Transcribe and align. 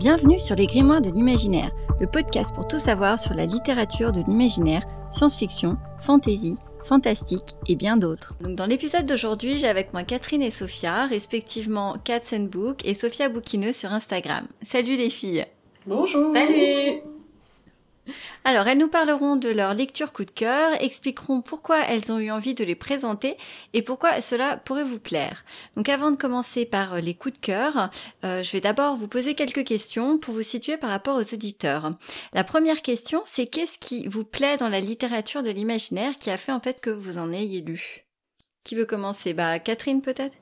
Bienvenue 0.00 0.40
sur 0.40 0.56
les 0.56 0.66
Grimoires 0.66 1.02
de 1.02 1.10
l'imaginaire, 1.10 1.72
le 2.00 2.06
podcast 2.06 2.54
pour 2.54 2.66
tout 2.66 2.78
savoir 2.78 3.18
sur 3.18 3.34
la 3.34 3.44
littérature 3.44 4.12
de 4.12 4.22
l'imaginaire, 4.22 4.82
science-fiction, 5.12 5.76
fantasy, 5.98 6.56
fantastique 6.82 7.54
et 7.68 7.76
bien 7.76 7.98
d'autres. 7.98 8.34
Donc 8.40 8.56
dans 8.56 8.64
l'épisode 8.64 9.04
d'aujourd'hui, 9.04 9.58
j'ai 9.58 9.68
avec 9.68 9.92
moi 9.92 10.02
Catherine 10.04 10.40
et 10.40 10.50
Sophia, 10.50 11.04
respectivement 11.04 11.96
Cats 12.02 12.34
and 12.34 12.44
Book 12.44 12.80
et 12.86 12.94
Sophia 12.94 13.28
Bouquineux 13.28 13.72
sur 13.72 13.92
Instagram. 13.92 14.46
Salut 14.66 14.96
les 14.96 15.10
filles. 15.10 15.44
Bonjour. 15.84 16.34
Salut. 16.34 17.02
Alors, 18.44 18.66
elles 18.66 18.78
nous 18.78 18.88
parleront 18.88 19.36
de 19.36 19.48
leur 19.48 19.74
lecture 19.74 20.12
coup 20.12 20.24
de 20.24 20.30
cœur, 20.30 20.72
expliqueront 20.82 21.42
pourquoi 21.42 21.80
elles 21.80 22.10
ont 22.10 22.18
eu 22.18 22.30
envie 22.30 22.54
de 22.54 22.64
les 22.64 22.74
présenter 22.74 23.36
et 23.74 23.82
pourquoi 23.82 24.20
cela 24.20 24.56
pourrait 24.56 24.84
vous 24.84 24.98
plaire. 24.98 25.44
Donc, 25.76 25.88
avant 25.88 26.10
de 26.10 26.16
commencer 26.16 26.64
par 26.64 26.94
euh, 26.94 27.00
les 27.00 27.14
coups 27.14 27.34
de 27.34 27.40
cœur, 27.40 27.90
euh, 28.24 28.42
je 28.42 28.52
vais 28.52 28.60
d'abord 28.60 28.96
vous 28.96 29.08
poser 29.08 29.34
quelques 29.34 29.64
questions 29.64 30.18
pour 30.18 30.34
vous 30.34 30.42
situer 30.42 30.76
par 30.76 30.90
rapport 30.90 31.16
aux 31.16 31.34
auditeurs. 31.34 31.92
La 32.32 32.44
première 32.44 32.82
question, 32.82 33.22
c'est 33.26 33.46
qu'est-ce 33.46 33.78
qui 33.78 34.08
vous 34.08 34.24
plaît 34.24 34.56
dans 34.56 34.68
la 34.68 34.80
littérature 34.80 35.42
de 35.42 35.50
l'imaginaire 35.50 36.18
qui 36.18 36.30
a 36.30 36.36
fait 36.36 36.52
en 36.52 36.60
fait 36.60 36.80
que 36.80 36.90
vous 36.90 37.18
en 37.18 37.32
ayez 37.32 37.60
lu? 37.60 38.06
Qui 38.64 38.74
veut 38.74 38.86
commencer? 38.86 39.34
Bah, 39.34 39.58
Catherine 39.58 40.02
peut-être? 40.02 40.36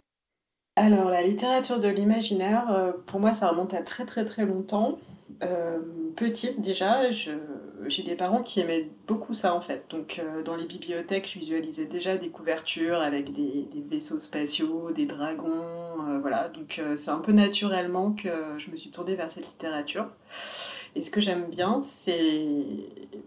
Alors, 0.76 1.10
la 1.10 1.22
littérature 1.22 1.80
de 1.80 1.88
l'imaginaire, 1.88 2.70
euh, 2.70 2.92
pour 3.06 3.18
moi, 3.18 3.32
ça 3.32 3.48
remonte 3.48 3.74
à 3.74 3.82
très 3.82 4.06
très 4.06 4.24
très 4.24 4.46
longtemps. 4.46 4.98
Euh, 5.42 5.78
petite 6.16 6.60
déjà, 6.60 7.10
j'ai 7.12 8.02
des 8.02 8.16
parents 8.16 8.42
qui 8.42 8.60
aimaient 8.60 8.88
beaucoup 9.06 9.34
ça 9.34 9.54
en 9.54 9.60
fait. 9.60 9.84
Donc 9.90 10.18
euh, 10.18 10.42
dans 10.42 10.56
les 10.56 10.66
bibliothèques, 10.66 11.30
je 11.32 11.38
visualisais 11.38 11.86
déjà 11.86 12.16
des 12.16 12.28
couvertures 12.28 13.00
avec 13.00 13.32
des, 13.32 13.68
vaisseaux 13.88 14.20
spatiaux, 14.20 14.90
des 14.92 15.06
dragons, 15.06 15.64
euh, 16.08 16.18
voilà. 16.20 16.48
Donc 16.48 16.80
c'est 16.96 17.10
un 17.10 17.20
peu 17.20 17.32
naturellement 17.32 18.12
que 18.12 18.28
je 18.58 18.70
me 18.70 18.76
suis 18.76 18.90
tournée 18.90 19.14
vers 19.14 19.30
cette 19.30 19.46
littérature. 19.46 20.08
Et 20.96 21.02
ce 21.02 21.10
que 21.10 21.20
j'aime 21.20 21.44
bien, 21.44 21.82
c'est 21.84 22.56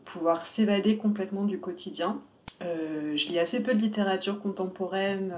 pouvoir 0.03 0.45
s'évader 0.45 0.97
complètement 0.97 1.45
du 1.45 1.59
quotidien. 1.59 2.19
je 2.59 3.27
lis 3.29 3.39
assez 3.39 3.63
peu 3.63 3.73
de 3.73 3.79
littérature 3.79 4.41
contemporaine 4.41 5.33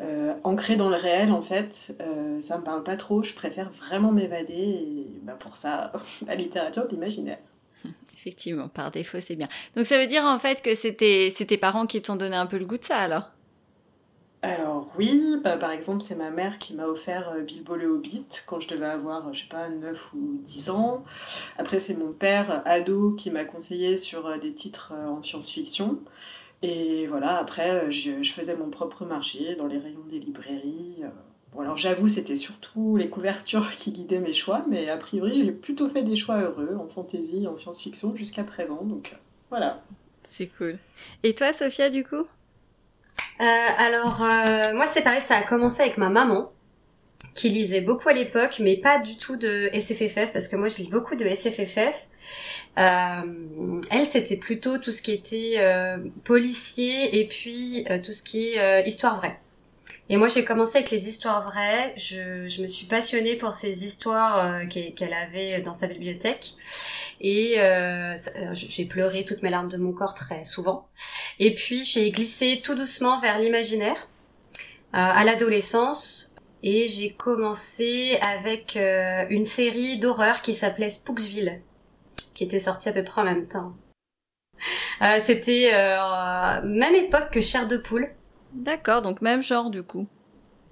euh, 0.00 0.34
ancré 0.42 0.74
dans 0.74 0.88
le 0.88 0.96
réel 0.96 1.30
en 1.30 1.40
fait, 1.40 1.96
euh, 2.00 2.40
ça 2.40 2.58
me 2.58 2.64
parle 2.64 2.82
pas 2.82 2.96
trop, 2.96 3.22
je 3.22 3.32
préfère 3.32 3.70
vraiment 3.70 4.10
m'évader 4.10 4.52
et 4.52 5.06
bah, 5.22 5.36
pour 5.38 5.54
ça, 5.54 5.92
la 6.26 6.34
littérature 6.34 6.88
d'imaginaire. 6.88 7.38
Effectivement, 8.18 8.68
par 8.68 8.90
défaut 8.90 9.18
c'est 9.20 9.36
bien. 9.36 9.48
Donc 9.76 9.86
ça 9.86 9.98
veut 9.98 10.08
dire 10.08 10.24
en 10.24 10.40
fait 10.40 10.62
que 10.62 10.74
c'était 10.74 11.32
tes 11.46 11.58
parents 11.58 11.86
qui 11.86 12.02
t'ont 12.02 12.16
donné 12.16 12.34
un 12.34 12.46
peu 12.46 12.58
le 12.58 12.66
goût 12.66 12.78
de 12.78 12.84
ça 12.84 12.96
alors? 12.96 13.30
Alors 14.42 14.88
oui, 14.98 15.36
bah, 15.42 15.56
par 15.56 15.70
exemple 15.70 16.02
c'est 16.02 16.16
ma 16.16 16.30
mère 16.30 16.58
qui 16.58 16.74
m'a 16.74 16.86
offert 16.86 17.30
euh, 17.30 17.42
Bilbo 17.42 17.76
le 17.76 17.86
Hobbit 17.86 18.26
quand 18.46 18.58
je 18.58 18.66
devais 18.66 18.86
avoir, 18.86 19.32
je 19.32 19.42
sais 19.42 19.48
pas, 19.48 19.68
9 19.68 20.12
ou 20.14 20.40
10 20.42 20.70
ans. 20.70 21.04
Après 21.56 21.78
c'est 21.78 21.94
mon 21.94 22.12
père, 22.12 22.62
ado, 22.66 23.12
qui 23.12 23.30
m'a 23.30 23.44
conseillé 23.44 23.96
sur 23.96 24.40
des 24.40 24.52
titres 24.52 24.92
en 24.92 25.22
science-fiction. 25.22 26.00
Et 26.66 27.06
voilà, 27.06 27.36
après, 27.36 27.70
euh, 27.70 27.90
je, 27.90 28.22
je, 28.22 28.32
faisais 28.32 28.56
mon 28.56 28.70
propre 28.70 29.04
marché 29.04 29.54
dans 29.54 29.66
les 29.66 29.76
rayons 29.76 30.06
des 30.08 30.18
librairies. 30.18 31.02
Euh. 31.02 31.08
Bon, 31.52 31.60
alors 31.60 31.76
j'avoue, 31.76 32.08
c'était 32.08 32.36
surtout 32.36 32.96
les 32.96 33.10
couvertures 33.10 33.70
qui 33.76 33.92
guidaient 33.92 34.18
mes 34.18 34.32
choix, 34.32 34.62
mais 34.70 34.88
a 34.88 34.96
priori, 34.96 35.44
j'ai 35.44 35.52
plutôt 35.52 35.90
fait 35.90 36.02
des 36.02 36.16
choix 36.16 36.40
heureux 36.40 36.74
en 36.80 36.88
fantasy, 36.88 37.46
en 37.46 37.54
science-fiction 37.54 38.16
jusqu'à 38.16 38.44
présent, 38.44 38.82
donc 38.82 39.10
euh, 39.12 39.16
voilà. 39.50 39.82
C'est 40.22 40.46
cool. 40.46 40.78
Et 41.22 41.34
toi, 41.34 41.52
Sophia, 41.52 41.90
du 41.90 42.02
coup? 42.02 42.26
Alors, 43.38 44.20
moi, 44.74 44.86
c'est 44.86 45.02
pareil, 45.02 45.20
ça 45.20 45.36
a 45.36 45.42
commencé 45.42 45.82
avec 45.82 45.98
ma 45.98 46.08
maman, 46.08 46.50
qui 47.34 47.50
lisait 47.50 47.82
beaucoup 47.82 48.08
à 48.08 48.14
l'époque, 48.14 48.56
mais 48.60 48.78
pas 48.78 49.00
du 49.00 49.18
tout 49.18 49.36
de 49.36 49.68
SFFF, 49.74 50.32
parce 50.32 50.48
que 50.48 50.56
moi, 50.56 50.68
je 50.68 50.78
lis 50.78 50.88
beaucoup 50.88 51.14
de 51.14 51.26
SFFF. 51.26 52.06
Euh, 52.76 53.80
elle, 53.90 54.06
c'était 54.06 54.36
plutôt 54.36 54.78
tout 54.78 54.90
ce 54.90 55.00
qui 55.00 55.12
était 55.12 55.54
euh, 55.58 55.98
policier 56.24 57.20
et 57.20 57.28
puis 57.28 57.86
euh, 57.88 58.00
tout 58.02 58.12
ce 58.12 58.22
qui 58.22 58.48
est 58.48 58.58
euh, 58.58 58.82
histoire 58.86 59.16
vraie. 59.18 59.38
Et 60.08 60.16
moi, 60.16 60.28
j'ai 60.28 60.44
commencé 60.44 60.78
avec 60.78 60.90
les 60.90 61.08
histoires 61.08 61.44
vraies. 61.44 61.94
Je, 61.96 62.48
je 62.48 62.62
me 62.62 62.66
suis 62.66 62.86
passionnée 62.86 63.36
pour 63.36 63.54
ces 63.54 63.86
histoires 63.86 64.68
qu'elle 64.68 65.14
avait 65.14 65.62
dans 65.62 65.72
sa 65.72 65.86
bibliothèque. 65.86 66.54
Et 67.22 67.56
j'ai 68.52 68.84
pleuré 68.84 69.24
toutes 69.24 69.42
mes 69.42 69.48
larmes 69.48 69.70
de 69.70 69.78
mon 69.78 69.92
corps 69.92 70.14
très 70.14 70.44
souvent. 70.44 70.86
Et 71.38 71.54
puis, 71.54 71.86
j'ai 71.86 72.10
glissé 72.10 72.60
tout 72.62 72.74
doucement 72.74 73.18
vers 73.22 73.38
l'imaginaire 73.38 74.08
à 74.92 75.24
l'adolescence. 75.24 76.34
Et 76.62 76.86
j'ai 76.86 77.10
commencé 77.12 78.18
avec 78.20 78.76
une 78.76 79.46
série 79.46 79.98
d'horreur 79.98 80.42
qui 80.42 80.52
s'appelait 80.52 80.90
Spooksville 80.90 81.62
qui 82.34 82.44
était 82.44 82.60
sorti 82.60 82.88
à 82.88 82.92
peu 82.92 83.04
près 83.04 83.22
en 83.22 83.24
même 83.24 83.46
temps. 83.46 83.72
Euh, 85.02 85.18
c'était 85.22 85.70
euh, 85.74 86.62
même 86.64 86.94
époque 86.94 87.30
que 87.32 87.40
Chair 87.40 87.66
de 87.66 87.76
poule. 87.76 88.08
D'accord, 88.52 89.02
donc 89.02 89.20
même 89.22 89.42
genre 89.42 89.70
du 89.70 89.82
coup. 89.82 90.06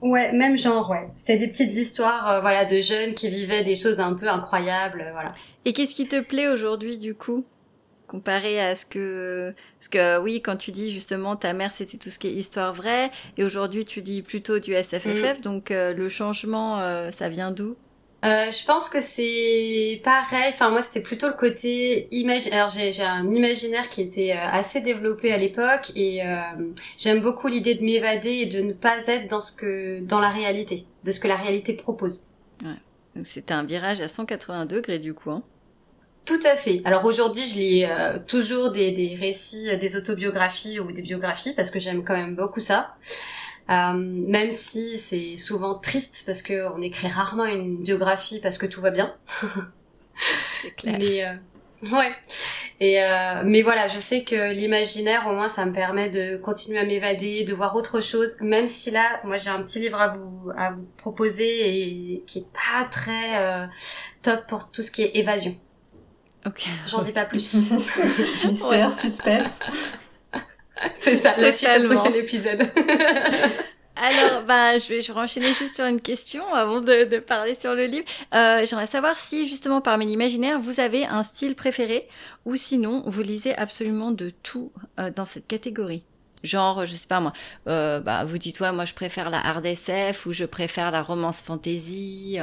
Ouais, 0.01 0.33
même 0.33 0.57
genre, 0.57 0.91
ouais. 0.91 1.09
C'était 1.17 1.39
des 1.39 1.49
petites 1.49 1.75
histoires, 1.75 2.29
euh, 2.29 2.41
voilà, 2.41 2.65
de 2.65 2.81
jeunes 2.81 3.15
qui 3.15 3.29
vivaient 3.29 3.63
des 3.63 3.77
choses 3.77 4.01
un 4.01 4.15
peu 4.15 4.29
incroyables, 4.29 5.09
voilà. 5.13 5.33
Et 5.65 5.73
qu'est-ce 5.73 5.95
qui 5.95 6.09
te 6.09 6.21
plaît 6.21 6.49
aujourd'hui, 6.49 6.99
du 6.99 7.15
coup, 7.15 7.45
comparé 8.09 8.61
à 8.61 8.75
ce 8.75 8.85
que, 8.85 9.55
parce 9.79 9.89
que 9.89 10.21
oui, 10.21 10.43
quand 10.43 10.57
tu 10.57 10.73
dis 10.73 10.91
justement 10.91 11.37
ta 11.37 11.53
mère 11.53 11.73
c'était 11.73 11.99
tout 11.99 12.11
ce 12.11 12.19
qui 12.19 12.27
est 12.27 12.33
histoire 12.33 12.75
vraie, 12.75 13.11
et 13.37 13.45
aujourd'hui 13.45 13.85
tu 13.85 14.01
lis 14.01 14.23
plutôt 14.23 14.59
du 14.59 14.75
SFFF, 14.75 15.39
mm. 15.39 15.41
donc 15.41 15.71
le 15.71 16.09
changement, 16.09 17.11
ça 17.13 17.29
vient 17.29 17.53
d'où? 17.53 17.77
Euh, 18.25 18.53
je 18.53 18.65
pense 18.65 18.89
que 18.89 19.01
c'est 19.01 20.01
pareil. 20.05 20.51
Enfin, 20.51 20.71
moi, 20.71 20.81
c'était 20.81 21.01
plutôt 21.01 21.27
le 21.27 21.35
côté 21.35 22.07
imaginaire. 22.13 22.61
Alors, 22.61 22.71
j'ai 22.71 23.03
un 23.03 23.29
imaginaire 23.31 23.91
qui 23.91 24.01
était 24.01 24.33
euh, 24.33 24.49
assez 24.53 24.81
développé 24.81 25.33
à 25.33 25.39
l'époque 25.39 25.91
et 25.97 26.25
euh, 26.25 26.37
j'aime 26.97 27.21
beaucoup 27.21 27.49
l'idée 27.49 27.75
de 27.75 27.83
m'évader 27.83 28.31
et 28.31 28.47
de 28.47 28.61
ne 28.61 28.73
pas 28.73 29.07
être 29.09 29.29
dans 29.29 29.41
ce 29.41 29.53
que, 29.53 30.01
dans 30.03 30.21
la 30.21 30.31
réalité, 30.31 30.87
de 31.03 31.11
ce 31.11 31.19
que 31.19 31.27
la 31.27 31.35
réalité 31.35 31.73
propose. 31.73 32.27
Ouais. 32.63 32.71
Donc, 33.17 33.27
c'était 33.27 33.55
un 33.55 33.65
virage 33.65 34.01
à 34.01 34.07
180 34.07 34.67
degrés 34.67 35.01
du 35.01 35.15
coup. 35.15 35.33
Hein. 35.33 35.43
Tout 36.25 36.41
à 36.45 36.55
fait. 36.55 36.81
Alors 36.85 37.05
aujourd'hui, 37.05 37.45
je 37.45 37.57
lis 37.57 37.85
euh, 37.85 38.19
toujours 38.25 38.71
des, 38.71 38.93
des 38.93 39.17
récits, 39.17 39.77
des 39.79 39.97
autobiographies 39.97 40.79
ou 40.79 40.93
des 40.93 41.03
biographies 41.03 41.53
parce 41.55 41.73
que 41.73 41.81
j'aime 41.81 42.05
quand 42.05 42.17
même 42.17 42.37
beaucoup 42.37 42.61
ça. 42.61 42.95
Euh, 43.71 43.93
même 43.95 44.51
si 44.51 44.99
c'est 44.99 45.37
souvent 45.37 45.75
triste 45.75 46.25
parce 46.27 46.43
que 46.43 46.69
on 46.75 46.83
écrit 46.83 47.09
rarement 47.09 47.45
une 47.45 47.83
biographie 47.83 48.41
parce 48.41 48.59
que 48.59 48.67
tout 48.67 48.81
va 48.81 48.91
bien. 48.91 49.15
c'est 50.63 50.73
clair. 50.73 50.97
Mais 50.99 51.25
euh, 51.25 51.97
ouais. 51.97 52.13
Et 52.81 53.01
euh, 53.01 53.43
mais 53.45 53.63
voilà, 53.63 53.87
je 53.87 53.99
sais 53.99 54.25
que 54.25 54.53
l'imaginaire, 54.53 55.29
au 55.29 55.35
moins, 55.35 55.49
ça 55.49 55.65
me 55.65 55.73
permet 55.73 56.11
de 56.11 56.37
continuer 56.37 56.81
à 56.81 56.85
m'évader, 56.85 57.45
de 57.45 57.55
voir 57.55 57.77
autre 57.77 58.01
chose. 58.01 58.37
Même 58.41 58.67
si 58.67 58.91
là, 58.91 59.21
moi, 59.23 59.37
j'ai 59.37 59.51
un 59.51 59.63
petit 59.63 59.79
livre 59.79 60.01
à 60.01 60.09
vous 60.09 60.51
à 60.57 60.73
vous 60.73 60.87
proposer 60.97 62.15
et 62.15 62.25
qui 62.27 62.41
est 62.41 62.47
pas 62.53 62.85
très 62.91 63.39
euh, 63.39 63.67
top 64.23 64.47
pour 64.49 64.73
tout 64.73 64.83
ce 64.83 64.91
qui 64.91 65.03
est 65.03 65.17
évasion. 65.17 65.57
Ok. 66.45 66.69
J'en 66.89 67.03
dis 67.03 67.13
pas 67.13 67.25
plus. 67.25 67.71
Mystère, 68.45 68.93
suspense. 68.93 69.61
C'est 70.95 71.17
ça, 71.17 71.35
la 71.37 71.53
suite 71.53 71.69
au 71.85 71.89
prochain 71.89 72.13
épisode. 72.15 72.71
Alors, 73.95 74.45
bah, 74.47 74.77
je 74.79 74.89
vais, 74.89 75.03
je 75.03 75.13
vais 75.13 75.21
enchaîner 75.21 75.53
juste 75.53 75.77
sur 75.77 75.85
une 75.85 76.01
question 76.01 76.43
avant 76.55 76.81
de, 76.81 77.05
de 77.05 77.19
parler 77.19 77.55
sur 77.55 77.75
le 77.75 77.85
livre. 77.85 78.07
Euh, 78.35 78.65
J'aimerais 78.65 78.87
savoir 78.87 79.19
si, 79.19 79.47
justement, 79.47 79.81
parmi 79.81 80.07
l'imaginaire, 80.07 80.59
vous 80.59 80.81
avez 80.81 81.05
un 81.05 81.23
style 81.23 81.55
préféré 81.55 82.09
ou 82.47 82.57
sinon, 82.57 83.03
vous 83.07 83.23
lisez 83.23 83.57
absolument 83.57 84.11
de 84.11 84.33
tout 84.43 84.73
euh, 84.99 85.11
dans 85.15 85.27
cette 85.27 85.47
catégorie. 85.47 86.05
Genre, 86.43 86.87
je 86.87 86.97
sais 86.97 87.07
pas 87.07 87.21
moi, 87.21 87.33
euh, 87.69 88.01
bah, 88.01 88.25
vous 88.25 88.39
dites, 88.39 88.59
ouais, 88.61 88.73
moi 88.73 88.85
je 88.85 88.95
préfère 88.95 89.31
la 89.31 89.39
hard 89.39 89.65
SF 89.65 90.27
ou 90.27 90.33
je 90.33 90.45
préfère 90.45 90.91
la 90.91 91.03
romance 91.03 91.41
fantasy. 91.41 92.39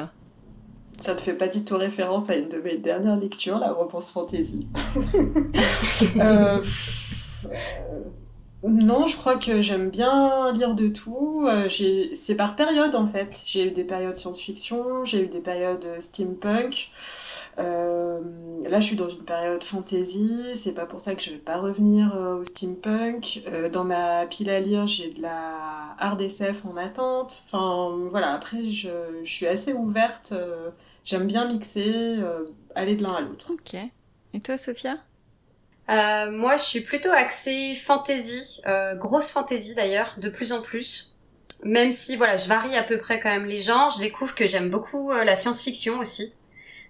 Ça 1.02 1.14
ne 1.14 1.20
fait 1.20 1.34
pas 1.34 1.50
du 1.50 1.66
tout 1.66 1.78
référence 1.78 2.30
à 2.30 2.35
une 2.35 2.47
de 2.47 2.59
mes 2.59 2.78
dernières 2.78 3.18
lectures, 3.18 3.59
la 3.59 3.74
romance 3.74 4.12
fantasy. 4.12 4.68
non, 8.64 9.08
je 9.08 9.16
crois 9.16 9.38
que 9.38 9.61
j'aime 9.61 9.90
bien 9.90 10.52
lire 10.52 10.76
de 10.76 10.90
tout. 10.90 11.47
Euh, 11.47 11.70
c'est 12.14 12.35
par 12.35 12.56
période 12.56 12.94
en 12.94 13.06
fait. 13.06 13.41
J'ai 13.46 13.67
eu 13.67 13.72
des 13.72 13.85
périodes 13.85 14.17
science-fiction, 14.17 15.06
j'ai 15.06 15.23
eu 15.23 15.28
des 15.28 15.40
périodes 15.40 15.85
euh, 15.85 16.02
steampunk. 16.02 16.91
Euh, 17.58 18.20
là, 18.67 18.82
je 18.82 18.85
suis 18.85 18.96
dans 18.97 19.08
une 19.08 19.23
période 19.23 19.64
fantasy. 19.64 20.44
C'est 20.56 20.73
pas 20.73 20.85
pour 20.85 21.00
ça 21.00 21.16
que 21.16 21.22
je 21.22 21.32
vais 21.32 21.38
pas 21.38 21.58
revenir 21.58 22.14
au 22.16 22.44
steampunk. 22.44 23.44
dans 23.72 23.84
ma 23.85 24.26
pile 24.26 24.50
à 24.50 24.59
lire, 24.59 24.88
j'ai 24.88 25.09
de 25.09 25.22
la 25.22 25.96
hard 25.97 26.22
SF 26.22 26.66
en 26.66 26.76
attente. 26.78 27.44
Enfin, 27.46 27.97
voilà. 28.11 28.34
Après, 28.34 28.70
je 28.70 28.90
suis 29.23 29.47
assez 29.47 29.73
ouverte. 29.73 30.34
J'aime 31.03 31.28
bien 31.28 31.46
mixer, 31.47 32.17
aller 32.76 32.96
de 32.96 33.03
l'un 33.03 33.14
à 33.14 33.22
l'autre. 33.22 33.52
Ok. 33.52 33.76
Et 34.34 34.40
toi, 34.40 34.58
Sophia? 34.58 34.97
Euh, 35.90 36.32
moi, 36.32 36.56
je 36.58 36.64
suis 36.64 36.82
plutôt 36.82 37.09
axée 37.12 37.74
fantasy, 37.76 38.62
euh, 38.68 38.96
grosse 38.96 39.32
fantasy 39.32 39.74
d'ailleurs, 39.76 40.16
de 40.20 40.30
plus 40.30 40.52
en 40.53 40.62
plus. 40.62 41.16
Même 41.64 41.91
si, 41.91 42.16
voilà, 42.16 42.38
je 42.38 42.47
varie 42.47 42.76
à 42.78 42.84
peu 42.84 42.97
près 43.00 43.20
quand 43.20 43.30
même 43.30 43.46
les 43.46 43.59
genres, 43.59 43.90
je 43.91 44.00
découvre 44.00 44.36
que 44.36 44.47
j'aime 44.47 44.70
beaucoup 44.70 45.12
euh, 45.12 45.24
la 45.24 45.36
science-fiction 45.36 46.00
aussi. 46.00 46.34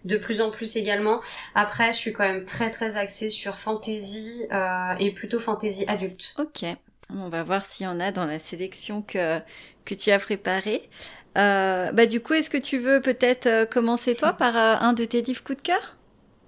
de 0.06 0.18
plus 0.18 0.42
en 0.42 0.52
plus 0.52 0.76
également. 0.78 1.22
Après, 1.56 1.92
je 1.92 1.98
suis 1.98 2.14
quand 2.14 2.24
même 2.24 2.46
très 2.46 2.72
très 2.72 2.96
axée 2.98 3.30
sur 3.30 3.58
fantasy 3.60 4.46
euh, 4.52 4.94
et 5.00 5.12
plutôt 5.14 5.40
fantasy 5.40 5.86
adulte. 5.88 6.34
Ok. 6.38 6.66
On 7.10 7.28
va 7.30 7.44
voir 7.44 7.66
s'il 7.66 7.86
y 7.86 7.90
en 7.90 8.00
a 8.00 8.12
dans 8.12 8.26
la 8.26 8.40
sélection 8.40 9.02
que, 9.02 9.40
que 9.86 9.96
tu 9.96 10.12
as 10.12 10.20
préparée. 10.20 10.90
Euh, 11.38 11.92
bah 11.92 12.06
du 12.06 12.22
coup, 12.22 12.34
est-ce 12.34 12.50
que 12.50 12.58
tu 12.58 12.78
veux 12.78 13.02
peut-être 13.02 13.66
commencer 13.70 14.16
toi 14.16 14.34
par 14.34 14.56
un 14.56 14.94
de 14.94 15.06
tes 15.06 15.22
livres 15.22 15.44
coup 15.44 15.56
de 15.56 15.62
cœur? 15.62 15.98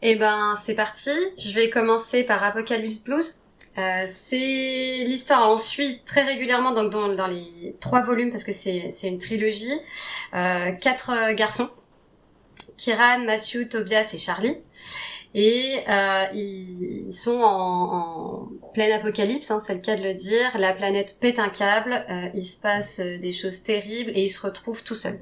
Eh 0.01 0.15
ben, 0.15 0.55
c'est 0.61 0.75
parti. 0.75 1.11
Je 1.37 1.53
vais 1.53 1.69
commencer 1.69 2.23
par 2.23 2.43
Apocalypse 2.43 3.03
Blues. 3.03 3.41
Euh, 3.77 4.05
c'est 4.11 5.05
l'histoire, 5.05 5.49
on 5.49 5.57
suit 5.57 6.01
très 6.05 6.23
régulièrement 6.23 6.73
donc 6.73 6.91
dans, 6.91 7.27
les 7.27 7.75
trois 7.79 8.01
volumes 8.01 8.29
parce 8.29 8.43
que 8.43 8.51
c'est 8.51 8.91
une 9.03 9.17
trilogie, 9.17 9.79
euh, 10.33 10.73
quatre 10.73 11.31
garçons, 11.35 11.69
Kiran, 12.77 13.19
Matthew, 13.19 13.69
Tobias 13.69 14.09
et 14.13 14.17
Charlie. 14.17 14.57
Et 15.33 15.77
euh, 15.87 16.25
ils, 16.33 17.13
sont 17.13 17.39
en, 17.39 17.93
en 17.93 18.49
pleine 18.73 18.91
apocalypse, 18.91 19.49
hein, 19.49 19.61
c'est 19.65 19.75
le 19.75 19.79
cas 19.79 19.95
de 19.95 20.03
le 20.03 20.13
dire. 20.13 20.57
La 20.57 20.73
planète 20.73 21.17
pète 21.21 21.39
un 21.39 21.49
câble, 21.49 22.05
euh, 22.09 22.29
il 22.33 22.45
se 22.45 22.59
passe 22.59 22.99
euh, 22.99 23.17
des 23.17 23.31
choses 23.31 23.63
terribles 23.63 24.11
et 24.13 24.23
ils 24.23 24.29
se 24.29 24.45
retrouvent 24.45 24.83
tout 24.83 24.95
seuls. 24.95 25.19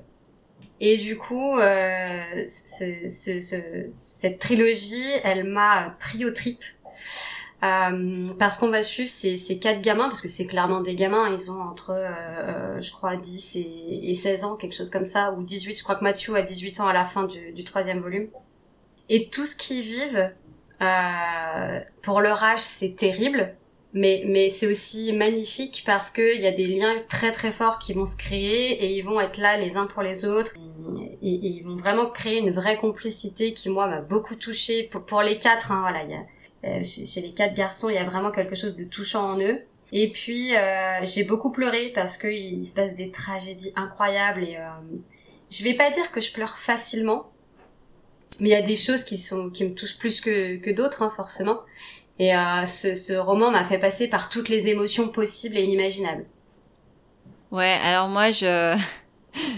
Et 0.79 0.97
du 0.97 1.17
coup, 1.17 1.57
euh, 1.57 2.45
ce, 2.47 3.09
ce, 3.09 3.41
ce, 3.41 3.55
cette 3.93 4.39
trilogie, 4.39 5.11
elle 5.23 5.43
m'a 5.43 5.95
pris 5.99 6.25
au 6.25 6.31
trip. 6.31 6.63
Euh, 7.61 8.25
parce 8.39 8.57
qu'on 8.57 8.69
va 8.69 8.83
suivre 8.83 9.09
ces, 9.09 9.35
ces, 9.35 9.59
quatre 9.59 9.81
gamins, 9.81 10.07
parce 10.07 10.21
que 10.21 10.29
c'est 10.29 10.47
clairement 10.47 10.79
des 10.79 10.95
gamins, 10.95 11.29
ils 11.29 11.51
ont 11.51 11.61
entre, 11.61 11.91
euh, 11.91 12.79
je 12.79 12.89
crois, 12.93 13.17
10 13.17 13.57
et, 13.57 14.09
et, 14.09 14.13
16 14.13 14.45
ans, 14.45 14.55
quelque 14.55 14.75
chose 14.75 14.89
comme 14.89 15.03
ça, 15.03 15.33
ou 15.33 15.43
18, 15.43 15.77
je 15.77 15.83
crois 15.83 15.95
que 15.95 16.03
Mathieu 16.05 16.33
a 16.35 16.41
18 16.41 16.79
ans 16.79 16.87
à 16.87 16.93
la 16.93 17.03
fin 17.03 17.23
du, 17.23 17.51
du 17.51 17.65
troisième 17.65 17.99
volume 17.99 18.29
et 19.09 19.27
tout 19.29 19.45
ce 19.45 19.55
qu'ils 19.55 19.81
vivent 19.81 20.31
euh, 20.81 21.79
pour 22.03 22.21
leur 22.21 22.43
âge 22.43 22.59
c'est 22.59 22.95
terrible 22.95 23.55
mais 23.93 24.23
mais 24.27 24.49
c'est 24.51 24.67
aussi 24.67 25.13
magnifique 25.13 25.83
parce 25.85 26.11
que 26.11 26.35
il 26.35 26.41
y 26.41 26.47
a 26.47 26.51
des 26.51 26.67
liens 26.67 26.95
très 27.07 27.31
très 27.31 27.51
forts 27.51 27.79
qui 27.79 27.93
vont 27.93 28.05
se 28.05 28.15
créer 28.15 28.83
et 28.83 28.97
ils 28.97 29.01
vont 29.01 29.19
être 29.19 29.37
là 29.37 29.57
les 29.57 29.77
uns 29.77 29.87
pour 29.87 30.03
les 30.03 30.25
autres. 30.25 30.53
Et, 31.21 31.27
ils 31.31 31.63
vont 31.63 31.75
vraiment 31.75 32.05
créer 32.05 32.39
une 32.39 32.51
vraie 32.51 32.77
complicité 32.77 33.53
qui 33.53 33.69
moi 33.69 33.87
m'a 33.87 34.01
beaucoup 34.01 34.35
touchée. 34.35 34.89
Pour, 35.07 35.21
les 35.21 35.39
quatre 35.39 35.71
hein, 35.71 35.81
voilà 35.81 36.05
euh, 36.65 36.83
chez, 36.83 37.21
les 37.21 37.33
quatre 37.33 37.55
garçons 37.55 37.89
il 37.89 37.95
y 37.95 37.99
a 37.99 38.03
vraiment 38.03 38.31
quelque 38.31 38.55
chose 38.55 38.75
de 38.75 38.83
touchant 38.83 39.31
en 39.31 39.39
eux. 39.39 39.59
Et 39.91 40.11
puis 40.11 40.55
euh, 40.55 41.03
j'ai 41.03 41.23
beaucoup 41.23 41.51
pleuré 41.51 41.91
parce 41.95 42.15
que 42.17 42.27
il 42.27 42.67
se 42.67 42.75
passe 42.75 42.95
des 42.95 43.09
tragédies 43.09 43.73
incroyables 43.75 44.43
et 44.43 44.57
euh, 44.57 44.97
je 45.49 45.63
vais 45.63 45.73
pas 45.73 45.89
dire 45.89 46.11
que 46.11 46.21
je 46.21 46.31
pleure 46.31 46.59
facilement 46.59 47.31
mais 48.39 48.49
il 48.49 48.51
y 48.51 48.55
a 48.55 48.61
des 48.61 48.75
choses 48.75 49.03
qui 49.03 49.17
sont 49.17 49.49
qui 49.49 49.65
me 49.65 49.73
touchent 49.73 49.97
plus 49.97 50.21
que, 50.21 50.57
que 50.57 50.69
d'autres 50.69 51.01
hein, 51.01 51.11
forcément 51.15 51.61
et 52.19 52.35
euh, 52.35 52.65
ce, 52.65 52.95
ce 52.95 53.13
roman 53.13 53.49
m'a 53.51 53.63
fait 53.63 53.79
passer 53.79 54.07
par 54.07 54.29
toutes 54.29 54.49
les 54.49 54.67
émotions 54.67 55.07
possibles 55.07 55.57
et 55.57 55.63
inimaginables. 55.63 56.25
Ouais 57.51 57.79
alors 57.83 58.07
moi 58.09 58.31
je 58.31 58.77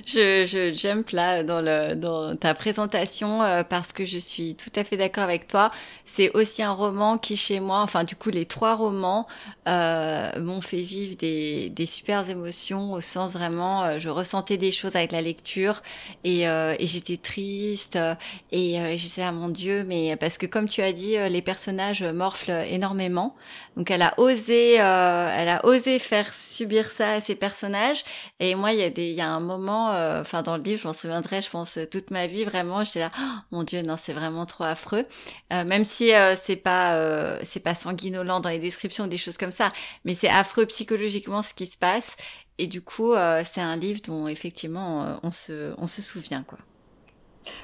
je, 0.05 0.45
je 0.45 0.71
jump 0.73 1.09
là 1.11 1.43
dans, 1.43 1.61
le, 1.61 1.95
dans 1.95 2.35
ta 2.35 2.53
présentation 2.53 3.43
euh, 3.43 3.63
parce 3.63 3.93
que 3.93 4.05
je 4.05 4.17
suis 4.17 4.55
tout 4.55 4.71
à 4.75 4.83
fait 4.83 4.97
d'accord 4.97 5.23
avec 5.23 5.47
toi. 5.47 5.71
C'est 6.05 6.31
aussi 6.35 6.61
un 6.61 6.73
roman 6.73 7.17
qui 7.17 7.37
chez 7.37 7.59
moi, 7.59 7.81
enfin 7.81 8.03
du 8.03 8.15
coup 8.15 8.29
les 8.29 8.45
trois 8.45 8.75
romans 8.75 9.27
euh, 9.67 10.39
m'ont 10.39 10.61
fait 10.61 10.81
vivre 10.81 11.15
des, 11.15 11.69
des 11.69 11.85
super 11.85 12.29
émotions 12.29 12.93
au 12.93 13.01
sens 13.01 13.33
vraiment, 13.33 13.83
euh, 13.83 13.99
je 13.99 14.09
ressentais 14.09 14.57
des 14.57 14.71
choses 14.71 14.95
avec 14.95 15.11
la 15.11 15.21
lecture 15.21 15.81
et, 16.23 16.47
euh, 16.47 16.75
et 16.79 16.87
j'étais 16.87 17.17
triste 17.17 17.97
et, 18.51 18.75
et 18.75 18.97
j'étais 18.97 19.21
là 19.21 19.31
mon 19.31 19.49
Dieu, 19.49 19.83
mais 19.87 20.15
parce 20.17 20.37
que 20.37 20.45
comme 20.45 20.67
tu 20.67 20.81
as 20.81 20.91
dit, 20.91 21.15
les 21.29 21.41
personnages 21.41 22.03
morflent 22.03 22.65
énormément. 22.67 23.35
Donc 23.77 23.89
elle 23.89 24.01
a 24.01 24.13
osé, 24.19 24.73
elle 24.73 25.49
a 25.49 25.65
osé 25.65 25.97
faire 25.97 26.33
subir 26.33 26.91
ça 26.91 27.13
à 27.13 27.21
ses 27.21 27.35
personnages 27.35 28.03
et 28.39 28.55
moi 28.55 28.73
il 28.73 28.79
y 28.79 28.83
a 28.83 28.89
des, 28.89 29.09
il 29.09 29.15
y 29.15 29.21
a 29.21 29.29
un 29.29 29.39
moment 29.39 29.91
euh, 29.91 30.21
enfin 30.21 30.41
dans 30.41 30.57
le 30.57 30.63
livre, 30.63 30.81
je 30.81 30.87
m'en 30.87 30.93
souviendrai, 30.93 31.41
je 31.41 31.49
pense 31.49 31.79
toute 31.89 32.11
ma 32.11 32.27
vie 32.27 32.43
vraiment. 32.43 32.83
J'étais 32.83 32.99
là, 32.99 33.11
oh, 33.17 33.23
mon 33.51 33.63
Dieu, 33.63 33.81
non, 33.81 33.95
c'est 33.97 34.13
vraiment 34.13 34.45
trop 34.45 34.65
affreux. 34.65 35.05
Euh, 35.53 35.63
même 35.63 35.83
si 35.85 36.13
euh, 36.13 36.35
c'est 36.35 36.57
pas 36.57 37.39
c'est 37.43 37.59
pas 37.61 37.75
sanguinolent 37.75 38.41
dans 38.41 38.49
les 38.49 38.59
descriptions 38.59 39.05
ou 39.05 39.07
des 39.07 39.17
choses 39.17 39.37
comme 39.37 39.51
ça, 39.51 39.71
mais 40.05 40.15
c'est 40.15 40.29
affreux 40.29 40.65
psychologiquement 40.65 41.41
ce 41.41 41.53
qui 41.53 41.65
se 41.65 41.77
passe. 41.77 42.15
Et 42.57 42.67
du 42.67 42.81
coup, 42.81 43.13
c'est 43.45 43.61
un 43.61 43.75
livre 43.75 44.01
dont 44.05 44.27
effectivement 44.27 45.19
on 45.23 45.31
se 45.31 45.73
on 45.77 45.87
se 45.87 46.01
souvient 46.01 46.43
quoi. 46.43 46.59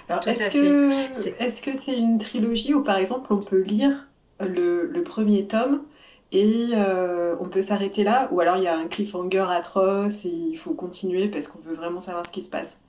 Alors 0.10 0.28
est-ce 0.28 0.52
que 0.52 1.44
est-ce 1.44 1.62
que 1.62 1.76
c'est 1.76 1.98
une 1.98 2.18
trilogie 2.18 2.74
où 2.74 2.82
par 2.82 2.98
exemple 2.98 3.32
on 3.34 3.38
peut 3.38 3.62
lire 3.62 4.08
le, 4.40 4.88
le 4.88 5.04
premier 5.04 5.46
tome 5.46 5.84
et 6.32 6.70
euh, 6.74 7.36
on 7.40 7.48
peut 7.48 7.62
s'arrêter 7.62 8.04
là, 8.04 8.28
ou 8.32 8.42
alors 8.42 8.58
il 8.58 8.64
y 8.64 8.68
a 8.68 8.78
un 8.78 8.88
cliffhanger 8.88 9.46
atroce 9.50 10.26
et 10.26 10.30
il 10.30 10.58
faut 10.58 10.74
continuer 10.74 11.28
parce 11.28 11.48
qu'on 11.48 11.60
veut 11.60 11.74
vraiment 11.74 12.00
savoir 12.00 12.26
ce 12.26 12.32
qui 12.32 12.42
se 12.42 12.50
passe. 12.50 12.82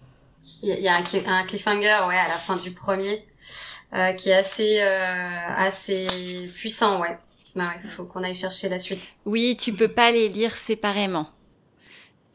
Il 0.63 0.71
y 0.71 0.89
a 0.89 0.97
un, 0.97 1.03
cliffhanger 1.45 2.07
ouais, 2.09 2.17
à 2.17 2.29
la 2.29 2.39
fin 2.39 2.57
du 2.57 2.73
premier 2.73 3.23
euh, 3.95 4.13
qui 4.13 4.31
est 4.31 4.35
assez, 4.35 4.81
euh, 4.81 5.49
assez 5.57 6.07
puissant, 6.55 7.01
ouais. 7.01 7.19
Bah 7.55 7.73
il 7.83 7.89
faut 7.89 8.05
qu'on 8.05 8.23
aille 8.23 8.35
chercher 8.35 8.69
la 8.69 8.79
suite. 8.79 9.17
Oui, 9.25 9.57
tu 9.59 9.73
peux 9.73 9.89
pas 9.89 10.11
les 10.11 10.29
lire 10.29 10.57
séparément. 10.57 11.27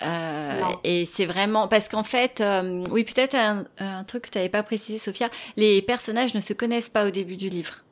Euh, 0.01 0.61
et 0.83 1.05
c'est 1.05 1.25
vraiment 1.25 1.67
parce 1.67 1.87
qu'en 1.87 2.03
fait, 2.03 2.41
euh, 2.41 2.83
oui, 2.91 3.03
peut-être 3.03 3.35
un, 3.35 3.65
un, 3.77 4.03
truc 4.03 4.23
que 4.23 4.29
tu 4.29 4.37
n'avais 4.37 4.49
pas 4.49 4.63
précisé, 4.63 4.99
Sophia, 4.99 5.29
les 5.55 5.81
personnages 5.81 6.33
ne 6.33 6.41
se 6.41 6.53
connaissent 6.53 6.89
pas 6.89 7.07
au 7.07 7.09
début 7.09 7.37
du 7.37 7.47
livre. 7.47 7.83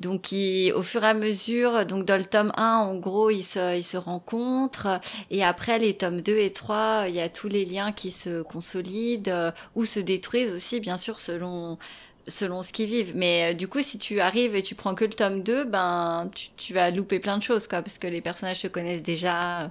Donc, 0.00 0.34
au 0.74 0.82
fur 0.82 1.04
et 1.04 1.08
à 1.08 1.14
mesure, 1.14 1.84
donc 1.84 2.06
dans 2.06 2.16
le 2.16 2.24
tome 2.24 2.52
1, 2.56 2.76
en 2.76 2.96
gros, 2.96 3.30
ils 3.30 3.44
se, 3.44 3.96
rencontrent. 3.96 5.00
Et 5.30 5.44
après, 5.44 5.78
les 5.78 5.94
tomes 5.94 6.22
2 6.22 6.38
et 6.38 6.52
3, 6.52 7.04
il 7.08 7.14
y 7.14 7.20
a 7.20 7.28
tous 7.28 7.48
les 7.48 7.64
liens 7.66 7.92
qui 7.92 8.10
se 8.10 8.42
consolident 8.42 9.30
euh, 9.30 9.50
ou 9.74 9.84
se 9.84 10.00
détruisent 10.00 10.52
aussi, 10.52 10.80
bien 10.80 10.96
sûr, 10.96 11.20
selon 11.20 11.78
selon 12.28 12.62
ce 12.62 12.72
qu'ils 12.72 12.86
vivent. 12.86 13.12
Mais 13.16 13.52
euh, 13.52 13.54
du 13.54 13.68
coup, 13.68 13.80
si 13.82 13.98
tu 13.98 14.20
arrives 14.20 14.54
et 14.54 14.62
tu 14.62 14.74
prends 14.74 14.94
que 14.94 15.04
le 15.04 15.10
tome 15.10 15.42
2, 15.42 15.64
ben, 15.64 16.30
tu, 16.34 16.48
tu 16.56 16.74
vas 16.74 16.90
louper 16.90 17.18
plein 17.18 17.38
de 17.38 17.42
choses, 17.42 17.66
quoi, 17.66 17.82
parce 17.82 17.98
que 17.98 18.06
les 18.06 18.20
personnages 18.20 18.60
se 18.60 18.68
connaissent 18.68 19.02
déjà. 19.02 19.70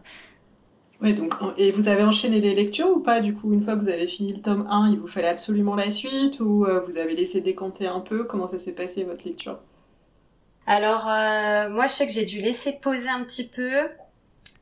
Oui, 1.01 1.13
donc, 1.13 1.33
et 1.57 1.71
vous 1.71 1.87
avez 1.87 2.03
enchaîné 2.03 2.41
les 2.41 2.53
lectures 2.53 2.89
ou 2.89 2.99
pas 2.99 3.21
Du 3.21 3.33
coup, 3.33 3.53
une 3.53 3.61
fois 3.61 3.75
que 3.75 3.81
vous 3.81 3.89
avez 3.89 4.07
fini 4.07 4.33
le 4.33 4.41
tome 4.41 4.67
1, 4.69 4.89
il 4.91 4.99
vous 4.99 5.07
fallait 5.07 5.29
absolument 5.29 5.75
la 5.75 5.91
suite 5.91 6.39
ou 6.41 6.65
euh, 6.65 6.81
vous 6.81 6.97
avez 6.97 7.15
laissé 7.15 7.39
décanter 7.41 7.87
un 7.87 8.01
peu? 8.01 8.25
Comment 8.25 8.47
ça 8.47 8.57
s'est 8.57 8.75
passé 8.75 9.03
votre 9.05 9.25
lecture? 9.25 9.59
Alors, 10.69 11.09
euh, 11.09 11.67
moi, 11.71 11.87
je 11.87 11.93
sais 11.93 12.05
que 12.05 12.13
j'ai 12.13 12.25
dû 12.25 12.41
laisser 12.41 12.73
poser 12.73 13.09
un 13.09 13.23
petit 13.23 13.49
peu. 13.49 13.73
Euh, 13.75 13.89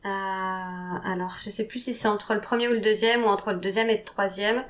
alors, 0.05 1.35
je 1.37 1.49
sais 1.49 1.67
plus 1.67 1.79
si 1.79 1.93
c'est 1.93 2.07
entre 2.07 2.33
le 2.33 2.39
premier 2.39 2.69
ou 2.69 2.71
le 2.71 2.79
deuxième, 2.79 3.25
ou 3.25 3.27
entre 3.27 3.51
le 3.51 3.57
deuxième 3.57 3.89
et 3.89 3.97
le 3.97 4.05
troisième, 4.05 4.63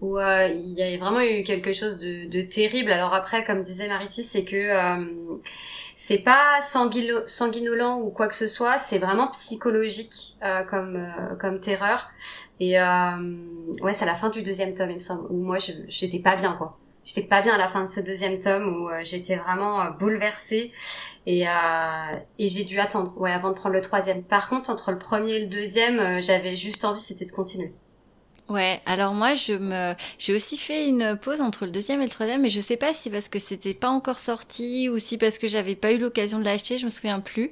où 0.00 0.18
euh, 0.18 0.48
il 0.48 0.72
y 0.72 0.82
a 0.82 0.98
vraiment 0.98 1.20
eu 1.20 1.44
quelque 1.44 1.72
chose 1.72 2.00
de, 2.00 2.42
terrible. 2.42 2.90
Alors 2.90 3.14
après, 3.14 3.44
comme 3.44 3.62
disait 3.62 3.86
Maritis, 3.86 4.24
c'est 4.24 4.44
que 4.44 4.56
euh, 4.56 5.38
c'est 5.94 6.18
pas 6.18 6.58
sanguinolent 7.28 8.00
ou 8.00 8.10
quoi 8.10 8.26
que 8.26 8.34
ce 8.34 8.48
soit, 8.48 8.78
c'est 8.78 8.98
vraiment 8.98 9.28
psychologique 9.28 10.36
euh, 10.42 10.64
comme 10.64 10.96
euh, 10.96 11.36
comme 11.36 11.60
terreur. 11.60 12.10
Et 12.58 12.72
ouais, 12.72 13.94
c'est 13.94 14.02
à 14.02 14.06
la 14.06 14.16
fin 14.16 14.30
du 14.30 14.42
deuxième 14.42 14.74
tome, 14.74 14.90
il 14.90 14.96
me 14.96 15.00
semble, 15.00 15.28
où 15.30 15.36
moi, 15.36 15.58
j'étais 15.60 16.18
pas 16.18 16.34
bien, 16.34 16.54
quoi 16.54 16.76
j'étais 17.04 17.26
pas 17.26 17.42
bien 17.42 17.54
à 17.54 17.58
la 17.58 17.68
fin 17.68 17.82
de 17.82 17.88
ce 17.88 18.00
deuxième 18.00 18.38
tome 18.38 18.68
où 18.68 18.88
euh, 18.88 19.00
j'étais 19.02 19.36
vraiment 19.36 19.80
euh, 19.80 19.90
bouleversée 19.90 20.72
et, 21.26 21.48
euh, 21.48 21.50
et 22.38 22.48
j'ai 22.48 22.64
dû 22.64 22.78
attendre 22.78 23.16
ouais 23.18 23.32
avant 23.32 23.50
de 23.50 23.54
prendre 23.54 23.74
le 23.74 23.80
troisième. 23.80 24.22
Par 24.22 24.48
contre 24.48 24.70
entre 24.70 24.92
le 24.92 24.98
premier 24.98 25.34
et 25.34 25.40
le 25.40 25.48
deuxième 25.48 26.20
j'avais 26.20 26.56
juste 26.56 26.84
envie 26.84 27.00
c'était 27.00 27.26
de 27.26 27.32
continuer. 27.32 27.72
Ouais, 28.48 28.80
alors 28.86 29.14
moi 29.14 29.34
je 29.34 29.54
me 29.54 29.94
j'ai 30.18 30.34
aussi 30.34 30.56
fait 30.56 30.88
une 30.88 31.16
pause 31.16 31.40
entre 31.40 31.64
le 31.64 31.70
deuxième 31.70 32.00
et 32.00 32.04
le 32.04 32.10
troisième 32.10 32.42
mais 32.42 32.50
je 32.50 32.60
sais 32.60 32.76
pas 32.76 32.92
si 32.92 33.08
parce 33.08 33.28
que 33.28 33.38
c'était 33.38 33.74
pas 33.74 33.88
encore 33.88 34.18
sorti 34.18 34.88
ou 34.88 34.98
si 34.98 35.16
parce 35.16 35.38
que 35.38 35.46
j'avais 35.46 35.76
pas 35.76 35.92
eu 35.92 35.98
l'occasion 35.98 36.38
de 36.38 36.44
l'acheter, 36.44 36.78
je 36.78 36.84
me 36.84 36.90
souviens 36.90 37.20
plus. 37.20 37.50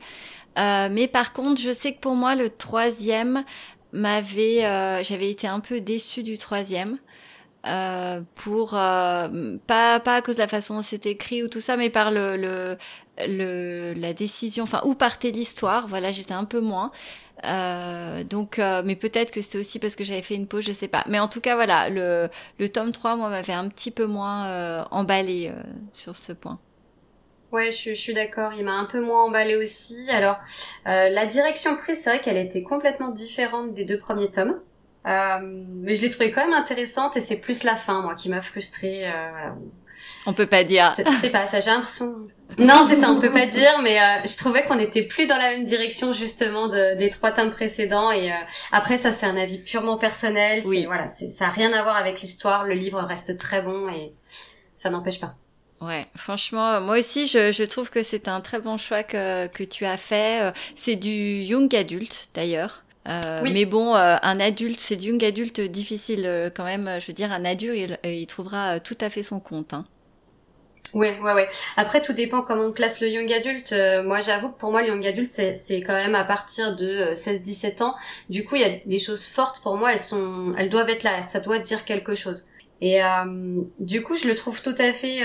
Euh, 0.59 0.89
mais 0.91 1.07
par 1.07 1.33
contre, 1.33 1.61
je 1.61 1.73
sais 1.73 1.95
que 1.95 2.01
pour 2.01 2.17
moi 2.17 2.35
le 2.35 2.51
troisième 2.51 3.45
m'avait 3.93 4.63
j'avais 5.05 5.31
été 5.31 5.47
un 5.47 5.61
peu 5.61 5.81
déçue 5.81 6.23
du 6.23 6.39
troisième. 6.39 6.99
Euh, 7.67 8.23
pour 8.37 8.73
euh, 8.73 9.59
pas 9.67 10.01
pas 10.01 10.15
à 10.15 10.23
cause 10.23 10.37
de 10.37 10.41
la 10.41 10.49
façon 10.49 10.77
dont 10.77 10.83
c'est 10.83 11.05
écrit 11.05 11.43
ou 11.43 11.49
tout 11.49 11.61
ça 11.61 11.77
mais 11.77 11.91
par 11.91 12.11
le, 12.11 12.39
le, 12.39 12.79
le 13.19 13.93
la 13.93 14.15
décision 14.15 14.65
enfin 14.65 14.81
où 14.87 14.95
partait 14.95 15.31
l'histoire 15.31 15.87
voilà 15.87 16.11
j'étais 16.11 16.33
un 16.33 16.47
peu 16.47 16.61
moins 16.61 16.91
euh, 17.45 18.25
donc 18.25 18.59
euh, 18.59 18.81
mais 18.83 18.97
peut-être 18.97 19.31
que 19.31 19.43
c'était 19.43 19.59
aussi 19.59 19.79
parce 19.79 19.95
que 19.95 20.05
j'avais 20.05 20.23
fait 20.23 20.37
une 20.37 20.47
pause 20.47 20.65
je 20.65 20.73
sais 20.73 20.89
pas 20.89 21.05
mais 21.07 21.19
en 21.19 21.29
tout 21.29 21.43
cas 21.43 21.55
voilà 21.55 21.91
le 21.91 22.31
le 22.59 22.69
tome 22.71 22.93
3 22.93 23.17
moi 23.17 23.29
m'avait 23.29 23.53
un 23.53 23.69
petit 23.69 23.91
peu 23.91 24.07
moins 24.07 24.87
emballé 24.91 25.53
sur 25.93 26.17
ce 26.17 26.33
point 26.33 26.59
Ouais, 27.53 27.73
je, 27.73 27.91
je 27.91 28.01
suis 28.01 28.15
d'accord. 28.15 28.53
Il 28.55 28.65
m'a 28.65 28.79
un 28.79 28.85
peu 28.85 29.01
moins 29.01 29.25
emballé 29.25 29.57
aussi. 29.57 30.09
Alors, 30.11 30.39
la 30.85 31.27
direction 31.27 31.77
prise, 31.77 32.01
c'est 32.01 32.11
vrai 32.11 32.21
qu'elle 32.21 32.37
était 32.37 32.63
complètement 32.63 33.09
différente 33.11 33.75
des 33.75 33.85
deux 33.85 33.99
premiers 33.99 34.31
tomes. 34.31 34.61
Mais 35.05 35.95
je 35.95 36.03
l'ai 36.03 36.11
trouvé 36.11 36.31
quand 36.31 36.45
même 36.45 36.55
intéressante 36.55 37.17
et 37.17 37.21
c'est 37.21 37.39
plus 37.39 37.65
la 37.65 37.77
fin, 37.77 38.03
moi, 38.03 38.15
qui 38.15 38.29
m'a 38.29 38.43
frustrée. 38.43 39.11
On 40.27 40.33
peut 40.33 40.47
pas 40.47 40.65
dire. 40.65 40.93
C'est 40.95 41.31
pas 41.31 41.47
ça, 41.47 41.61
j'ai 41.61 41.71
l'impression. 41.71 42.29
Non, 42.59 42.87
c'est 42.89 42.97
ça, 42.97 43.11
on 43.11 43.21
peut 43.21 43.33
pas 43.33 43.47
dire, 43.61 43.81
mais 43.83 44.01
euh, 44.01 44.05
je 44.25 44.37
trouvais 44.37 44.65
qu'on 44.65 44.79
était 44.79 45.05
plus 45.05 45.27
dans 45.27 45.37
la 45.37 45.51
même 45.51 45.65
direction 45.65 46.13
justement 46.13 46.69
de, 46.69 46.99
des 46.99 47.11
trois 47.11 47.33
tomes 47.33 47.53
précédents. 47.53 48.11
Et 48.11 48.31
euh, 48.31 48.37
après, 48.73 48.99
ça, 48.99 49.13
c'est 49.13 49.27
un 49.27 49.37
avis 49.37 49.59
purement 49.59 49.99
personnel. 49.99 50.63
Oui. 50.65 50.85
Voilà, 50.85 51.07
ça 51.09 51.47
a 51.47 51.51
rien 51.51 51.73
à 51.73 51.83
voir 51.83 51.97
avec 51.97 52.21
l'histoire. 52.21 52.65
Le 52.65 52.75
livre 52.75 53.01
reste 53.01 53.39
très 53.39 53.63
bon 53.63 53.89
et 53.89 54.13
ça 54.75 54.91
n'empêche 54.91 55.21
pas. 55.21 55.35
Ouais, 55.81 56.05
franchement, 56.15 56.81
moi 56.83 56.99
aussi, 56.99 57.27
je, 57.27 57.53
je 57.53 57.63
trouve 57.65 57.89
que 57.89 58.03
c'est 58.03 58.29
un 58.29 58.43
très 58.43 58.61
bon 58.61 58.77
choix 58.77 59.03
que, 59.03 59.47
que 59.47 59.65
tu 59.65 59.87
as 59.87 59.97
fait. 59.97 60.43
Euh, 60.43 60.53
c'est 60.75 60.97
du 60.97 61.41
young 61.41 61.75
adulte, 61.75 62.29
d'ailleurs. 62.35 62.83
Euh, 63.09 63.41
Mais 63.43 63.65
bon, 63.65 63.95
un 63.95 64.41
adulte, 64.41 64.79
c'est 64.79 64.97
du 64.97 65.09
young 65.09 65.25
adulte 65.25 65.61
difficile 65.61 66.53
quand 66.55 66.65
même. 66.65 66.99
Je 67.01 67.07
veux 67.07 67.13
dire, 67.13 67.33
un 67.33 67.45
adulte, 67.45 67.99
il, 68.05 68.11
il 68.11 68.27
trouvera 68.27 68.81
tout 68.81 68.99
à 69.01 69.11
fait 69.11 69.23
son 69.23 69.41
compte. 69.41 69.75
Hein. 69.75 69.87
Ouais, 70.95 71.19
ouais, 71.21 71.33
ouais. 71.35 71.49
Après, 71.77 72.03
tout 72.03 72.13
dépend 72.13 72.43
comment 72.43 72.65
on 72.65 72.73
classe 72.73 73.01
le 73.01 73.09
young 73.09 73.33
adulte. 73.33 73.73
Euh, 73.73 74.03
moi, 74.03 74.21
j'avoue 74.21 74.51
que 74.51 74.59
pour 74.59 74.73
moi, 74.73 74.83
le 74.83 74.89
young 74.89 75.07
adulte, 75.07 75.31
c'est 75.31 75.83
quand 75.83 75.95
même 75.95 76.15
à 76.17 76.25
partir 76.25 76.75
de 76.75 77.13
16-17 77.15 77.83
euh, 77.83 77.85
ans. 77.87 77.95
Du 78.29 78.45
coup, 78.45 78.57
il 78.57 78.63
y 78.63 78.65
a 78.65 78.79
des 78.85 78.99
choses 78.99 79.27
fortes 79.27 79.63
pour 79.63 79.77
moi, 79.77 79.93
elles 79.93 79.99
sont, 80.01 80.53
elles 80.57 80.69
doivent 80.71 80.89
être 80.89 81.05
là. 81.05 81.23
Ça 81.23 81.39
doit 81.41 81.59
dire 81.61 81.85
quelque 81.85 82.15
chose. 82.15 82.47
Et 82.83 83.05
euh, 83.05 83.63
du 83.79 84.03
coup, 84.03 84.17
je 84.17 84.27
le 84.27 84.35
trouve 84.35 84.63
tout 84.63 84.75
à 84.79 84.93
fait 84.93 85.21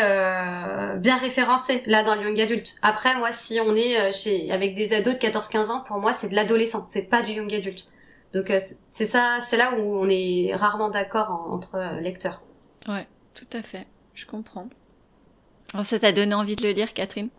bien 1.00 1.17
référencé 1.17 1.83
là 1.85 2.03
dans 2.03 2.15
le 2.15 2.24
young 2.24 2.39
adulte. 2.41 2.75
Après, 2.81 3.15
moi, 3.15 3.31
si 3.31 3.59
on 3.62 3.75
est 3.75 4.12
chez 4.12 4.51
avec 4.51 4.75
des 4.75 4.93
ados 4.93 5.13
de 5.13 5.19
14-15 5.19 5.71
ans, 5.71 5.79
pour 5.88 5.97
moi, 6.00 6.12
c'est 6.12 6.27
de 6.29 6.35
l'adolescent, 6.35 6.83
c'est 6.83 7.09
pas 7.09 7.21
du 7.21 7.31
young 7.31 7.53
adulte. 7.53 7.88
Donc 8.33 8.51
c'est 8.91 9.05
ça, 9.05 9.39
c'est 9.39 9.55
là 9.55 9.79
où 9.79 9.81
on 9.81 10.09
est 10.09 10.53
rarement 10.53 10.89
d'accord 10.89 11.47
entre 11.50 12.01
lecteurs. 12.01 12.41
Ouais, 12.89 13.07
tout 13.33 13.47
à 13.53 13.62
fait. 13.62 13.88
Je 14.13 14.25
comprends. 14.25 14.67
Oh, 15.77 15.83
ça 15.83 16.00
t'a 16.00 16.12
donné 16.12 16.33
envie 16.33 16.55
de 16.55 16.63
le 16.63 16.71
lire, 16.71 16.93
Catherine? 16.93 17.29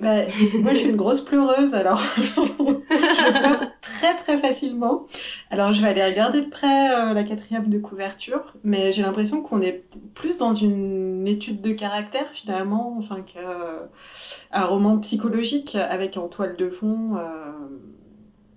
Bah, 0.00 0.26
moi, 0.60 0.72
je 0.74 0.78
suis 0.78 0.88
une 0.88 0.96
grosse 0.96 1.22
pleureuse, 1.22 1.74
alors 1.74 1.98
je 2.16 3.38
pleure 3.38 3.60
très 3.80 4.14
très 4.16 4.36
facilement. 4.36 5.06
Alors, 5.50 5.72
je 5.72 5.80
vais 5.80 5.88
aller 5.88 6.04
regarder 6.04 6.42
de 6.42 6.50
près 6.50 6.94
euh, 6.94 7.14
la 7.14 7.24
quatrième 7.24 7.68
de 7.68 7.78
couverture, 7.78 8.54
mais 8.62 8.92
j'ai 8.92 9.02
l'impression 9.02 9.42
qu'on 9.42 9.60
est 9.62 9.84
plus 10.14 10.36
dans 10.36 10.52
une 10.52 11.26
étude 11.26 11.60
de 11.62 11.72
caractère 11.72 12.26
finalement, 12.28 12.94
enfin 12.98 13.22
qu'un 13.22 14.64
roman 14.64 14.98
psychologique 14.98 15.76
avec 15.76 16.16
en 16.16 16.28
toile 16.28 16.56
de 16.56 16.68
fond. 16.68 17.16
Euh, 17.16 17.52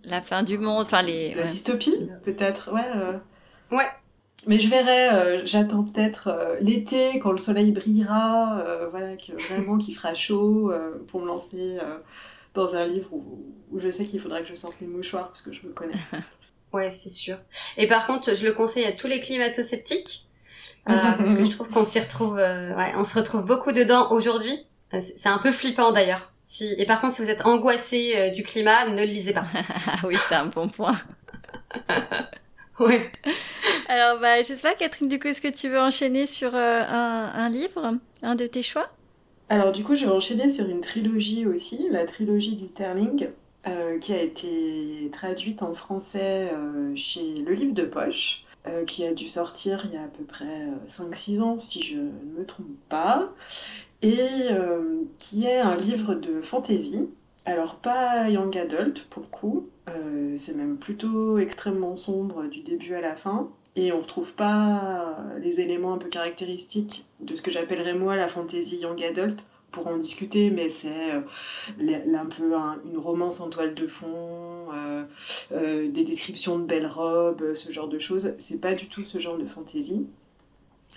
la 0.03 0.21
fin 0.21 0.43
du 0.43 0.57
monde, 0.57 0.85
enfin 0.85 1.01
les. 1.01 1.33
La 1.35 1.43
dystopie, 1.43 2.09
peut-être, 2.23 2.73
ouais. 2.73 2.81
Euh. 2.95 3.17
Ouais, 3.71 3.87
mais 4.47 4.57
je 4.57 4.69
verrai, 4.69 5.09
euh, 5.09 5.45
j'attends 5.45 5.83
peut-être 5.83 6.29
euh, 6.29 6.55
l'été 6.61 7.19
quand 7.19 7.31
le 7.31 7.37
soleil 7.37 7.71
brillera, 7.71 8.59
euh, 8.59 8.87
voilà, 8.89 9.17
que, 9.17 9.31
vraiment 9.47 9.77
qu'il 9.77 9.95
fera 9.95 10.15
chaud 10.15 10.71
pour 11.07 11.21
me 11.21 11.27
lancer 11.27 11.77
dans 12.53 12.75
un 12.75 12.85
livre 12.85 13.13
où, 13.13 13.43
où 13.71 13.79
je 13.79 13.89
sais 13.89 14.05
qu'il 14.05 14.19
faudra 14.19 14.41
que 14.41 14.47
je 14.47 14.55
sorte 14.55 14.79
mes 14.81 14.87
mouchoirs 14.87 15.27
parce 15.27 15.41
que 15.41 15.51
je 15.51 15.65
me 15.65 15.71
connais. 15.71 15.99
ouais, 16.73 16.89
c'est 16.91 17.09
sûr. 17.09 17.37
Et 17.77 17.87
par 17.87 18.07
contre, 18.07 18.33
je 18.33 18.45
le 18.45 18.53
conseille 18.53 18.85
à 18.85 18.91
tous 18.91 19.07
les 19.07 19.21
climato-sceptiques 19.21 20.25
parce 20.85 21.35
que 21.35 21.45
je 21.45 21.51
trouve 21.51 21.67
qu'on 21.67 21.85
s'y 21.85 21.99
retrouve, 21.99 22.35
ouais, 22.35 22.93
on 22.95 23.03
se 23.03 23.17
retrouve 23.19 23.43
beaucoup 23.43 23.71
dedans 23.71 24.11
aujourd'hui. 24.11 24.57
C'est 24.91 25.29
un 25.29 25.37
peu 25.37 25.51
flippant 25.51 25.91
d'ailleurs. 25.91 26.31
Si... 26.45 26.73
Et 26.79 26.87
par 26.87 26.99
contre, 26.99 27.13
si 27.13 27.21
vous 27.21 27.29
êtes 27.29 27.45
angoissé 27.45 28.31
du 28.31 28.41
climat, 28.41 28.87
ne 28.87 29.05
le 29.05 29.11
lisez 29.11 29.33
pas. 29.33 29.45
oui, 30.03 30.15
c'est 30.27 30.35
un 30.35 30.47
bon 30.47 30.67
point. 30.67 30.97
ouais. 32.79 33.11
Alors, 33.89 34.19
bah, 34.19 34.41
je 34.41 34.53
sais 34.53 34.61
pas, 34.61 34.75
Catherine, 34.75 35.07
du 35.07 35.19
coup, 35.19 35.27
est-ce 35.27 35.41
que 35.41 35.47
tu 35.47 35.69
veux 35.69 35.79
enchaîner 35.79 36.25
sur 36.25 36.51
euh, 36.53 36.81
un, 36.83 37.49
livre, 37.49 37.95
un 38.21 38.35
de 38.35 38.45
tes 38.45 38.61
choix? 38.61 38.89
Alors, 39.49 39.71
du 39.71 39.83
coup, 39.83 39.95
je 39.95 40.05
vais 40.05 40.11
enchaîner 40.11 40.47
sur 40.47 40.67
une 40.69 40.81
trilogie 40.81 41.47
aussi, 41.47 41.87
la 41.89 42.05
trilogie 42.05 42.55
du 42.55 42.67
Terling, 42.67 43.29
euh, 43.67 43.97
qui 43.97 44.13
a 44.13 44.21
été 44.21 45.09
traduite 45.11 45.63
en 45.63 45.73
français 45.73 46.51
euh, 46.53 46.95
chez 46.95 47.41
Le 47.45 47.53
Livre 47.53 47.73
de 47.73 47.83
Poche, 47.83 48.45
qui 48.85 49.03
a 49.03 49.13
dû 49.13 49.27
sortir 49.27 49.83
il 49.85 49.95
y 49.95 49.97
a 49.97 50.03
à 50.03 50.07
peu 50.07 50.23
près 50.23 50.67
5-6 50.87 51.41
ans, 51.41 51.57
si 51.57 51.81
je 51.81 51.95
ne 51.95 52.37
me 52.37 52.45
trompe 52.45 52.67
pas, 52.87 53.33
et 54.03 54.19
qui 55.17 55.47
est 55.47 55.57
un 55.57 55.75
livre 55.75 56.13
de 56.13 56.39
fantasy. 56.39 57.09
Alors, 57.49 57.75
pas 57.77 58.29
young 58.29 58.55
adult 58.57 59.07
pour 59.09 59.23
le 59.23 59.27
coup, 59.27 59.69
c'est 60.37 60.55
même 60.55 60.77
plutôt 60.77 61.39
extrêmement 61.39 61.95
sombre 61.95 62.45
du 62.45 62.61
début 62.61 62.93
à 62.93 63.01
la 63.01 63.15
fin 63.15 63.49
et 63.75 63.91
on 63.91 63.99
retrouve 63.99 64.33
pas 64.33 65.17
les 65.41 65.61
éléments 65.61 65.93
un 65.93 65.97
peu 65.97 66.09
caractéristiques 66.09 67.05
de 67.21 67.35
ce 67.35 67.41
que 67.41 67.49
j'appellerais 67.49 67.95
moi 67.95 68.15
la 68.15 68.27
fantasy 68.27 68.77
young 68.77 69.01
adult 69.03 69.43
pour 69.71 69.87
en 69.87 69.97
discuter, 69.97 70.49
mais 70.49 70.69
c'est 70.69 71.13
euh, 71.13 72.15
un 72.15 72.25
peu 72.25 72.43
une 72.43 72.97
romance 72.97 73.39
en 73.39 73.49
toile 73.49 73.73
de 73.73 73.87
fond, 73.87 74.67
euh, 74.73 75.03
euh, 75.51 75.87
des 75.89 76.03
descriptions 76.03 76.59
de 76.59 76.65
belles 76.65 76.87
robes, 76.87 77.53
ce 77.53 77.71
genre 77.71 77.87
de 77.87 77.99
choses. 77.99 78.33
C'est 78.37 78.59
pas 78.59 78.73
du 78.73 78.87
tout 78.87 79.03
ce 79.03 79.19
genre 79.19 79.37
de 79.37 79.45
fantasy. 79.45 80.07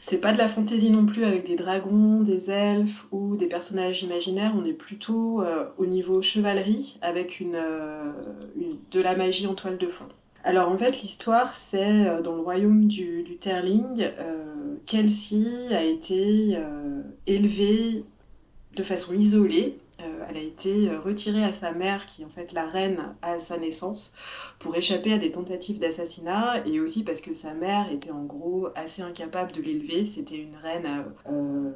C'est 0.03 0.19
pas 0.19 0.33
de 0.33 0.39
la 0.39 0.49
fantasy 0.49 0.91
non 0.91 1.07
plus 1.07 1.25
avec 1.25 1.47
des 1.47 1.57
dragons, 1.57 2.21
des 2.21 2.51
elfes 2.51 3.07
ou 3.13 3.37
des 3.37 3.47
personnages 3.47 4.03
imaginaires. 4.03 4.53
On 4.55 4.65
est 4.65 4.73
plutôt 4.73 5.43
au 5.79 5.87
niveau 5.87 6.21
chevalerie 6.21 6.99
avec 7.03 7.39
une, 7.39 7.57
de 8.91 9.01
la 9.01 9.15
magie 9.15 9.47
en 9.47 9.55
toile 9.55 9.79
de 9.79 9.87
fond. 9.87 10.09
Alors 10.45 10.71
en 10.71 10.77
fait, 10.77 11.03
l'histoire, 11.03 11.55
c'est 11.55 12.07
euh, 12.07 12.21
dans 12.21 12.35
le 12.35 12.43
royaume 12.43 12.87
du, 12.87 13.25
Terling, 13.39 14.11
euh, 14.19 14.77
Kelsey 14.87 15.73
a 15.73 15.85
été 15.85 16.57
euh, 16.57 17.03
élevée 17.27 18.05
de 18.75 18.83
façon 18.83 19.15
isolée 19.15 19.79
euh, 20.03 20.25
elle 20.29 20.37
a 20.37 20.41
été 20.41 20.89
euh, 20.89 21.01
retirée 21.01 21.45
à 21.45 21.53
sa 21.53 21.73
mère, 21.73 22.07
qui 22.07 22.23
est 22.23 22.25
en 22.25 22.29
fait 22.29 22.53
la 22.53 22.67
reine 22.67 23.15
à 23.23 23.39
sa 23.39 23.59
naissance, 23.59 24.15
pour 24.59 24.77
échapper 24.77 25.13
à 25.13 25.19
des 25.19 25.33
tentatives 25.33 25.79
d'assassinat, 25.79 26.67
et 26.67 26.81
aussi 26.81 27.05
parce 27.05 27.21
que 27.21 27.35
sa 27.35 27.55
mère 27.55 27.91
était 27.91 28.11
en 28.11 28.25
gros 28.25 28.69
assez 28.75 29.03
incapable 29.03 29.53
de 29.53 29.63
l'élever. 29.63 30.07
C'était 30.07 30.37
une 30.37 30.57
reine 30.57 31.07
euh, 31.31 31.73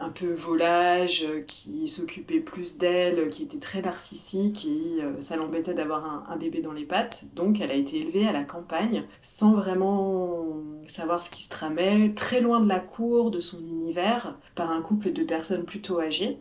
un 0.00 0.10
peu 0.10 0.32
volage, 0.32 1.26
qui 1.46 1.88
s'occupait 1.88 2.40
plus 2.40 2.78
d'elle, 2.78 3.28
qui 3.30 3.42
était 3.42 3.58
très 3.58 3.82
narcissique, 3.82 4.66
et 4.66 5.02
ça 5.20 5.36
l'embêtait 5.36 5.74
d'avoir 5.74 6.04
un, 6.04 6.24
un, 6.28 6.36
bébé 6.36 6.60
dans 6.60 6.72
les 6.72 6.84
pattes. 6.84 7.24
Donc 7.34 7.60
elle 7.60 7.70
a 7.70 7.74
été 7.74 7.98
élevée 7.98 8.26
à 8.26 8.32
la 8.32 8.44
campagne, 8.44 9.04
sans 9.22 9.52
vraiment 9.52 10.62
savoir 10.86 11.22
ce 11.22 11.30
qui 11.30 11.42
se 11.44 11.48
tramait, 11.48 12.12
très 12.14 12.40
loin 12.40 12.60
de 12.60 12.68
la 12.68 12.80
cour, 12.80 13.30
de 13.30 13.40
son 13.40 13.58
univers, 13.58 14.38
par 14.54 14.70
un 14.70 14.80
couple 14.80 15.12
de 15.12 15.24
personnes 15.24 15.64
plutôt 15.64 16.00
âgées. 16.00 16.38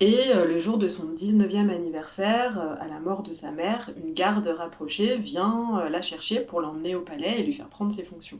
Et 0.00 0.28
euh, 0.34 0.44
le 0.44 0.60
jour 0.60 0.76
de 0.76 0.88
son 0.88 1.06
19e 1.14 1.70
anniversaire, 1.70 2.58
euh, 2.58 2.84
à 2.84 2.86
la 2.86 3.00
mort 3.00 3.22
de 3.22 3.32
sa 3.32 3.50
mère, 3.50 3.90
une 4.04 4.12
garde 4.12 4.46
rapprochée 4.46 5.16
vient 5.16 5.80
euh, 5.80 5.88
la 5.88 6.02
chercher 6.02 6.40
pour 6.40 6.60
l'emmener 6.60 6.94
au 6.94 7.00
palais 7.00 7.40
et 7.40 7.42
lui 7.42 7.52
faire 7.52 7.68
prendre 7.68 7.92
ses 7.92 8.04
fonctions. 8.04 8.38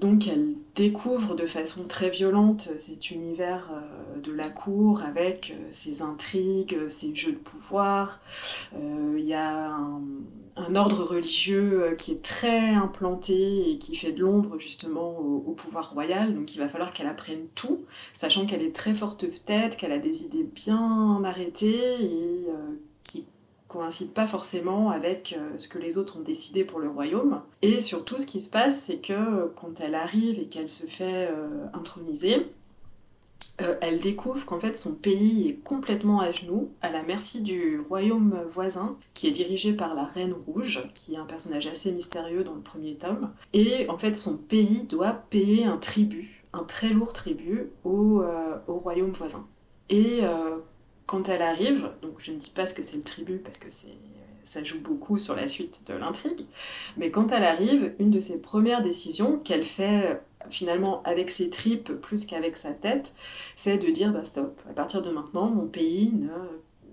donc 0.00 0.28
elle 0.28 0.54
découvre 0.74 1.34
de 1.34 1.46
façon 1.46 1.84
très 1.84 2.10
violente 2.10 2.68
cet 2.78 3.10
univers 3.10 3.70
de 4.22 4.32
la 4.32 4.48
cour 4.48 5.02
avec 5.02 5.56
ses 5.70 6.02
intrigues, 6.02 6.88
ses 6.88 7.14
jeux 7.14 7.32
de 7.32 7.38
pouvoir. 7.38 8.20
Il 8.72 9.24
y 9.24 9.34
a 9.34 9.70
un, 9.70 10.00
un 10.58 10.76
ordre 10.76 11.04
religieux 11.04 11.82
euh, 11.82 11.94
qui 11.94 12.12
est 12.12 12.22
très 12.22 12.70
implanté 12.74 13.70
et 13.70 13.78
qui 13.78 13.96
fait 13.96 14.12
de 14.12 14.20
l'ombre 14.20 14.58
justement 14.58 15.18
au, 15.18 15.52
pouvoir 15.52 15.92
royal. 15.92 16.34
Donc 16.34 16.54
il 16.54 16.58
va 16.58 16.68
falloir 16.68 16.92
qu'elle 16.92 17.06
apprenne 17.06 17.46
tout, 17.54 17.84
sachant 18.12 18.46
qu'elle 18.46 18.62
est 18.62 18.74
très 18.74 18.94
forte 18.94 19.26
tête, 19.44 19.76
qu'elle 19.76 19.92
a 19.92 19.98
des 19.98 20.24
idées 20.24 20.44
bien 20.44 21.22
arrêtées 21.24 22.02
et 22.02 22.46
euh, 22.48 22.76
qui 23.02 23.26
coïncident 23.66 24.12
pas 24.12 24.26
forcément 24.26 24.90
avec 24.90 25.34
euh, 25.36 25.58
ce 25.58 25.68
que 25.68 25.78
les 25.78 25.98
autres 25.98 26.18
ont 26.18 26.22
décidé 26.22 26.64
pour 26.64 26.78
le 26.78 26.88
royaume. 26.88 27.42
Et 27.62 27.80
surtout, 27.80 28.18
ce 28.18 28.26
qui 28.26 28.40
se 28.40 28.50
passe, 28.50 28.80
c'est 28.80 28.98
que 28.98 29.48
quand 29.56 29.80
elle 29.80 29.94
arrive 29.94 30.38
et 30.38 30.46
qu'elle 30.46 30.70
se 30.70 30.86
fait 30.86 31.28
introniser, 31.72 32.46
euh, 33.60 33.74
elle 33.80 33.98
découvre 33.98 34.44
qu'en 34.46 34.60
fait 34.60 34.78
son 34.78 34.94
pays 34.94 35.48
est 35.48 35.54
complètement 35.54 36.20
à 36.20 36.30
genoux, 36.30 36.70
à 36.80 36.90
la 36.90 37.02
merci 37.02 37.40
du 37.40 37.80
royaume 37.88 38.40
voisin, 38.48 38.96
qui 39.14 39.26
est 39.26 39.32
dirigé 39.32 39.72
par 39.72 39.94
la 39.96 40.04
Reine 40.04 40.34
Rouge, 40.46 40.88
qui 40.94 41.14
est 41.14 41.18
un 41.18 41.24
personnage 41.24 41.66
assez 41.66 41.90
mystérieux 41.90 42.44
dans 42.44 42.54
le 42.54 42.60
premier 42.60 42.94
tome. 42.94 43.32
Et 43.52 43.88
en 43.88 43.98
fait 43.98 44.16
son 44.16 44.38
pays 44.38 44.84
doit 44.84 45.12
payer 45.12 45.64
un 45.64 45.76
tribut, 45.76 46.44
un 46.52 46.62
très 46.62 46.90
lourd 46.90 47.12
tribut, 47.12 47.70
au, 47.82 48.22
euh, 48.22 48.58
royaume 48.68 49.10
voisin. 49.10 49.44
Et 49.88 50.20
euh, 50.22 50.58
quand 51.06 51.28
elle 51.28 51.42
arrive, 51.42 51.90
donc 52.00 52.14
je 52.18 52.30
ne 52.30 52.36
dis 52.36 52.50
pas 52.50 52.66
ce 52.66 52.74
que 52.74 52.84
c'est 52.84 52.98
le 52.98 53.02
tribut 53.02 53.38
parce 53.38 53.58
que 53.58 53.68
ça 54.44 54.62
joue 54.62 54.80
beaucoup 54.80 55.18
sur 55.18 55.34
la 55.34 55.48
suite 55.48 55.82
de 55.88 55.94
l'intrigue, 55.94 56.46
mais 56.96 57.10
quand 57.10 57.32
elle 57.32 57.44
arrive, 57.44 57.92
une 57.98 58.10
de 58.10 58.20
ses 58.20 58.40
premières 58.40 58.82
décisions 58.82 59.38
qu'elle 59.38 59.64
fait 59.64 60.22
finalement 60.50 61.02
avec 61.04 61.30
ses 61.30 61.50
tripes 61.50 61.92
plus 61.92 62.26
qu'avec 62.26 62.56
sa 62.56 62.72
tête, 62.72 63.14
c'est 63.56 63.78
de 63.78 63.90
dire 63.90 64.12
bah 64.12 64.24
stop, 64.24 64.60
à 64.68 64.72
partir 64.72 65.02
de 65.02 65.10
maintenant, 65.10 65.50
mon 65.50 65.66
pays, 65.66 66.14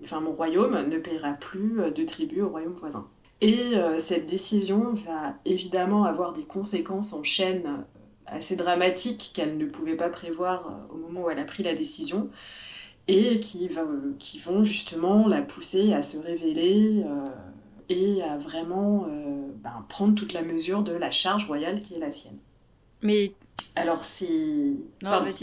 enfin 0.02 0.20
mon 0.20 0.32
royaume 0.32 0.88
ne 0.88 0.98
paiera 0.98 1.32
plus 1.34 1.80
de 1.94 2.04
tribut 2.04 2.42
au 2.42 2.48
royaume 2.48 2.74
voisin. 2.74 3.08
Et 3.40 3.74
cette 3.98 4.26
décision 4.26 4.94
va 4.94 5.34
évidemment 5.44 6.04
avoir 6.04 6.32
des 6.32 6.44
conséquences 6.44 7.12
en 7.12 7.22
chaîne 7.22 7.84
assez 8.26 8.56
dramatiques 8.56 9.32
qu'elle 9.34 9.58
ne 9.58 9.66
pouvait 9.66 9.96
pas 9.96 10.08
prévoir 10.08 10.86
au 10.90 10.96
moment 10.96 11.24
où 11.24 11.30
elle 11.30 11.38
a 11.38 11.44
pris 11.44 11.62
la 11.62 11.74
décision 11.74 12.30
et 13.08 13.38
qui, 13.38 13.68
qui 14.18 14.38
vont 14.38 14.62
justement 14.62 15.28
la 15.28 15.42
pousser 15.42 15.92
à 15.92 16.02
se 16.02 16.18
révéler 16.18 17.04
et 17.88 18.22
à 18.22 18.38
vraiment 18.38 19.06
ben, 19.62 19.84
prendre 19.88 20.14
toute 20.14 20.32
la 20.32 20.42
mesure 20.42 20.82
de 20.82 20.92
la 20.92 21.10
charge 21.10 21.46
royale 21.46 21.82
qui 21.82 21.94
est 21.94 21.98
la 21.98 22.12
sienne. 22.12 22.38
Mais 23.02 23.34
alors 23.76 24.02
c'est. 24.04 24.26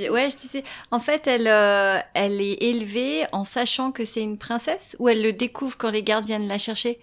Ouais, 0.10 0.30
je 0.30 0.36
disais. 0.36 0.64
En 0.92 1.00
fait, 1.00 1.28
elle, 1.28 1.48
euh, 1.48 2.00
elle 2.16 2.42
est 2.42 2.58
élevée 2.62 3.26
en 3.32 3.44
sachant 3.44 3.92
que 3.92 4.06
c'est 4.06 4.22
une 4.22 4.40
princesse 4.40 4.96
ou 5.00 5.08
elle 5.08 5.22
le 5.22 5.34
découvre 5.34 5.78
quand 5.78 5.92
les 5.92 6.04
gardes 6.04 6.26
viennent 6.26 6.48
la 6.48 6.58
chercher? 6.58 7.00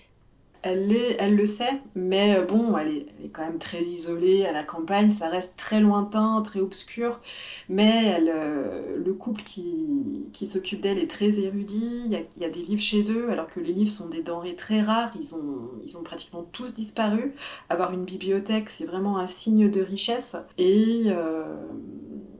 Elle, 0.62 0.94
elle 1.18 1.36
le 1.36 1.46
sait, 1.46 1.80
mais 1.94 2.36
euh, 2.36 2.42
bon, 2.42 2.76
elle 2.76 2.88
est, 2.88 3.06
quand 3.32 3.42
même 3.42 3.58
très 3.58 3.82
isolée 3.82 4.44
à 4.44 4.52
la 4.52 4.62
campagne, 4.62 5.08
ça 5.08 5.28
reste 5.28 5.56
très 5.56 5.80
lointain, 5.80 6.42
très 6.42 6.60
obscur, 6.60 7.20
mais 7.68 8.04
elle, 8.06 8.30
euh, 8.34 8.96
le 9.02 9.12
couple 9.14 9.42
qui, 9.42 10.26
qui 10.32 10.46
s'occupe 10.46 10.80
d'elle 10.80 10.98
est 10.98 11.10
très 11.10 11.40
érudit, 11.40 12.02
il 12.06 12.42
y, 12.42 12.44
a, 12.44 12.50
des 12.50 12.62
livres 12.62 12.82
chez 12.82 13.10
eux, 13.12 13.30
alors 13.30 13.48
que 13.48 13.60
les 13.60 13.72
livres 13.72 13.90
sont 13.90 14.08
des 14.08 14.22
denrées 14.22 14.56
très 14.56 14.82
rares, 14.82 15.12
ils 15.18 15.34
ont, 15.34 15.70
ils 15.84 15.96
ont 15.96 16.02
pratiquement 16.02 16.42
tous 16.52 16.74
disparu. 16.74 17.32
Avoir 17.68 17.92
une 17.92 18.04
bibliothèque, 18.04 18.68
c'est 18.68 18.86
vraiment 18.86 19.18
un 19.18 19.26
signe 19.26 19.70
de 19.70 19.80
richesse, 19.80 20.36
et 20.58 21.04
euh, 21.06 21.56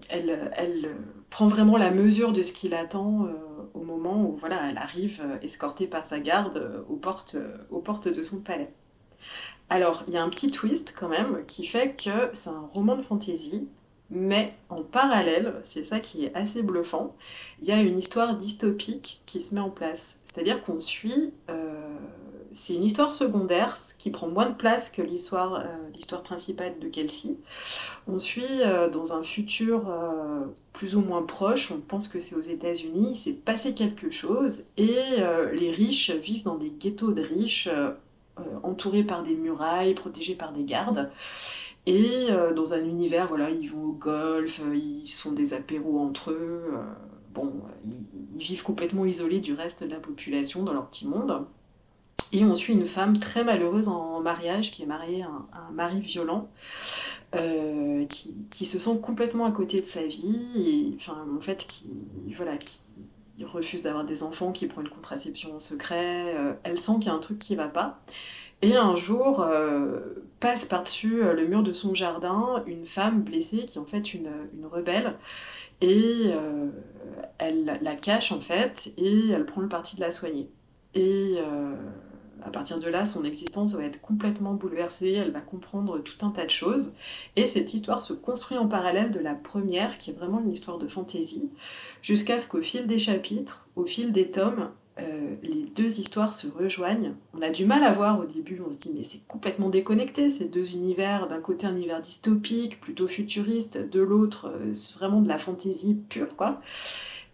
elle, 0.09 0.53
elle 0.57 0.97
prend 1.31 1.47
vraiment 1.47 1.77
la 1.77 1.91
mesure 1.91 2.33
de 2.33 2.43
ce 2.43 2.53
qu'il 2.53 2.75
attend 2.75 3.29
au 3.75 3.83
moment 3.83 4.25
où 4.25 4.37
voilà, 4.37 4.71
elle 4.71 4.79
arrive 4.79 5.21
euh, 5.25 5.39
escortée 5.43 5.87
par 5.87 6.05
sa 6.05 6.21
garde 6.21 6.57
euh, 6.57 6.83
aux 6.89 6.97
portes, 6.97 7.35
euh, 7.37 7.57
aux 7.71 7.81
portes 7.81 8.09
de 8.09 8.23
son 8.23 8.41
palais. 8.41 8.73
Alors, 9.69 10.05
il 10.09 10.15
y 10.15 10.17
a 10.17 10.23
un 10.23 10.29
petit 10.29 10.51
twist 10.51 10.95
quand 10.99 11.09
même 11.09 11.45
qui 11.47 11.65
fait 11.65 11.95
que 11.97 12.31
c'est 12.33 12.51
un 12.51 12.69
roman 12.73 12.97
de 12.97 13.03
fantasy, 13.03 13.69
mais 14.11 14.55
en 14.69 14.83
parallèle, 14.83 15.61
c'est 15.63 15.85
ça 15.85 16.01
qui 16.01 16.25
est 16.25 16.35
assez 16.35 16.63
bluffant, 16.63 17.15
il 17.63 17.69
y 17.69 17.73
a 17.73 17.81
une 17.81 17.97
histoire 17.97 18.35
dystopique 18.35 19.23
qui 19.27 19.41
se 19.41 19.55
met 19.55 19.61
en 19.61 19.71
place. 19.71 20.21
C'est-à-dire 20.25 20.65
qu'on 20.65 20.81
suit 20.81 21.33
c'est 22.53 22.75
une 22.75 22.85
histoire 22.85 23.13
secondaire 23.13 23.77
qui 23.99 24.11
prend 24.11 24.29
moins 24.29 24.49
de 24.49 24.55
place 24.55 24.89
que 24.89 25.03
l'histoire 25.03 25.65
euh, 25.65 26.19
principale 26.25 26.79
de 26.81 26.89
Kelsey. 26.89 27.37
On 28.09 28.19
suit 28.19 28.63
euh, 28.63 28.89
dans 28.89 29.13
un 29.13 29.23
futur 29.23 29.89
euh, 29.89 30.41
plus 30.73 30.97
ou 30.97 31.01
moins 31.01 31.23
proche, 31.23 31.71
on 31.71 31.79
pense 31.79 32.09
que 32.09 32.19
c'est 32.21 32.35
aux 32.35 32.41
États-Unis, 32.41 33.23
il 33.27 33.37
passé 33.37 33.75
quelque 33.75 34.11
chose 34.11 34.65
et 34.77 34.97
les 35.53 35.71
riches 35.71 36.11
vivent 36.11 36.45
dans 36.45 36.57
des 36.57 36.71
ghettos 36.71 37.13
de 37.13 37.23
riches 37.23 37.69
entourés 38.63 39.03
par 39.03 39.23
des 39.23 39.35
murailles, 39.35 39.95
protégés 39.95 40.35
par 40.35 40.53
des 40.53 40.65
gardes. 40.65 41.11
Et 41.87 42.29
dans 42.55 42.73
un 42.73 42.85
univers, 42.85 43.27
voilà, 43.27 43.51
ils 43.51 43.69
vont 43.69 43.85
au 43.85 43.93
golf, 43.93 44.61
ils 44.73 45.07
font 45.07 45.33
des 45.33 45.53
apéros 45.53 45.99
entre 45.99 46.31
eux. 46.31 46.73
bon, 47.35 47.53
ils, 47.85 48.39
vivent 48.39 48.63
complètement 48.63 49.05
isolés 49.05 49.41
du 49.41 49.53
reste 49.53 49.85
de 49.85 49.91
la 49.91 50.01
population 50.01 50.63
dans 50.63 50.73
leur 50.73 50.87
petit 50.87 51.07
monde. 51.07 51.45
Et 52.33 52.45
on 52.45 52.55
suit 52.55 52.75
une 52.75 52.87
femme 52.87 53.19
très 53.19 53.43
malheureuse 53.45 53.89
en 53.89 54.21
mariage 54.21 54.71
qui 54.71 54.83
est 54.83 54.87
mariée 54.87 55.23
à 55.23 55.59
un, 55.69 55.73
mari 55.73 56.01
violent. 56.01 56.49
Euh, 57.37 58.07
qui, 58.07 58.49
qui, 58.51 58.67
se 58.67 58.81
sent 58.81 58.99
complètement 59.01 59.45
à 59.45 59.53
côté 59.53 59.81
de 59.81 59.87
sa 59.87 60.05
vie 60.05 60.51
et 60.57 60.93
enfin 60.97 61.25
en 61.37 61.41
fait 61.41 61.65
qui 61.69 61.89
voilà 62.35 62.57
qui 62.57 62.81
refuse 63.45 63.83
d'avoir 63.83 64.05
des 64.05 64.25
enfants 64.25 64.51
qui 64.51 64.67
prend 64.67 64.81
une 64.81 64.89
contraception 64.89 65.55
en 65.55 65.61
secret 65.61 66.35
euh, 66.35 66.55
elle 66.65 66.77
sent 66.77 66.95
qu'il 66.95 67.05
y 67.05 67.09
a 67.11 67.15
un 67.15 67.21
truc 67.21 67.39
qui 67.39 67.55
va 67.55 67.69
pas 67.69 68.01
et 68.63 68.75
un 68.75 68.97
jour 68.97 69.43
euh, 69.43 70.01
passe 70.41 70.65
par-dessus 70.65 71.23
le 71.23 71.47
mur 71.47 71.63
de 71.63 71.73
son 71.73 71.95
jardin 71.95 72.65
une 72.67 72.85
femme 72.85 73.23
blessée 73.23 73.65
qui 73.65 73.79
est 73.79 73.81
en 73.81 73.87
fait 73.87 74.13
une, 74.13 74.33
une 74.53 74.67
rebelle 74.67 75.15
et 75.81 76.33
elle 77.39 77.79
la 77.81 77.95
cache 77.95 78.33
en 78.33 78.41
fait 78.41 78.93
et 78.97 79.29
elle 79.31 79.47
prend 79.47 79.61
le 79.61 79.69
parti 79.69 79.95
de 79.95 80.01
la 80.01 80.11
soigner 80.11 80.51
et 80.97 81.37
à 82.45 82.51
partir 82.51 82.79
de 82.79 82.89
là, 82.89 83.07
son 83.07 83.25
existence 83.25 83.75
va 83.75 83.85
être 83.85 84.01
complètement 84.01 84.55
bouleversée, 84.55 85.13
elle 85.13 85.31
va 85.31 85.41
comprendre 85.41 85.99
tout 85.99 86.25
un 86.25 86.31
tas 86.31 86.45
de 86.45 86.51
choses. 86.51 86.95
Et 87.37 87.47
cette 87.47 87.75
histoire 87.75 88.01
se 88.01 88.13
construit 88.13 88.59
en 88.59 88.69
parallèle 88.69 89.11
de 89.11 89.21
la 89.21 89.35
première, 89.35 89.99
qui 89.99 90.11
est 90.11 90.15
vraiment 90.15 90.41
une 90.41 90.51
histoire 90.51 90.79
de 90.79 90.87
fantaisie, 90.87 91.51
jusqu'à 92.03 92.39
ce 92.39 92.47
qu'au 92.47 92.63
fil 92.63 92.87
des 92.87 92.99
chapitres, 92.99 93.69
au 93.77 93.85
fil 93.85 94.13
des 94.13 94.31
tomes, 94.31 94.71
euh, 94.99 95.37
les 95.43 95.63
deux 95.75 96.01
histoires 96.01 96.35
se 96.35 96.47
rejoignent. 96.49 97.15
On 97.33 97.43
a 97.43 97.51
du 97.51 97.65
mal 97.65 97.85
à 97.85 97.93
voir 97.93 98.21
au 98.21 98.25
début, 98.25 98.61
on 98.67 98.71
se 98.71 98.79
dit 98.79 98.93
mais 98.95 99.05
c'est 99.05 99.27
complètement 99.27 99.69
déconnecté 99.69 100.31
ces 100.31 100.47
deux 100.47 100.71
univers. 100.73 101.27
D'un 101.29 101.41
côté 101.41 101.67
un 101.67 101.75
univers 101.75 102.01
dystopique, 102.01 102.81
plutôt 102.81 103.09
futuriste, 103.09 103.91
de 103.91 104.01
l'autre 104.01 104.53
euh, 104.55 104.73
vraiment 104.99 105.21
de 105.21 105.29
la 105.29 105.39
fantaisie 105.39 105.95
pure 105.95 106.37
quoi. 106.37 106.61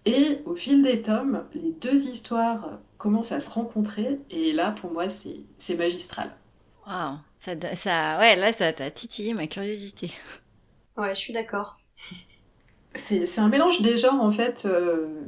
Et 0.04 0.38
au 0.44 0.54
fil 0.54 0.82
des 0.82 1.02
tomes, 1.02 1.42
les 1.54 1.72
deux 1.72 2.06
histoires 2.08 2.78
commencent 2.98 3.32
à 3.32 3.40
se 3.40 3.50
rencontrer, 3.50 4.20
et 4.30 4.52
là, 4.52 4.70
pour 4.72 4.90
moi, 4.92 5.08
c'est 5.08 5.76
magistral. 5.76 6.30
Waouh, 6.86 7.16
ça, 7.38 7.52
ça, 7.74 8.18
ouais, 8.18 8.36
là, 8.36 8.52
ça 8.52 8.72
t'a 8.72 8.90
titillé 8.90 9.34
ma 9.34 9.46
curiosité. 9.46 10.12
Ouais, 10.96 11.14
je 11.14 11.20
suis 11.20 11.32
d'accord. 11.32 11.78
C'est 12.94 13.38
un 13.38 13.48
mélange 13.48 13.82
des 13.82 13.98
genres, 13.98 14.22
en 14.22 14.30
fait. 14.30 14.64
Euh, 14.64 15.22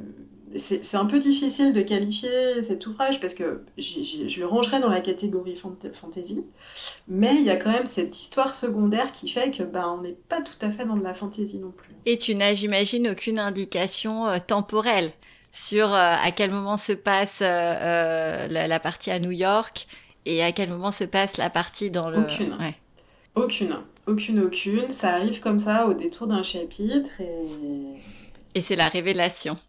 c'est 0.57 0.95
un 0.95 1.05
peu 1.05 1.19
difficile 1.19 1.73
de 1.73 1.81
qualifier 1.81 2.63
cet 2.63 2.87
ouvrage 2.87 3.19
parce 3.19 3.35
que 3.35 3.63
je 3.77 4.39
le 4.39 4.45
rangerais 4.47 4.79
dans 4.79 4.89
la 4.89 5.01
catégorie 5.01 5.55
fantasy, 5.55 6.43
mais 7.07 7.35
il 7.35 7.43
y 7.43 7.51
a 7.51 7.55
quand 7.55 7.71
même 7.71 7.85
cette 7.85 8.19
histoire 8.19 8.55
secondaire 8.55 9.11
qui 9.11 9.29
fait 9.29 9.51
que 9.51 9.61
ben, 9.61 9.95
on 9.99 10.01
n'est 10.01 10.17
pas 10.27 10.41
tout 10.41 10.57
à 10.61 10.71
fait 10.71 10.85
dans 10.85 10.95
de 10.97 11.03
la 11.03 11.13
fantasy 11.13 11.59
non 11.59 11.71
plus. 11.71 11.93
Et 12.07 12.17
tu 12.17 12.33
n'as, 12.33 12.55
j'imagine, 12.55 13.09
aucune 13.09 13.37
indication 13.37 14.27
euh, 14.27 14.37
temporelle 14.39 15.11
sur 15.51 15.93
euh, 15.93 16.15
à 16.21 16.31
quel 16.31 16.51
moment 16.51 16.77
se 16.77 16.93
passe 16.93 17.39
euh, 17.41 18.47
la, 18.47 18.79
partie 18.79 19.11
à 19.11 19.19
New 19.19 19.31
York 19.31 19.87
et 20.25 20.43
à 20.43 20.51
quel 20.51 20.69
moment 20.69 20.91
se 20.91 21.03
passe 21.03 21.37
la 21.37 21.49
partie 21.49 21.89
dans 21.89 22.09
le... 22.09 22.19
Aucune. 22.19 22.55
Aucune. 23.35 23.77
Aucune, 24.07 24.39
aucune. 24.39 24.91
Ça 24.91 25.15
arrive 25.15 25.39
comme 25.39 25.59
ça 25.59 25.87
au 25.87 25.93
détour 25.93 26.27
d'un 26.27 26.43
chapitre 26.43 27.21
et... 27.21 27.99
Et 28.55 28.61
c'est 28.61 28.75
la 28.75 28.87
révélation. 28.87 29.55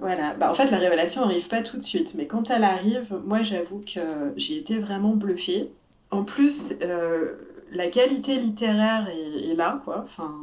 Voilà, 0.00 0.32
bah, 0.34 0.48
en 0.48 0.54
fait 0.54 0.70
la 0.70 0.78
révélation 0.78 1.22
n'arrive 1.22 1.48
pas 1.48 1.60
tout 1.60 1.76
de 1.76 1.82
suite, 1.82 2.14
mais 2.14 2.28
quand 2.28 2.50
elle 2.50 2.62
arrive, 2.62 3.18
moi 3.24 3.42
j'avoue 3.42 3.80
que 3.80 4.32
j'ai 4.36 4.56
été 4.56 4.78
vraiment 4.78 5.16
bluffée. 5.16 5.72
En 6.12 6.22
plus, 6.22 6.74
euh, 6.82 7.34
la 7.72 7.88
qualité 7.88 8.36
littéraire 8.38 9.08
est, 9.08 9.54
là, 9.54 9.80
quoi. 9.84 10.00
Enfin, 10.02 10.34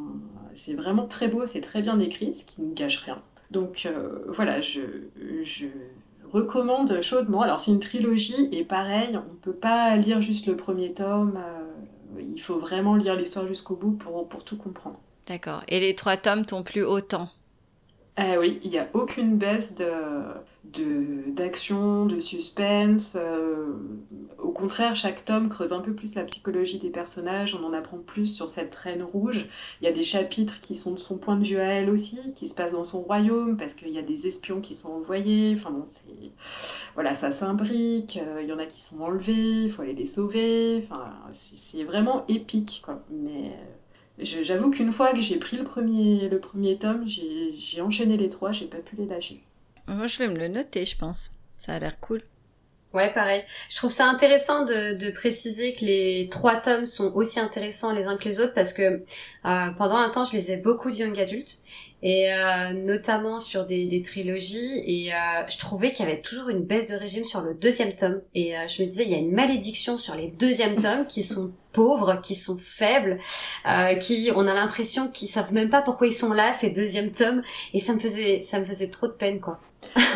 c'est 0.53 0.73
vraiment 0.73 1.07
très 1.07 1.27
beau, 1.27 1.45
c'est 1.45 1.61
très 1.61 1.81
bien 1.81 1.99
écrit, 1.99 2.33
ce 2.33 2.45
qui 2.45 2.61
ne 2.61 2.73
gâche 2.73 2.97
rien. 2.97 3.21
Donc 3.51 3.85
euh, 3.85 4.25
voilà, 4.27 4.61
je, 4.61 4.81
je 5.43 5.67
recommande 6.31 7.01
chaudement. 7.01 7.41
Alors 7.41 7.61
c'est 7.61 7.71
une 7.71 7.79
trilogie 7.79 8.49
et 8.51 8.63
pareil, 8.63 9.17
on 9.17 9.33
ne 9.33 9.37
peut 9.39 9.53
pas 9.53 9.95
lire 9.95 10.21
juste 10.21 10.47
le 10.47 10.55
premier 10.55 10.93
tome. 10.93 11.37
Euh, 11.37 12.21
il 12.33 12.41
faut 12.41 12.57
vraiment 12.57 12.95
lire 12.95 13.15
l'histoire 13.15 13.47
jusqu'au 13.47 13.75
bout 13.75 13.91
pour, 13.91 14.27
pour 14.27 14.43
tout 14.43 14.57
comprendre. 14.57 14.99
D'accord. 15.27 15.63
Et 15.67 15.79
les 15.79 15.95
trois 15.95 16.17
tomes 16.17 16.45
t'ont 16.45 16.63
plu 16.63 16.83
autant? 16.83 17.29
Ah 18.17 18.39
oui, 18.39 18.59
il 18.63 18.69
n'y 18.71 18.79
a 18.79 18.87
aucune 18.93 19.37
baisse 19.37 19.75
de, 19.75 19.85
d'action, 20.73 22.05
de, 22.05 22.19
suspense. 22.19 23.17
Euh, 23.19 23.73
au 24.39 24.51
contraire, 24.51 24.95
chaque 24.95 25.25
tome 25.25 25.49
creuse 25.49 25.73
un 25.73 25.81
peu 25.81 25.93
plus 25.93 26.15
la 26.15 26.23
psychologie 26.23 26.79
des 26.79 26.89
personnages, 26.89 27.55
on 27.55 27.63
en 27.65 27.73
apprend 27.73 27.97
plus 27.97 28.25
sur 28.25 28.49
cette 28.49 28.73
reine 28.75 29.03
rouge. 29.03 29.47
Il 29.81 29.85
y 29.85 29.87
a 29.87 29.91
des 29.91 30.03
chapitres 30.03 30.59
qui 30.61 30.75
sont 30.75 30.93
de 30.93 30.99
son 30.99 31.17
point 31.17 31.35
de 31.35 31.45
vue 31.45 31.57
à 31.57 31.65
elle 31.65 31.89
aussi, 31.89 32.19
qui 32.35 32.47
se 32.47 32.55
passent 32.55 32.73
dans 32.73 32.83
son 32.83 33.01
royaume, 33.01 33.57
parce 33.57 33.73
qu'il 33.73 33.89
y 33.89 33.97
a 33.97 34.01
des 34.01 34.27
espions 34.27 34.61
qui 34.61 34.75
sont 34.75 34.91
envoyés. 34.91 35.55
Enfin 35.57 35.71
bon, 35.71 35.83
c'est... 35.85 36.03
Voilà, 36.93 37.15
ça 37.15 37.31
s'imbrique, 37.31 38.19
euh, 38.21 38.41
il 38.41 38.47
y 38.47 38.53
en 38.53 38.59
a 38.59 38.65
qui 38.65 38.81
sont 38.81 39.01
enlevés, 39.01 39.63
il 39.63 39.69
faut 39.69 39.81
aller 39.81 39.93
les 39.93 40.05
sauver. 40.05 40.77
Enfin, 40.77 41.13
c'est, 41.33 41.83
vraiment 41.83 42.25
épique, 42.27 42.81
quoi. 42.83 43.03
Mais 43.11 43.51
J'avoue 44.17 44.69
qu'une 44.69 44.93
fois 44.93 45.11
que 45.11 45.19
j'ai 45.19 45.37
pris 45.37 45.57
le 45.57 45.63
premier, 45.65 46.29
le 46.29 46.39
premier 46.39 46.77
tome, 46.77 47.03
j'ai 47.05 47.81
enchaîné 47.81 48.15
les 48.15 48.29
trois, 48.29 48.53
j'ai 48.53 48.67
pas 48.67 48.77
pu 48.77 48.95
les 48.95 49.05
lâcher. 49.05 49.43
Moi, 49.87 50.07
je 50.07 50.17
vais 50.17 50.27
me 50.27 50.37
le 50.37 50.47
noter, 50.47 50.85
je 50.85 50.97
pense. 50.97 51.31
Ça 51.57 51.73
a 51.73 51.79
l'air 51.79 51.99
cool. 51.99 52.23
Ouais, 52.95 53.11
pareil. 53.11 53.43
Je 53.69 53.75
trouve 53.75 53.91
ça 53.91 54.05
intéressant 54.05 54.63
de, 54.63 54.93
de, 54.93 55.11
préciser 55.11 55.75
que 55.75 55.83
les 55.83 56.29
trois 56.31 56.55
tomes 56.55 56.85
sont 56.85 57.11
aussi 57.13 57.41
intéressants 57.41 57.91
les 57.91 58.05
uns 58.05 58.15
que 58.15 58.23
les 58.23 58.39
autres 58.39 58.53
parce 58.53 58.71
que 58.71 58.81
euh, 58.83 59.01
pendant 59.77 59.97
un 59.97 60.09
temps, 60.09 60.23
je 60.23 60.37
lisais 60.37 60.55
beaucoup 60.55 60.89
de 60.89 60.95
young 60.95 61.19
adultes 61.19 61.57
et 62.01 62.31
euh, 62.31 62.71
notamment 62.71 63.41
sur 63.41 63.65
des, 63.65 63.85
des 63.85 64.01
trilogies 64.01 64.81
et 64.85 65.13
euh, 65.13 65.17
je 65.49 65.57
trouvais 65.57 65.91
qu'il 65.91 66.05
y 66.05 66.09
avait 66.09 66.21
toujours 66.21 66.47
une 66.47 66.61
baisse 66.63 66.85
de 66.85 66.95
régime 66.95 67.25
sur 67.25 67.41
le 67.41 67.53
deuxième 67.53 67.93
tome 67.95 68.21
et 68.33 68.57
euh, 68.57 68.67
je 68.67 68.83
me 68.83 68.87
disais 68.87 69.03
il 69.03 69.11
y 69.11 69.15
a 69.15 69.17
une 69.17 69.33
malédiction 69.33 69.97
sur 69.97 70.15
les 70.15 70.27
deuxièmes 70.27 70.81
tomes 70.81 71.05
qui 71.07 71.21
sont 71.21 71.51
pauvres, 71.73 72.21
qui 72.21 72.35
sont 72.35 72.57
faibles, 72.57 73.19
euh, 73.67 73.95
qui 73.95 74.29
on 74.33 74.47
a 74.47 74.53
l'impression 74.53 75.09
qu'ils 75.09 75.27
savent 75.27 75.51
même 75.51 75.69
pas 75.69 75.81
pourquoi 75.81 76.07
ils 76.07 76.13
sont 76.13 76.31
là 76.31 76.53
ces 76.53 76.69
deuxièmes 76.69 77.11
tomes 77.11 77.41
et 77.73 77.81
ça 77.81 77.93
me 77.93 77.99
faisait 77.99 78.41
ça 78.41 78.57
me 78.59 78.65
faisait 78.65 78.87
trop 78.87 79.07
de 79.07 79.13
peine 79.13 79.41
quoi. 79.41 79.59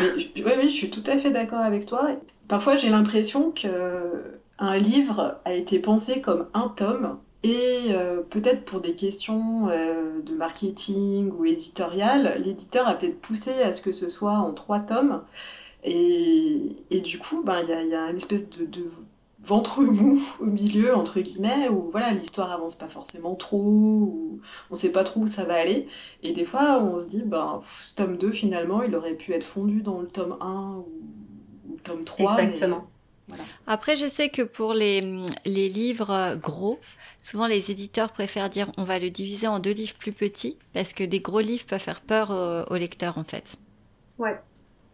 oui, 0.00 0.32
oui, 0.36 0.70
je 0.70 0.74
suis 0.74 0.90
tout 0.90 1.04
à 1.06 1.18
fait 1.18 1.30
d'accord 1.30 1.60
avec 1.60 1.84
toi. 1.84 2.08
Parfois, 2.50 2.74
j'ai 2.74 2.88
l'impression 2.88 3.52
que 3.52 4.34
un 4.58 4.76
livre 4.76 5.38
a 5.44 5.54
été 5.54 5.78
pensé 5.78 6.20
comme 6.20 6.48
un 6.52 6.66
tome 6.66 7.20
et 7.44 7.90
euh, 7.90 8.22
peut-être 8.22 8.64
pour 8.64 8.80
des 8.80 8.96
questions 8.96 9.68
euh, 9.70 10.20
de 10.20 10.34
marketing 10.34 11.30
ou 11.30 11.44
éditorial, 11.44 12.42
l'éditeur 12.44 12.88
a 12.88 12.94
peut-être 12.94 13.20
poussé 13.20 13.52
à 13.62 13.70
ce 13.70 13.80
que 13.80 13.92
ce 13.92 14.08
soit 14.08 14.32
en 14.32 14.52
trois 14.52 14.80
tomes. 14.80 15.22
Et, 15.84 16.74
du 17.04 17.20
coup, 17.20 17.44
ben, 17.44 17.60
il 17.62 17.68
y, 17.68 17.94
a, 17.94 18.10
une 18.10 18.16
espèce 18.16 18.50
de, 18.50 18.66
ventre 19.44 19.82
mou 19.82 20.20
au 20.40 20.46
milieu, 20.46 20.96
entre 20.96 21.20
guillemets, 21.20 21.68
où 21.68 21.88
voilà, 21.92 22.10
l'histoire 22.12 22.50
avance 22.50 22.74
pas 22.74 22.88
forcément 22.88 23.36
trop, 23.36 23.62
ou 23.62 24.40
on 24.72 24.74
sait 24.74 24.90
pas 24.90 25.04
trop 25.04 25.20
où 25.20 25.26
ça 25.28 25.44
va 25.44 25.54
aller. 25.54 25.86
Et 26.24 26.32
des 26.32 26.44
fois, 26.44 26.82
on 26.82 26.98
se 26.98 27.06
dit, 27.06 27.22
ben, 27.22 27.60
ce 27.62 27.94
tome 27.94 28.16
2, 28.16 28.32
finalement, 28.32 28.82
il 28.82 28.96
aurait 28.96 29.14
pu 29.14 29.34
être 29.34 29.44
fondu 29.44 29.82
dans 29.82 30.00
le 30.00 30.08
tome 30.08 30.36
1 30.40 30.78
ou, 30.78 30.88
tome 31.82 32.04
3. 32.04 32.38
Exactement. 32.38 32.86
Voilà. 33.28 33.44
Après, 33.66 33.96
je 33.96 34.06
sais 34.06 34.28
que 34.28 34.42
pour 34.42 34.74
les, 34.74 35.00
les 35.44 35.68
livres 35.68 36.36
gros, 36.36 36.80
Souvent, 37.22 37.46
les 37.46 37.70
éditeurs 37.70 38.12
préfèrent 38.12 38.48
dire 38.48 38.72
on 38.76 38.84
va 38.84 38.98
le 38.98 39.10
diviser 39.10 39.46
en 39.46 39.58
deux 39.58 39.72
livres 39.72 39.94
plus 39.98 40.12
petits 40.12 40.56
parce 40.72 40.92
que 40.92 41.04
des 41.04 41.20
gros 41.20 41.40
livres 41.40 41.64
peuvent 41.66 41.80
faire 41.80 42.00
peur 42.00 42.30
aux, 42.70 42.76
lecteurs 42.76 43.18
en 43.18 43.24
fait. 43.24 43.56
Ouais. 44.18 44.38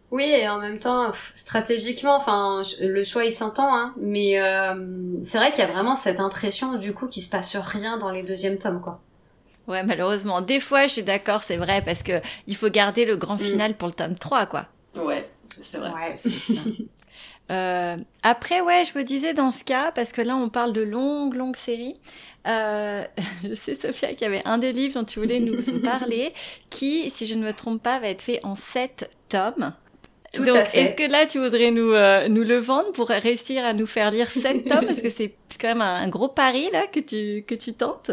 Oui, 0.09 0.23
et 0.23 0.47
en 0.47 0.59
même 0.59 0.79
temps, 0.79 1.11
stratégiquement, 1.35 2.15
enfin, 2.15 2.61
le 2.81 3.03
choix 3.03 3.25
il 3.25 3.33
s'entend, 3.33 3.75
hein, 3.75 3.93
mais 3.97 4.39
euh, 4.39 4.73
c'est 5.21 5.37
vrai 5.37 5.51
qu'il 5.51 5.59
y 5.59 5.67
a 5.67 5.71
vraiment 5.71 5.97
cette 5.97 6.21
impression 6.21 6.75
du 6.75 6.93
coup 6.93 7.07
qu'il 7.07 7.23
se 7.23 7.29
passe 7.29 7.57
rien 7.57 7.97
dans 7.97 8.09
les 8.09 8.23
deuxièmes 8.23 8.57
tomes, 8.57 8.79
quoi. 8.79 9.01
Ouais, 9.67 9.83
malheureusement. 9.83 10.41
Des 10.41 10.61
fois, 10.61 10.87
je 10.87 10.93
suis 10.93 11.03
d'accord, 11.03 11.43
c'est 11.43 11.57
vrai, 11.57 11.81
parce 11.83 12.03
que 12.03 12.21
il 12.47 12.55
faut 12.55 12.69
garder 12.69 13.03
le 13.03 13.17
grand 13.17 13.35
mm. 13.35 13.39
final 13.39 13.75
pour 13.75 13.89
le 13.89 13.93
tome 13.93 14.15
3, 14.15 14.45
quoi. 14.45 14.67
Ouais, 14.95 15.29
c'est 15.61 15.77
vrai. 15.77 15.91
Ouais. 15.91 16.15
Euh, 17.49 17.95
après, 18.23 18.61
ouais, 18.61 18.83
je 18.83 18.97
me 18.97 19.03
disais 19.03 19.33
dans 19.33 19.51
ce 19.51 19.63
cas, 19.63 19.91
parce 19.91 20.11
que 20.11 20.21
là, 20.21 20.35
on 20.35 20.49
parle 20.49 20.73
de 20.73 20.81
longues, 20.81 21.33
longues 21.33 21.55
séries. 21.55 21.95
Euh, 22.45 23.05
je 23.43 23.53
sais, 23.53 23.75
Sophia, 23.75 24.09
qu'il 24.09 24.23
y 24.23 24.25
avait 24.25 24.41
un 24.45 24.57
des 24.57 24.73
livres 24.73 24.99
dont 24.99 25.05
tu 25.05 25.19
voulais 25.19 25.39
nous 25.39 25.61
parler, 25.81 26.33
qui, 26.69 27.09
si 27.09 27.25
je 27.25 27.35
ne 27.35 27.45
me 27.45 27.53
trompe 27.53 27.81
pas, 27.81 27.99
va 27.99 28.09
être 28.09 28.21
fait 28.21 28.41
en 28.43 28.55
sept 28.55 29.09
tomes. 29.29 29.73
Tout 30.33 30.43
Donc, 30.43 30.57
est-ce 30.73 30.93
que 30.93 31.09
là, 31.09 31.25
tu 31.25 31.39
voudrais 31.39 31.71
nous, 31.71 31.93
euh, 31.93 32.27
nous 32.27 32.43
le 32.43 32.57
vendre 32.57 32.91
pour 32.91 33.07
réussir 33.07 33.63
à 33.63 33.73
nous 33.73 33.87
faire 33.87 34.11
lire 34.11 34.29
sept 34.29 34.67
tomes? 34.67 34.85
Parce 34.85 35.01
que 35.01 35.09
c'est 35.09 35.33
quand 35.59 35.69
même 35.69 35.81
un, 35.81 36.09
gros 36.09 36.27
pari, 36.27 36.69
là, 36.73 36.85
que 36.87 36.99
tu, 36.99 37.45
que 37.47 37.55
tu 37.55 37.73
tentes. 37.73 38.11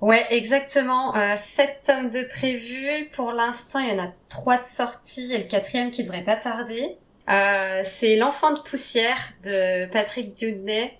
Ouais, 0.00 0.24
exactement. 0.30 1.16
Euh, 1.16 1.36
sept 1.36 1.82
tomes 1.86 2.10
de 2.10 2.24
prévus. 2.28 3.08
Pour 3.12 3.32
l'instant, 3.32 3.80
il 3.80 3.88
y 3.88 3.92
en 3.92 4.04
a 4.04 4.12
trois 4.28 4.58
de 4.58 4.66
sortie 4.66 5.32
et 5.32 5.38
le 5.38 5.44
quatrième 5.44 5.90
qui 5.90 6.02
devrait 6.02 6.24
pas 6.24 6.36
tarder. 6.36 6.96
Euh, 7.28 7.80
c'est 7.84 8.16
L'enfant 8.16 8.52
de 8.52 8.60
poussière 8.60 9.18
de 9.42 9.90
Patrick 9.90 10.36
Dudney. 10.36 10.92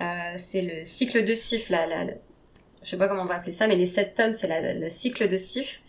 Euh, 0.00 0.04
c'est 0.36 0.62
le 0.62 0.84
cycle 0.84 1.24
de 1.24 1.34
Sif, 1.34 1.68
là, 1.68 1.86
là, 1.86 2.06
je 2.82 2.90
sais 2.90 2.96
pas 2.96 3.08
comment 3.08 3.22
on 3.22 3.26
va 3.26 3.36
appeler 3.36 3.52
ça, 3.52 3.68
mais 3.68 3.76
les 3.76 3.86
sept 3.86 4.14
tomes, 4.14 4.32
c'est 4.32 4.48
le 4.48 4.88
cycle 4.88 5.28
de 5.28 5.36
Sif. 5.36 5.82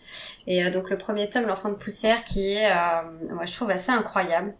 Et 0.46 0.64
euh, 0.64 0.70
donc 0.70 0.90
le 0.90 0.98
premier 0.98 1.28
tome, 1.30 1.46
L'enfant 1.46 1.70
de 1.70 1.76
poussière, 1.76 2.24
qui 2.24 2.52
est, 2.52 2.70
euh, 2.70 3.34
moi 3.34 3.44
je 3.46 3.52
trouve 3.52 3.70
assez 3.70 3.90
incroyable. 3.90 4.54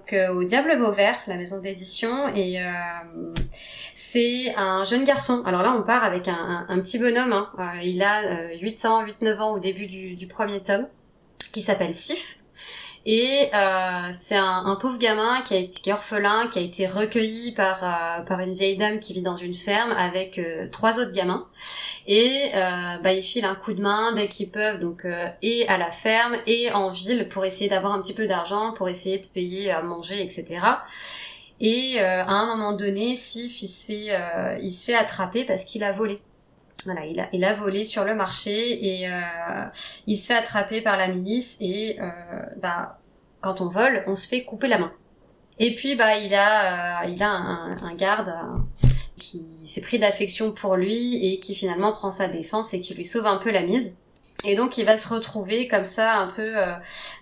Donc, 0.00 0.12
euh, 0.12 0.32
au 0.34 0.44
Diable 0.44 0.76
Vauvert, 0.76 1.18
la 1.26 1.36
maison 1.36 1.60
d'édition, 1.60 2.28
et 2.34 2.58
c'est 4.12 4.54
un 4.56 4.84
jeune 4.84 5.04
garçon. 5.04 5.42
Alors 5.44 5.62
là, 5.62 5.76
on 5.78 5.82
part 5.82 6.04
avec 6.04 6.28
un, 6.28 6.78
petit 6.80 6.98
bonhomme. 6.98 7.32
Hein. 7.32 7.50
il 7.82 8.02
a 8.02 8.54
8 8.54 8.84
ans, 8.84 9.04
8-9 9.04 9.38
ans 9.38 9.52
au 9.54 9.58
début 9.58 9.86
du, 9.86 10.26
premier 10.26 10.62
tome, 10.62 10.86
qui 11.52 11.62
s'appelle 11.62 11.94
Sif. 11.94 12.38
Et 13.08 13.48
euh, 13.54 14.10
c'est 14.16 14.36
un, 14.36 14.76
pauvre 14.80 14.98
gamin 14.98 15.42
qui, 15.42 15.54
est 15.54 15.92
orphelin, 15.92 16.48
qui 16.48 16.58
a 16.58 16.62
été 16.62 16.88
recueilli 16.88 17.52
par, 17.52 17.84
euh, 18.28 18.38
une 18.44 18.52
vieille 18.52 18.76
dame 18.76 18.98
qui 18.98 19.12
vit 19.12 19.22
dans 19.22 19.36
une 19.36 19.54
ferme 19.54 19.92
avec 19.92 20.38
euh, 20.38 20.66
trois 20.70 20.98
autres 20.98 21.12
gamins. 21.12 21.46
Et 22.08 22.50
euh, 22.54 22.98
bah, 23.02 23.12
ils 23.12 23.22
filent 23.22 23.44
un 23.44 23.56
coup 23.56 23.72
de 23.72 23.82
main 23.82 24.12
dès 24.12 24.28
qu'ils 24.28 24.50
peuvent, 24.50 24.78
donc 24.78 25.04
euh, 25.04 25.26
et 25.42 25.66
à 25.68 25.76
la 25.76 25.90
ferme 25.90 26.36
et 26.46 26.70
en 26.70 26.90
ville 26.90 27.28
pour 27.28 27.44
essayer 27.44 27.68
d'avoir 27.68 27.92
un 27.92 28.00
petit 28.00 28.14
peu 28.14 28.28
d'argent, 28.28 28.72
pour 28.72 28.88
essayer 28.88 29.18
de 29.18 29.26
payer 29.26 29.72
à 29.72 29.82
manger, 29.82 30.22
etc. 30.22 30.60
Et 31.60 31.98
à 32.00 32.28
un 32.30 32.46
moment 32.46 32.72
donné, 32.74 33.16
Sif, 33.16 33.62
il 33.62 33.68
se 33.68 33.86
fait, 33.86 34.58
il 34.60 34.70
se 34.70 34.84
fait 34.84 34.94
attraper 34.94 35.44
parce 35.44 35.64
qu'il 35.64 35.84
a 35.84 35.92
volé. 35.92 36.16
Voilà, 36.86 37.04
il 37.04 37.18
a, 37.20 37.28
il 37.32 37.44
a 37.44 37.52
volé 37.52 37.84
sur 37.84 38.04
le 38.04 38.14
marché 38.14 39.00
et 39.00 39.08
euh, 39.08 39.20
il 40.06 40.16
se 40.16 40.26
fait 40.26 40.34
attraper 40.34 40.80
par 40.82 40.96
la 40.96 41.08
milice 41.08 41.56
et 41.60 41.98
euh, 42.00 42.10
bah, 42.62 43.00
quand 43.40 43.60
on 43.60 43.68
vole, 43.68 44.02
on 44.06 44.14
se 44.14 44.28
fait 44.28 44.44
couper 44.44 44.68
la 44.68 44.78
main. 44.78 44.92
Et 45.58 45.74
puis 45.74 45.96
bah 45.96 46.18
il 46.18 46.34
a, 46.34 47.02
euh, 47.02 47.08
il 47.08 47.22
a 47.22 47.30
un, 47.30 47.76
un 47.78 47.94
garde 47.94 48.28
euh, 48.28 48.88
qui 49.16 49.42
s'est 49.64 49.80
pris 49.80 49.98
d'affection 49.98 50.52
pour 50.52 50.76
lui 50.76 51.26
et 51.26 51.40
qui 51.40 51.54
finalement 51.54 51.92
prend 51.92 52.10
sa 52.10 52.28
défense 52.28 52.72
et 52.74 52.80
qui 52.80 52.94
lui 52.94 53.04
sauve 53.04 53.26
un 53.26 53.38
peu 53.38 53.50
la 53.50 53.62
mise. 53.62 53.96
Et 54.44 54.54
donc 54.54 54.78
il 54.78 54.84
va 54.84 54.96
se 54.96 55.08
retrouver 55.08 55.66
comme 55.68 55.84
ça 55.84 56.16
un 56.16 56.28
peu 56.28 56.56
euh, 56.56 56.72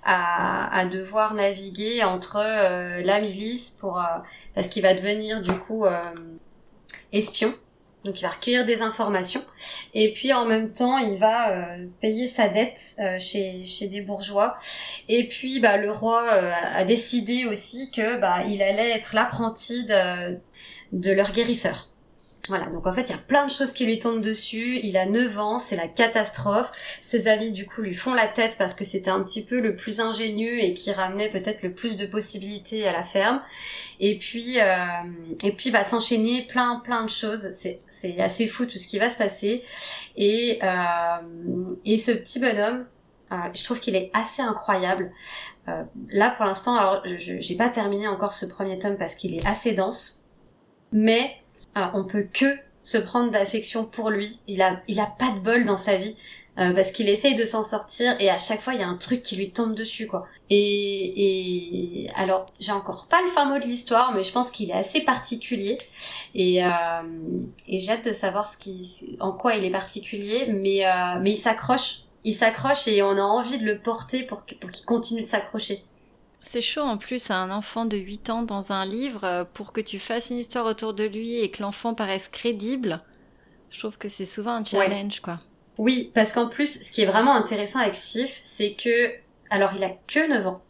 à, 0.04 0.84
devoir 0.86 1.34
naviguer 1.34 2.02
entre 2.04 2.36
euh, 2.36 3.02
la 3.02 3.20
milice 3.20 3.70
pour 3.70 4.02
parce 4.54 4.68
qu'il 4.68 4.82
va 4.82 4.94
devenir 4.94 5.40
du 5.42 5.52
coup 5.52 5.86
espion 7.12 7.54
donc 8.04 8.20
il 8.20 8.24
va 8.24 8.30
recueillir 8.30 8.66
des 8.66 8.82
informations 8.82 9.42
et 9.94 10.12
puis 10.12 10.32
en 10.34 10.44
même 10.44 10.72
temps 10.72 10.98
il 10.98 11.18
va 11.18 11.52
euh, 11.52 11.86
payer 12.02 12.28
sa 12.28 12.48
dette 12.48 12.96
euh, 12.98 13.18
chez, 13.18 13.64
chez 13.64 13.88
des 13.88 14.02
bourgeois. 14.02 14.58
Et 15.08 15.26
puis 15.28 15.58
bah, 15.60 15.78
le 15.78 15.90
roi 15.90 16.22
euh, 16.22 16.52
a 16.52 16.84
décidé 16.84 17.46
aussi 17.46 17.90
que 17.90 18.20
bah, 18.20 18.44
il 18.46 18.62
allait 18.62 18.90
être 18.90 19.14
l'apprenti 19.14 19.86
de, 19.86 20.38
de 20.92 21.12
leur 21.12 21.32
guérisseur. 21.32 21.88
Voilà, 22.48 22.66
donc 22.66 22.86
en 22.86 22.92
fait, 22.92 23.02
il 23.02 23.10
y 23.10 23.14
a 23.14 23.18
plein 23.18 23.46
de 23.46 23.50
choses 23.50 23.72
qui 23.72 23.86
lui 23.86 23.98
tombent 23.98 24.20
dessus. 24.20 24.78
Il 24.82 24.98
a 24.98 25.06
9 25.06 25.38
ans, 25.38 25.58
c'est 25.58 25.76
la 25.76 25.88
catastrophe. 25.88 26.70
Ses 27.00 27.26
amis, 27.26 27.52
du 27.52 27.66
coup, 27.66 27.80
lui 27.80 27.94
font 27.94 28.12
la 28.12 28.28
tête 28.28 28.56
parce 28.58 28.74
que 28.74 28.84
c'était 28.84 29.10
un 29.10 29.22
petit 29.22 29.44
peu 29.44 29.60
le 29.60 29.74
plus 29.76 30.00
ingénieux 30.00 30.62
et 30.62 30.74
qui 30.74 30.92
ramenait 30.92 31.30
peut-être 31.30 31.62
le 31.62 31.72
plus 31.72 31.96
de 31.96 32.04
possibilités 32.04 32.86
à 32.86 32.92
la 32.92 33.02
ferme. 33.02 33.40
Et 33.98 34.18
puis, 34.18 34.60
euh, 34.60 34.76
et 35.42 35.52
puis 35.52 35.70
va 35.70 35.84
s'enchaîner 35.84 36.46
plein, 36.46 36.80
plein 36.84 37.04
de 37.04 37.10
choses. 37.10 37.50
C'est, 37.52 37.80
c'est 37.88 38.20
assez 38.20 38.46
fou 38.46 38.66
tout 38.66 38.78
ce 38.78 38.88
qui 38.88 38.98
va 38.98 39.08
se 39.08 39.16
passer. 39.16 39.64
Et, 40.16 40.58
euh, 40.62 41.76
et 41.86 41.96
ce 41.96 42.10
petit 42.10 42.40
bonhomme, 42.40 42.86
euh, 43.32 43.36
je 43.54 43.64
trouve 43.64 43.80
qu'il 43.80 43.96
est 43.96 44.10
assez 44.12 44.42
incroyable. 44.42 45.10
Euh, 45.68 45.82
là, 46.10 46.30
pour 46.30 46.44
l'instant, 46.44 46.76
alors, 46.76 47.02
je, 47.16 47.40
j'ai 47.40 47.56
pas 47.56 47.70
terminé 47.70 48.06
encore 48.06 48.34
ce 48.34 48.44
premier 48.44 48.78
tome 48.78 48.98
parce 48.98 49.14
qu'il 49.14 49.34
est 49.34 49.46
assez 49.46 49.72
dense. 49.72 50.24
Mais 50.92 51.34
ah, 51.74 51.92
on 51.94 52.04
peut 52.04 52.26
que 52.32 52.54
se 52.82 52.98
prendre 52.98 53.30
d'affection 53.30 53.84
pour 53.84 54.10
lui. 54.10 54.38
Il 54.46 54.62
a, 54.62 54.80
il 54.88 55.00
a 55.00 55.06
pas 55.06 55.30
de 55.32 55.40
bol 55.40 55.64
dans 55.64 55.76
sa 55.76 55.96
vie. 55.96 56.16
Euh, 56.56 56.72
parce 56.72 56.92
qu'il 56.92 57.08
essaye 57.08 57.34
de 57.34 57.44
s'en 57.44 57.64
sortir 57.64 58.14
et 58.20 58.30
à 58.30 58.38
chaque 58.38 58.60
fois 58.60 58.74
il 58.74 58.80
y 58.80 58.84
a 58.84 58.86
un 58.86 58.96
truc 58.96 59.24
qui 59.24 59.34
lui 59.34 59.50
tombe 59.50 59.74
dessus 59.74 60.06
quoi. 60.06 60.24
Et, 60.50 62.04
et 62.04 62.10
alors 62.14 62.46
j'ai 62.60 62.70
encore 62.70 63.08
pas 63.08 63.20
le 63.22 63.28
fin 63.28 63.46
mot 63.46 63.58
de 63.58 63.64
l'histoire 63.64 64.14
mais 64.14 64.22
je 64.22 64.30
pense 64.30 64.52
qu'il 64.52 64.70
est 64.70 64.74
assez 64.74 65.00
particulier 65.00 65.78
et, 66.36 66.64
euh, 66.64 66.68
et 67.66 67.80
j'ai 67.80 67.90
hâte 67.90 68.04
de 68.04 68.12
savoir 68.12 68.48
ce 68.48 68.56
qui, 68.56 69.16
en 69.18 69.32
quoi 69.32 69.56
il 69.56 69.64
est 69.64 69.70
particulier 69.70 70.46
mais 70.46 70.86
euh, 70.86 71.18
mais 71.20 71.32
il 71.32 71.36
s'accroche, 71.36 72.02
il 72.22 72.32
s'accroche 72.32 72.86
et 72.86 73.02
on 73.02 73.18
a 73.18 73.22
envie 73.22 73.58
de 73.58 73.64
le 73.64 73.80
porter 73.80 74.22
pour 74.22 74.44
qu'il 74.44 74.58
continue 74.86 75.22
de 75.22 75.26
s'accrocher. 75.26 75.82
C'est 76.46 76.60
chaud 76.60 76.82
en 76.82 76.98
plus 76.98 77.30
à 77.30 77.36
un 77.36 77.50
enfant 77.50 77.86
de 77.86 77.96
8 77.96 78.30
ans 78.30 78.42
dans 78.42 78.70
un 78.70 78.84
livre 78.84 79.24
euh, 79.24 79.44
pour 79.44 79.72
que 79.72 79.80
tu 79.80 79.98
fasses 79.98 80.30
une 80.30 80.38
histoire 80.38 80.66
autour 80.66 80.92
de 80.94 81.04
lui 81.04 81.40
et 81.40 81.50
que 81.50 81.62
l'enfant 81.62 81.94
paraisse 81.94 82.28
crédible. 82.28 83.00
Je 83.70 83.78
trouve 83.78 83.98
que 83.98 84.08
c'est 84.08 84.26
souvent 84.26 84.52
un 84.52 84.64
challenge, 84.64 85.20
quoi. 85.20 85.40
Oui, 85.78 86.12
parce 86.14 86.32
qu'en 86.32 86.48
plus, 86.48 86.84
ce 86.84 86.92
qui 86.92 87.00
est 87.02 87.06
vraiment 87.06 87.34
intéressant 87.34 87.80
avec 87.80 87.94
Sif, 87.94 88.40
c'est 88.44 88.74
que, 88.74 89.12
alors 89.50 89.72
il 89.76 89.82
a 89.82 89.90
que 90.06 90.28
9 90.28 90.46
ans. 90.46 90.62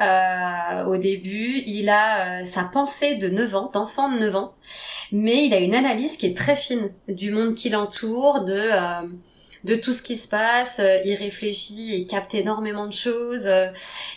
Euh, 0.00 0.84
au 0.86 0.96
début, 0.96 1.62
il 1.66 1.88
a 1.88 2.42
euh, 2.42 2.46
sa 2.46 2.64
pensée 2.64 3.14
de 3.14 3.28
9 3.28 3.54
ans, 3.54 3.70
d'enfant 3.72 4.10
de 4.10 4.18
9 4.18 4.34
ans, 4.34 4.54
mais 5.12 5.46
il 5.46 5.54
a 5.54 5.60
une 5.60 5.74
analyse 5.74 6.16
qui 6.16 6.26
est 6.26 6.36
très 6.36 6.56
fine 6.56 6.90
du 7.08 7.30
monde 7.30 7.54
qui 7.54 7.70
l'entoure, 7.70 8.44
de 8.44 8.52
euh, 8.52 9.08
de 9.64 9.76
tout 9.76 9.92
ce 9.94 10.02
qui 10.02 10.16
se 10.16 10.28
passe, 10.28 10.78
euh, 10.78 10.98
il 11.04 11.14
réfléchit, 11.14 12.00
il 12.00 12.06
capte 12.06 12.34
énormément 12.34 12.86
de 12.86 12.92
choses, 12.92 13.46
euh, 13.46 13.68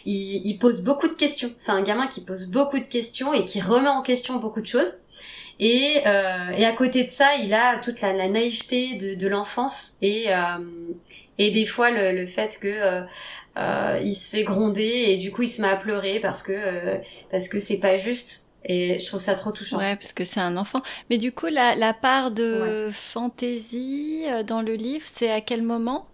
il, 0.06 0.58
pose 0.60 0.84
beaucoup 0.84 1.08
de 1.08 1.14
questions. 1.14 1.52
C'est 1.56 1.72
un 1.72 1.82
gamin 1.82 2.08
qui 2.08 2.22
pose 2.22 2.48
beaucoup 2.48 2.80
de 2.80 2.86
questions 2.86 3.34
et 3.34 3.46
qui 3.46 3.62
remet 3.62 3.88
en 3.88 4.02
question 4.02 4.36
beaucoup 4.36 4.62
de 4.62 4.68
choses. 4.68 5.00
Et, 5.60 6.02
euh, 6.06 6.66
à 6.68 6.72
côté 6.74 7.06
de 7.06 7.10
ça, 7.10 7.36
il 7.38 7.54
a 7.54 7.78
toute 7.78 8.02
la, 8.02 8.28
naïveté 8.28 8.96
de, 8.96 9.28
l'enfance 9.28 9.98
et, 10.02 10.28
et 11.38 11.52
des 11.52 11.66
fois 11.66 11.90
le, 11.92 12.26
fait 12.26 12.60
que 12.60 13.04
il 14.04 14.16
se 14.16 14.30
fait 14.30 14.44
gronder 14.44 15.06
et 15.08 15.18
du 15.18 15.32
coup 15.32 15.44
il 15.44 15.48
se 15.48 15.62
met 15.62 15.70
à 15.70 15.78
pleurer 15.78 16.20
parce 16.20 16.44
que 16.44 17.00
parce 17.32 17.48
que 17.48 17.60
c'est 17.60 17.78
pas 17.78 17.98
juste 17.98 18.47
et 18.68 19.00
je 19.00 19.06
trouve 19.08 19.22
ça 19.22 19.34
trop 19.34 19.52
touchant. 19.52 19.78
Ouais, 19.78 19.96
parce 19.96 20.14
que 20.14 20.24
c'est 20.24 20.40
un 20.40 20.58
enfant. 20.58 20.82
Mais 21.10 21.18
du 21.18 21.32
coup, 21.32 21.48
la, 21.48 21.76
la 21.76 21.94
part 21.94 22.32
de 22.32 22.90
fantaisie 22.92 24.26
euh, 24.28 24.44
dans 24.44 24.62
le 24.62 24.76
livre, 24.76 25.06
c'est 25.12 25.32
à 25.32 25.42
quel 25.42 25.64
moment? 25.64 26.08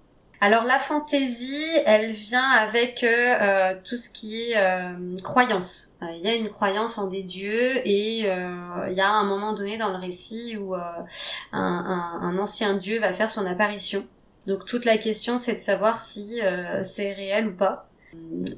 Alors 0.43 0.65
la 0.65 0.77
fantaisie, 0.77 1.63
elle 1.85 2.11
vient 2.11 2.49
avec 2.49 3.01
euh, 3.05 3.75
tout 3.81 3.95
ce 3.95 4.09
qui 4.09 4.41
est 4.41 4.57
euh, 4.57 5.15
croyance. 5.23 5.95
Euh, 6.01 6.07
il 6.11 6.19
y 6.19 6.27
a 6.27 6.35
une 6.35 6.49
croyance 6.49 6.97
en 6.97 7.07
des 7.07 7.23
dieux 7.23 7.77
et 7.87 8.19
il 8.19 8.93
y 8.93 8.99
a 8.99 9.09
un 9.09 9.23
moment 9.23 9.53
donné 9.53 9.77
dans 9.77 9.87
le 9.87 9.95
récit 9.95 10.57
où 10.57 10.75
un, 10.75 11.05
un, 11.53 12.37
ancien 12.37 12.73
dieu 12.73 12.99
va 12.99 13.13
faire 13.13 13.29
son 13.29 13.45
apparition. 13.45 14.05
Donc 14.45 14.65
toute 14.65 14.83
la 14.83 14.97
question 14.97 15.37
c'est 15.37 15.55
de 15.55 15.61
savoir 15.61 15.97
si 15.97 16.41
c'est 16.81 17.13
réel 17.13 17.47
ou 17.47 17.55
pas 17.55 17.87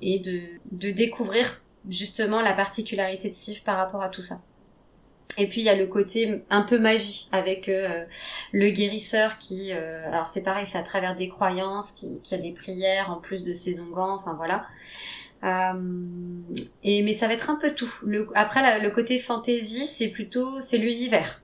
et 0.01 0.17
de, 0.17 0.41
de 0.71 0.89
découvrir 0.89 1.61
justement 1.89 2.41
la 2.41 2.53
particularité 2.53 3.29
de 3.29 3.33
Sif 3.33 3.63
par 3.63 3.77
rapport 3.77 4.01
à 4.01 4.09
tout 4.09 4.21
ça. 4.21 4.41
Et 5.37 5.47
puis 5.47 5.61
il 5.61 5.65
y 5.65 5.69
a 5.69 5.75
le 5.75 5.87
côté 5.87 6.43
un 6.49 6.61
peu 6.61 6.79
magie 6.79 7.27
avec 7.31 7.67
euh, 7.67 8.05
le 8.53 8.69
guérisseur 8.69 9.37
qui, 9.37 9.73
euh, 9.73 10.07
alors 10.07 10.27
c'est 10.27 10.41
pareil, 10.41 10.65
c'est 10.65 10.77
à 10.77 10.83
travers 10.83 11.15
des 11.15 11.27
croyances, 11.27 11.91
qui, 11.91 12.19
qui, 12.23 12.35
a 12.35 12.37
des 12.37 12.53
prières 12.53 13.11
en 13.11 13.17
plus 13.17 13.43
de 13.43 13.53
ses 13.53 13.81
onguents, 13.81 14.15
enfin 14.15 14.33
voilà. 14.33 14.65
Euh, 15.43 15.73
et 16.83 17.03
mais 17.03 17.13
ça 17.13 17.27
va 17.27 17.33
être 17.33 17.49
un 17.49 17.55
peu 17.55 17.73
tout. 17.73 17.91
Après 18.33 18.79
le 18.79 18.89
côté 18.91 19.19
fantasy, 19.19 19.85
c'est 19.85 20.07
plutôt 20.07 20.61
c'est 20.61 20.77
l'univers. 20.77 21.41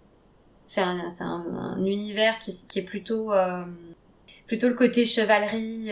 C'est 0.66 0.82
un, 0.82 1.84
univers 1.86 2.40
qui, 2.40 2.58
qui 2.70 2.80
est 2.80 2.84
plutôt 2.84 3.34
euh, 3.34 3.62
plutôt 4.48 4.70
le 4.70 4.74
côté 4.74 5.06
chevalerie 5.06 5.92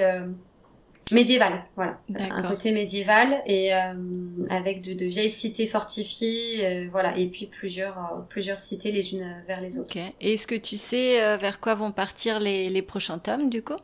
médiéval, 1.12 1.64
voilà, 1.76 2.00
un 2.20 2.44
côté 2.44 2.72
médiéval 2.72 3.42
et 3.46 3.74
euh, 3.74 3.94
avec 4.50 4.82
de, 4.82 4.94
de, 4.94 5.06
vieilles 5.06 5.30
cités 5.30 5.68
fortifiées, 5.68 6.66
euh, 6.66 6.88
voilà, 6.92 7.18
et 7.18 7.28
puis 7.28 7.46
plusieurs 7.46 7.98
euh, 7.98 8.22
plusieurs 8.30 8.60
cités 8.60 8.92
les 8.92 9.14
unes 9.14 9.44
vers 9.48 9.62
les 9.62 9.80
autres. 9.80 9.96
Et 9.98 10.34
est-ce 10.34 10.48
que 10.48 10.56
tu 10.56 10.78
sais 10.78 11.38
vers 11.38 11.60
quoi 11.60 11.76
vont 11.76 11.92
partir 11.92 12.40
les, 12.40 12.70
les 12.70 12.82
prochains 12.82 13.20
tomes 13.20 13.50
du 13.50 13.64
coup? 13.64 13.78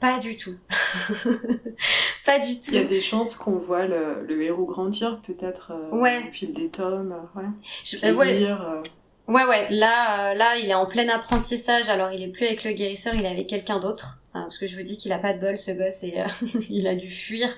Pas 0.00 0.20
du 0.20 0.36
tout, 0.36 0.54
pas 2.24 2.38
du 2.38 2.54
tout. 2.54 2.70
Il 2.70 2.74
y 2.74 2.78
a 2.78 2.84
des 2.84 3.00
chances 3.00 3.34
qu'on 3.34 3.58
voit 3.58 3.86
le, 3.86 4.24
le, 4.28 4.40
héros 4.42 4.64
grandir 4.64 5.20
peut-être 5.22 5.72
ouais. 5.90 6.28
au 6.28 6.32
fil 6.32 6.52
des 6.52 6.68
tomes, 6.68 7.16
ouais. 7.34 7.44
Je, 7.84 7.96
ouais. 8.14 8.82
Ouais, 9.26 9.44
ouais, 9.44 9.66
là, 9.70 10.34
là, 10.34 10.56
il 10.56 10.70
est 10.70 10.74
en 10.74 10.86
plein 10.86 11.06
apprentissage. 11.10 11.90
Alors, 11.90 12.12
il 12.12 12.22
est 12.22 12.28
plus 12.28 12.46
avec 12.46 12.64
le 12.64 12.72
guérisseur, 12.72 13.14
il 13.14 13.24
est 13.26 13.28
avec 13.28 13.46
quelqu'un 13.46 13.78
d'autre 13.78 14.22
parce 14.42 14.58
que 14.58 14.66
je 14.66 14.76
vous 14.76 14.82
dis 14.82 14.96
qu'il 14.96 15.12
a 15.12 15.18
pas 15.18 15.32
de 15.34 15.40
bol 15.40 15.56
ce 15.56 15.70
gosse 15.70 16.02
et 16.02 16.20
euh, 16.20 16.26
il 16.70 16.86
a 16.86 16.94
dû 16.94 17.10
fuir 17.10 17.48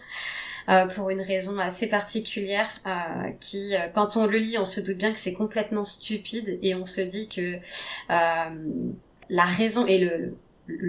euh, 0.68 0.86
pour 0.86 1.10
une 1.10 1.20
raison 1.20 1.58
assez 1.58 1.88
particulière 1.88 2.68
euh, 2.86 3.30
qui, 3.40 3.74
quand 3.94 4.16
on 4.16 4.26
le 4.26 4.38
lit, 4.38 4.58
on 4.58 4.64
se 4.64 4.80
doute 4.80 4.98
bien 4.98 5.12
que 5.12 5.18
c'est 5.18 5.32
complètement 5.32 5.84
stupide 5.84 6.58
et 6.62 6.74
on 6.74 6.86
se 6.86 7.00
dit 7.00 7.28
que 7.28 7.58
la 8.08 9.44
raison 9.44 9.86
et 9.86 9.98
le, 9.98 10.36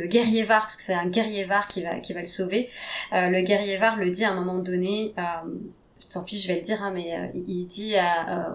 guerrier 0.08 0.44
var, 0.44 0.62
parce 0.62 0.76
que 0.76 0.84
c'est 0.84 0.94
un 0.94 1.08
guerrier 1.08 1.46
var 1.46 1.68
qui 1.68 1.82
va, 1.82 2.00
qui 2.00 2.14
va 2.14 2.20
le 2.20 2.26
sauver, 2.26 2.70
le 3.12 3.42
guerrier 3.42 3.78
var 3.78 3.98
le 3.98 4.12
dit 4.12 4.24
à 4.24 4.32
un 4.32 4.36
moment 4.36 4.60
donné, 4.60 5.14
tant 6.10 6.24
pis 6.24 6.38
je 6.38 6.48
vais 6.48 6.56
le 6.56 6.62
dire, 6.62 6.84
hein, 6.84 6.92
mais 6.94 7.32
il 7.48 7.66
dit 7.66 7.96
à, 7.96 8.50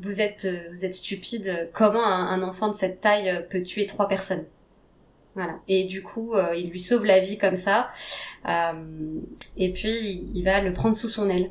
vous 0.00 0.20
êtes, 0.20 0.48
vous 0.70 0.84
êtes 0.84 0.94
stupide, 0.94 1.70
comment 1.72 2.04
un 2.04 2.42
enfant 2.42 2.68
de 2.68 2.74
cette 2.74 3.00
taille 3.00 3.46
peut 3.50 3.62
tuer 3.62 3.86
trois 3.86 4.08
personnes? 4.08 4.44
Voilà. 5.34 5.54
Et 5.68 5.84
du 5.84 6.02
coup, 6.02 6.34
euh, 6.34 6.54
il 6.56 6.70
lui 6.70 6.80
sauve 6.80 7.04
la 7.04 7.20
vie 7.20 7.38
comme 7.38 7.56
ça. 7.56 7.90
Euh, 8.48 9.20
et 9.56 9.72
puis, 9.72 10.28
il 10.34 10.44
va 10.44 10.60
le 10.60 10.72
prendre 10.72 10.96
sous 10.96 11.08
son 11.08 11.28
aile. 11.28 11.50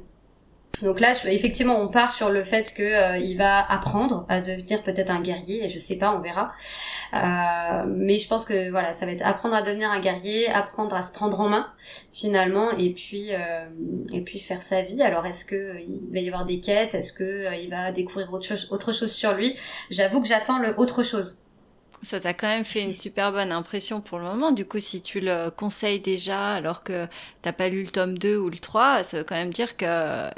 Donc 0.81 0.99
là, 0.99 1.13
effectivement, 1.25 1.79
on 1.79 1.87
part 1.87 2.11
sur 2.11 2.29
le 2.31 2.43
fait 2.43 2.73
que 2.73 2.81
euh, 2.81 3.17
il 3.17 3.37
va 3.37 3.59
apprendre 3.71 4.25
à 4.27 4.41
devenir 4.41 4.81
peut-être 4.83 5.11
un 5.11 5.21
guerrier. 5.21 5.65
Et 5.65 5.69
je 5.69 5.77
sais 5.79 5.97
pas, 5.97 6.15
on 6.15 6.19
verra. 6.19 6.53
mais 7.89 8.17
je 8.17 8.27
pense 8.27 8.45
que 8.45 8.71
voilà, 8.71 8.91
ça 8.93 9.05
va 9.05 9.11
être 9.11 9.25
apprendre 9.25 9.53
à 9.53 9.61
devenir 9.61 9.91
un 9.91 9.99
guerrier, 9.99 10.49
apprendre 10.49 10.95
à 10.95 11.01
se 11.01 11.11
prendre 11.11 11.39
en 11.41 11.49
main 11.49 11.67
finalement, 12.11 12.71
et 12.71 12.89
puis 12.91 13.29
et 14.13 14.21
puis 14.21 14.39
faire 14.39 14.63
sa 14.63 14.81
vie. 14.81 15.01
Alors, 15.01 15.25
est-ce 15.27 15.45
que 15.45 15.75
il 15.79 16.11
va 16.11 16.19
y 16.19 16.27
avoir 16.27 16.45
des 16.45 16.59
quêtes? 16.59 16.95
Est-ce 16.95 17.13
que 17.13 17.53
il 17.61 17.69
va 17.69 17.91
découvrir 17.91 18.33
autre 18.33 18.47
chose, 18.47 18.67
autre 18.71 18.91
chose 18.91 19.11
sur 19.11 19.33
lui? 19.33 19.55
J'avoue 19.91 20.21
que 20.21 20.27
j'attends 20.27 20.57
le 20.57 20.73
autre 20.79 21.03
chose. 21.03 21.42
Ça 22.03 22.19
t'a 22.19 22.33
quand 22.33 22.47
même 22.47 22.65
fait 22.65 22.81
une 22.81 22.93
super 22.93 23.31
bonne 23.31 23.51
impression 23.51 24.01
pour 24.01 24.19
le 24.19 24.25
moment. 24.25 24.51
Du 24.51 24.65
coup, 24.65 24.79
si 24.79 25.01
tu 25.01 25.21
le 25.21 25.49
conseilles 25.49 26.01
déjà 26.01 26.53
alors 26.53 26.83
que 26.83 27.07
t'as 27.41 27.53
pas 27.53 27.69
lu 27.69 27.83
le 27.83 27.89
tome 27.89 28.17
2 28.17 28.37
ou 28.37 28.49
le 28.49 28.59
3, 28.59 29.03
ça 29.03 29.19
veut 29.19 29.23
quand 29.23 29.35
même 29.35 29.53
dire 29.53 29.77
que 29.77 29.85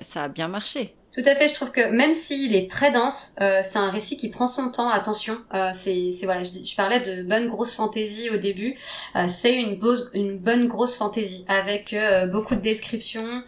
ça 0.02 0.24
a 0.24 0.28
bien 0.28 0.48
marché. 0.48 0.96
Tout 1.16 1.24
à 1.26 1.34
fait, 1.34 1.48
je 1.48 1.54
trouve 1.54 1.72
que 1.72 1.92
même 1.92 2.14
s'il 2.14 2.58
est 2.58 2.70
très 2.70 2.92
dense, 2.92 3.36
euh, 3.40 3.62
c'est 3.64 3.78
un 3.78 3.90
récit 3.90 4.18
qui 4.18 4.28
prend 4.30 4.48
son 4.48 4.70
temps. 4.70 4.90
Attention, 4.90 5.38
euh, 5.54 5.70
c'est 5.74 6.12
voilà, 6.24 6.44
je, 6.44 6.76
parlais 6.76 7.00
de 7.00 7.24
bonne 7.24 7.48
grosse 7.48 7.74
fantaisie 7.74 8.30
au 8.32 8.38
début. 8.38 8.76
Euh, 9.16 9.28
c'est 9.30 9.56
une, 9.56 9.80
une 10.14 10.38
bonne 10.38 10.68
grosse 10.68 10.96
fantaisie 10.96 11.46
avec 11.48 11.96
beaucoup 12.34 12.56
de 12.56 12.60
descriptions, 12.60 13.44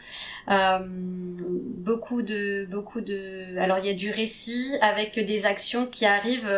beaucoup 0.47 2.21
de 2.21 2.65
beaucoup 2.71 3.01
de. 3.01 3.57
Alors 3.59 3.79
il 3.79 3.85
y 3.85 3.89
a 3.89 3.95
du 3.95 4.11
récit 4.11 4.71
avec 4.79 5.15
des 5.19 5.45
actions 5.45 5.87
qui 5.87 6.05
arrivent 6.05 6.49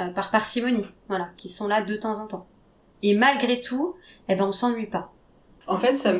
euh, 0.00 0.08
par 0.08 0.30
parcimonie, 0.30 0.86
voilà, 1.08 1.28
qui 1.36 1.48
sont 1.48 1.68
là 1.68 1.82
de 1.84 1.96
temps 1.96 2.20
en 2.20 2.26
temps. 2.26 2.46
Et 3.02 3.14
malgré 3.14 3.60
tout, 3.60 3.94
eh 4.28 4.34
ben 4.34 4.46
on 4.46 4.52
s'ennuie 4.52 4.86
pas. 4.86 5.12
En 5.66 5.78
fait, 5.78 5.94
ça, 5.94 6.12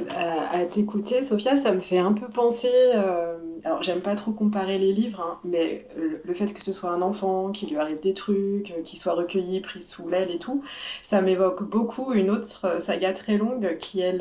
à, 0.53 0.65
t'écouter, 0.65 1.23
Sophia, 1.23 1.55
ça 1.55 1.73
me 1.73 1.81
fait 1.81 1.99
un 1.99 2.13
peu 2.13 2.29
penser. 2.29 2.71
Euh, 2.73 3.37
alors, 3.65 3.83
j'aime 3.83 4.01
pas 4.01 4.15
trop 4.15 4.33
comparer 4.33 4.79
les 4.79 4.93
livres, 4.93 5.21
hein, 5.21 5.39
mais 5.45 5.87
le, 5.97 6.33
fait 6.33 6.53
que 6.55 6.63
ce 6.63 6.73
soit 6.73 6.91
un 6.91 7.03
enfant, 7.03 7.51
qu'il 7.51 7.69
lui 7.69 7.77
arrive 7.77 8.01
des 8.01 8.15
trucs, 8.15 8.71
euh, 8.71 8.83
qu'il 8.83 8.99
soit 8.99 9.13
recueilli, 9.13 9.61
pris 9.61 9.83
sous 9.83 10.09
l'aile 10.09 10.31
et 10.31 10.39
tout, 10.39 10.63
ça 11.03 11.21
m'évoque 11.21 11.63
beaucoup 11.63 12.15
une 12.15 12.31
autre 12.31 12.81
saga 12.81 13.13
très 13.13 13.37
longue 13.37 13.77
qui 13.79 14.01
est 14.01 14.19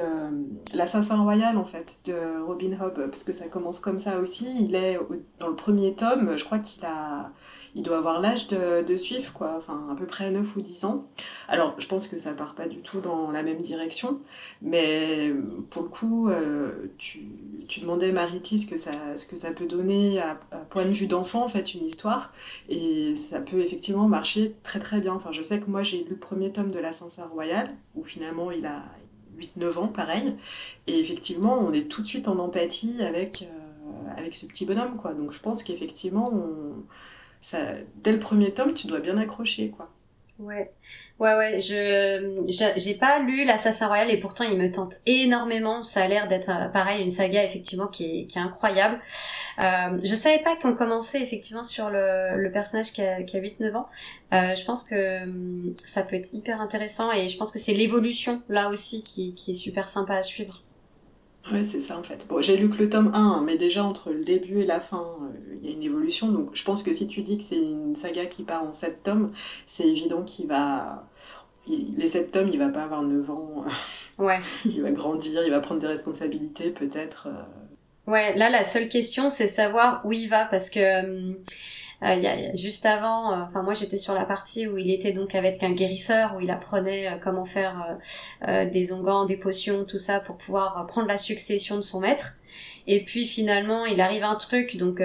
L'Assassin 0.74 1.22
Royal, 1.22 1.58
en 1.58 1.66
fait, 1.66 2.00
de 2.06 2.44
Robin 2.46 2.78
Hobb, 2.82 3.08
parce 3.08 3.24
que 3.24 3.32
ça 3.32 3.48
commence 3.48 3.80
comme 3.80 4.00
ça 4.00 4.20
aussi. 4.20 4.48
Il 4.60 4.76
est 4.76 5.00
dans 5.40 5.48
le 5.48 5.56
premier 5.56 5.94
tome, 5.94 6.38
je 6.38 6.44
crois 6.44 6.60
qu'il 6.60 6.84
a 6.86 7.32
il 7.76 7.82
doit 7.82 7.98
avoir 7.98 8.22
l'âge 8.22 8.48
de, 8.48 8.96
suivre, 8.98 9.34
quoi, 9.34 9.56
enfin 9.58 9.88
à 9.92 9.96
peu 9.96 10.06
près 10.06 10.30
9 10.30 10.56
ou 10.56 10.62
10 10.62 10.86
ans. 10.86 11.08
Alors 11.48 11.76
je 11.80 11.88
pense 11.88 12.08
que 12.08 12.18
ça 12.18 12.34
part 12.34 12.54
pas 12.54 12.68
du 12.68 12.78
tout 12.78 13.00
dans 13.00 13.32
la 13.32 13.42
même 13.42 13.62
direction, 13.62 14.20
mais 14.62 15.34
pour 15.72 15.84
le 15.84 15.90
coup, 15.90 16.30
euh, 16.30 16.72
tu, 16.98 17.22
demandais 17.82 18.12
Maritis 18.12 18.60
ce 18.60 18.66
que 18.68 18.78
ça, 18.78 18.92
ce 19.16 19.26
que 19.26 19.36
ça 19.36 19.52
peut 19.52 19.66
donner 19.66 20.20
à, 20.20 20.36
point 20.70 20.86
de 20.86 20.92
vue 20.92 21.08
d'enfant, 21.08 21.44
en 21.44 21.48
fait, 21.48 21.74
une 21.74 21.84
histoire, 21.84 22.32
et 22.70 23.16
ça 23.16 23.42
peut 23.42 23.60
effectivement 23.60 24.08
marcher 24.08 24.56
très 24.62 24.80
très 24.80 25.00
bien. 25.00 25.14
Enfin, 25.14 25.32
je 25.32 25.42
sais 25.42 25.60
que 25.60 25.70
moi 25.70 25.82
j'ai 25.82 26.04
lu 26.04 26.12
le 26.12 26.18
premier 26.18 26.52
tome 26.52 26.70
de 26.70 26.80
La 26.80 26.92
Sincère 26.92 27.30
Royale, 27.32 27.74
où 27.96 28.04
finalement 28.04 28.52
il 28.52 28.68
a 28.68 28.84
8-9 29.58 29.78
ans, 29.80 29.88
pareil, 29.88 30.36
et 30.86 31.00
effectivement 31.00 31.58
on 31.60 31.74
est 31.74 31.90
tout 31.90 32.04
de 32.04 32.08
suite 32.08 32.28
en 32.28 32.38
empathie 32.38 33.02
avec, 33.02 33.48
euh, 33.50 34.12
avec 34.16 34.36
ce 34.36 34.46
petit 34.46 34.66
bonhomme, 34.66 34.96
quoi. 34.98 35.14
Donc 35.14 35.32
je 35.32 35.40
pense 35.40 35.64
qu'effectivement 35.64 36.32
on 36.32 36.84
dès 38.04 38.12
le 38.12 38.20
premier 38.20 38.52
tome, 38.52 38.74
tu 38.74 38.88
dois 38.88 39.00
bien 39.00 39.18
accrocher, 39.18 39.70
quoi. 39.70 39.90
Ouais, 40.40 40.72
ouais, 41.20 41.36
ouais. 41.36 41.60
Je 41.62 42.44
j'ai 42.50 42.94
pas 42.96 43.20
lu 43.20 43.46
l'Assassin 43.46 43.88
Royal 43.88 44.10
et 44.10 44.20
pourtant 44.20 44.44
il 44.44 44.58
me 44.58 44.72
tente 44.72 44.96
énormément. 45.06 45.84
Ça 45.84 46.02
a 46.02 46.08
l'air 46.08 46.28
d'être 46.28 46.50
euh, 46.50 46.70
pareil 46.70 47.04
une 47.04 47.12
saga 47.12 47.44
effectivement 47.44 47.88
qui 47.88 48.22
est, 48.22 48.26
qui 48.26 48.40
est 48.40 48.42
incroyable. 48.42 49.00
Euh, 49.60 50.00
je 50.04 50.16
savais 50.16 50.40
pas 50.40 50.56
qu'on 50.56 50.74
commençait 50.74 51.22
effectivement 51.22 51.64
sur 51.64 51.90
le, 51.92 52.50
personnage 52.52 52.94
qui 52.94 53.04
a, 53.04 53.22
qui 53.24 53.38
a 53.38 53.42
8-9 53.42 53.76
ans. 53.76 53.88
Euh, 54.34 54.56
je 54.56 54.66
pense 54.66 54.84
que 54.84 55.24
hum, 55.24 55.76
ça 55.86 56.02
peut 56.02 56.16
être 56.16 56.34
hyper 56.34 56.60
intéressant 56.60 57.12
et 57.12 57.30
je 57.30 57.38
pense 57.38 57.52
que 57.52 57.60
c'est 57.60 57.74
l'évolution 57.74 58.42
là 58.50 58.70
aussi 58.70 59.04
qui, 59.04 59.36
qui 59.36 59.52
est 59.52 59.56
super 59.56 59.88
sympa 59.88 60.16
à 60.16 60.24
suivre. 60.24 60.64
Ouais, 61.52 61.66
c'est 61.66 61.82
ça 61.82 61.98
en 61.98 62.04
fait. 62.04 62.26
Bon, 62.30 62.42
j'ai 62.42 62.56
lu 62.56 62.70
que 62.70 62.78
le 62.82 62.90
tome 62.90 63.12
1, 63.14 63.42
mais 63.46 63.58
déjà 63.58 63.84
entre 63.84 64.12
le 64.12 64.24
début 64.24 64.62
et 64.62 64.66
la 64.66 64.80
fin, 64.80 65.18
euh, 65.22 65.56
il 65.62 65.70
y 65.70 65.72
a 65.72 65.76
une 65.76 65.84
évolution. 65.84 66.30
Donc 66.30 66.52
je 66.54 66.64
pense 66.64 66.84
que 66.84 66.94
si 66.94 67.08
tu 67.08 67.22
dis 67.22 67.38
que 67.38 67.44
c'est 67.44 67.58
une 67.58 67.96
saga 67.96 68.26
qui 68.26 68.44
part 68.44 68.64
en 68.64 68.72
7 68.72 69.04
tomes, 69.04 69.32
c'est 69.68 69.88
évident 69.88 70.24
qu'il 70.24 70.48
va. 70.48 71.06
les 71.68 72.08
7 72.08 72.32
tomes, 72.32 72.48
il 72.48 72.58
va 72.60 72.70
pas 72.70 72.84
avoir 72.84 73.02
9 73.04 73.30
ans. 73.30 73.66
Ouais. 74.20 74.40
il 74.66 74.84
va 74.84 74.92
grandir, 74.92 75.42
il 75.44 75.50
va 75.50 75.60
prendre 75.60 75.82
des 75.82 75.88
responsabilités 75.88 76.70
peut-être. 76.70 77.30
Euh. 77.30 78.12
Ouais, 78.12 78.36
là 78.36 78.52
la 78.52 78.64
seule 78.64 78.88
question 78.88 79.32
c'est 79.32 79.48
savoir 79.48 80.06
où 80.06 80.14
il 80.14 80.30
va 80.30 80.46
parce 80.46 80.70
que. 80.70 81.34
Euh, 82.04 82.56
juste 82.56 82.86
avant, 82.86 83.32
euh, 83.32 83.44
enfin 83.48 83.64
moi 83.64 83.74
j'étais 83.74 83.98
sur 83.98 84.14
la 84.14 84.26
partie 84.26 84.68
où 84.68 84.78
il 84.78 84.92
était 84.92 85.14
donc 85.14 85.36
avec 85.36 85.64
un 85.64 85.72
guérisseur, 85.72 86.36
où 86.36 86.42
il 86.42 86.52
apprenait 86.52 87.08
euh, 87.08 87.16
comment 87.22 87.46
faire 87.46 87.98
des 88.72 88.92
onguents, 88.92 89.26
des 89.26 89.38
potions, 89.38 89.86
tout 89.86 89.98
ça 89.98 90.20
pour 90.20 90.38
pouvoir 90.38 90.86
prendre 90.88 91.08
la 91.08 91.18
succession 91.18 91.78
de 91.78 91.82
son 91.82 92.02
maître. 92.02 92.36
Et 92.88 93.04
puis 93.04 93.26
finalement, 93.26 93.86
il 93.86 94.02
arrive 94.02 94.24
un 94.24 94.36
truc, 94.36 94.78
donc 94.78 95.02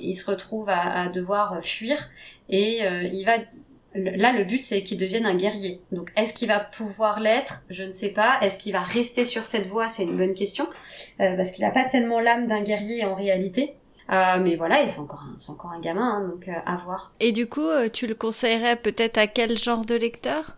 il 0.00 0.14
se 0.14 0.30
retrouve 0.30 0.68
à, 0.68 1.08
devoir 1.08 1.62
fuir 1.62 2.10
et 2.48 2.80
il 3.12 3.24
va 3.24 3.38
Là, 3.92 4.32
le 4.32 4.44
but, 4.44 4.62
c'est 4.62 4.84
qu'il 4.84 4.98
devienne 4.98 5.26
un 5.26 5.34
guerrier. 5.34 5.80
Donc, 5.90 6.12
est-ce 6.16 6.32
qu'il 6.32 6.46
va 6.46 6.60
pouvoir 6.60 7.18
l'être? 7.18 7.64
Je 7.70 7.82
ne 7.82 7.92
sais 7.92 8.10
pas. 8.10 8.38
Est-ce 8.40 8.56
qu'il 8.56 8.72
va 8.72 8.78
rester 8.78 9.24
sur 9.24 9.44
cette 9.44 9.66
voie? 9.66 9.88
C'est 9.88 10.04
une 10.04 10.16
bonne 10.16 10.34
question. 10.34 10.68
Parce 11.18 11.50
qu'il 11.50 11.64
n'a 11.64 11.72
pas 11.72 11.86
tellement 11.86 12.20
l'âme 12.20 12.46
d'un 12.46 12.62
guerrier 12.62 13.04
en 13.04 13.16
réalité. 13.16 13.74
Euh, 14.10 14.40
mais 14.40 14.56
voilà, 14.56 14.88
c'est 14.88 14.98
encore, 14.98 15.24
encore 15.48 15.70
un 15.70 15.80
gamin, 15.80 16.02
hein, 16.02 16.28
donc 16.28 16.48
euh, 16.48 16.52
à 16.66 16.76
voir. 16.78 17.12
Et 17.20 17.30
du 17.30 17.48
coup, 17.48 17.60
euh, 17.60 17.88
tu 17.88 18.06
le 18.08 18.14
conseillerais 18.14 18.76
peut-être 18.76 19.18
à 19.18 19.26
quel 19.28 19.56
genre 19.56 19.84
de 19.84 19.94
lecteur? 19.94 20.56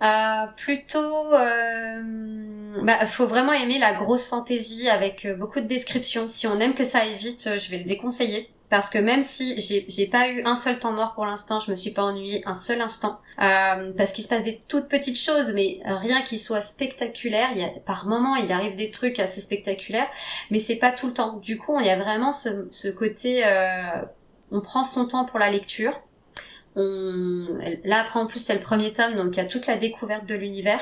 Euh, 0.00 0.46
plutôt, 0.56 1.34
euh, 1.34 2.02
bah, 2.82 3.04
faut 3.06 3.26
vraiment 3.26 3.52
aimer 3.52 3.78
la 3.78 3.94
grosse 3.94 4.26
fantaisie 4.26 4.88
avec 4.88 5.24
euh, 5.24 5.34
beaucoup 5.34 5.60
de 5.60 5.66
descriptions. 5.66 6.28
Si 6.28 6.46
on 6.46 6.60
aime 6.60 6.74
que 6.74 6.84
ça 6.84 7.00
aille 7.00 7.14
vite, 7.14 7.58
je 7.58 7.70
vais 7.70 7.78
le 7.78 7.84
déconseiller. 7.84 8.48
Parce 8.68 8.90
que 8.90 8.98
même 8.98 9.22
si 9.22 9.58
j'ai 9.58 10.06
pas 10.06 10.28
eu 10.28 10.42
un 10.44 10.54
seul 10.54 10.78
temps 10.78 10.92
mort 10.92 11.14
pour 11.14 11.24
l'instant, 11.24 11.58
je 11.58 11.70
me 11.70 11.76
suis 11.76 11.90
pas 11.90 12.02
ennuyée 12.02 12.42
un 12.44 12.52
seul 12.52 12.82
instant. 12.82 13.18
Euh, 13.40 13.92
parce 13.96 14.12
qu'il 14.12 14.22
se 14.22 14.28
passe 14.28 14.42
des 14.42 14.60
toutes 14.68 14.88
petites 14.88 15.18
choses, 15.18 15.52
mais 15.54 15.80
rien 15.84 16.20
qui 16.20 16.36
soit 16.36 16.60
spectaculaire. 16.60 17.48
Il 17.52 17.62
y 17.62 17.64
a, 17.64 17.68
par 17.86 18.06
moment, 18.06 18.36
il 18.36 18.52
arrive 18.52 18.76
des 18.76 18.90
trucs 18.90 19.20
assez 19.20 19.40
spectaculaires, 19.40 20.08
mais 20.50 20.58
c'est 20.58 20.76
pas 20.76 20.92
tout 20.92 21.06
le 21.06 21.14
temps. 21.14 21.38
Du 21.38 21.56
coup, 21.56 21.80
il 21.80 21.86
y 21.86 21.90
a 21.90 21.96
vraiment 21.96 22.30
ce, 22.30 22.68
ce 22.70 22.88
côté, 22.88 23.42
euh, 23.46 24.02
on 24.52 24.60
prend 24.60 24.84
son 24.84 25.06
temps 25.06 25.24
pour 25.24 25.38
la 25.38 25.50
lecture. 25.50 25.98
On... 26.76 27.58
Là, 27.84 28.00
après, 28.00 28.20
en 28.20 28.26
plus, 28.26 28.38
c'est 28.38 28.54
le 28.54 28.60
premier 28.60 28.92
tome, 28.92 29.16
donc 29.16 29.36
il 29.36 29.38
y 29.38 29.40
a 29.40 29.46
toute 29.46 29.66
la 29.66 29.76
découverte 29.76 30.26
de 30.26 30.34
l'univers 30.34 30.80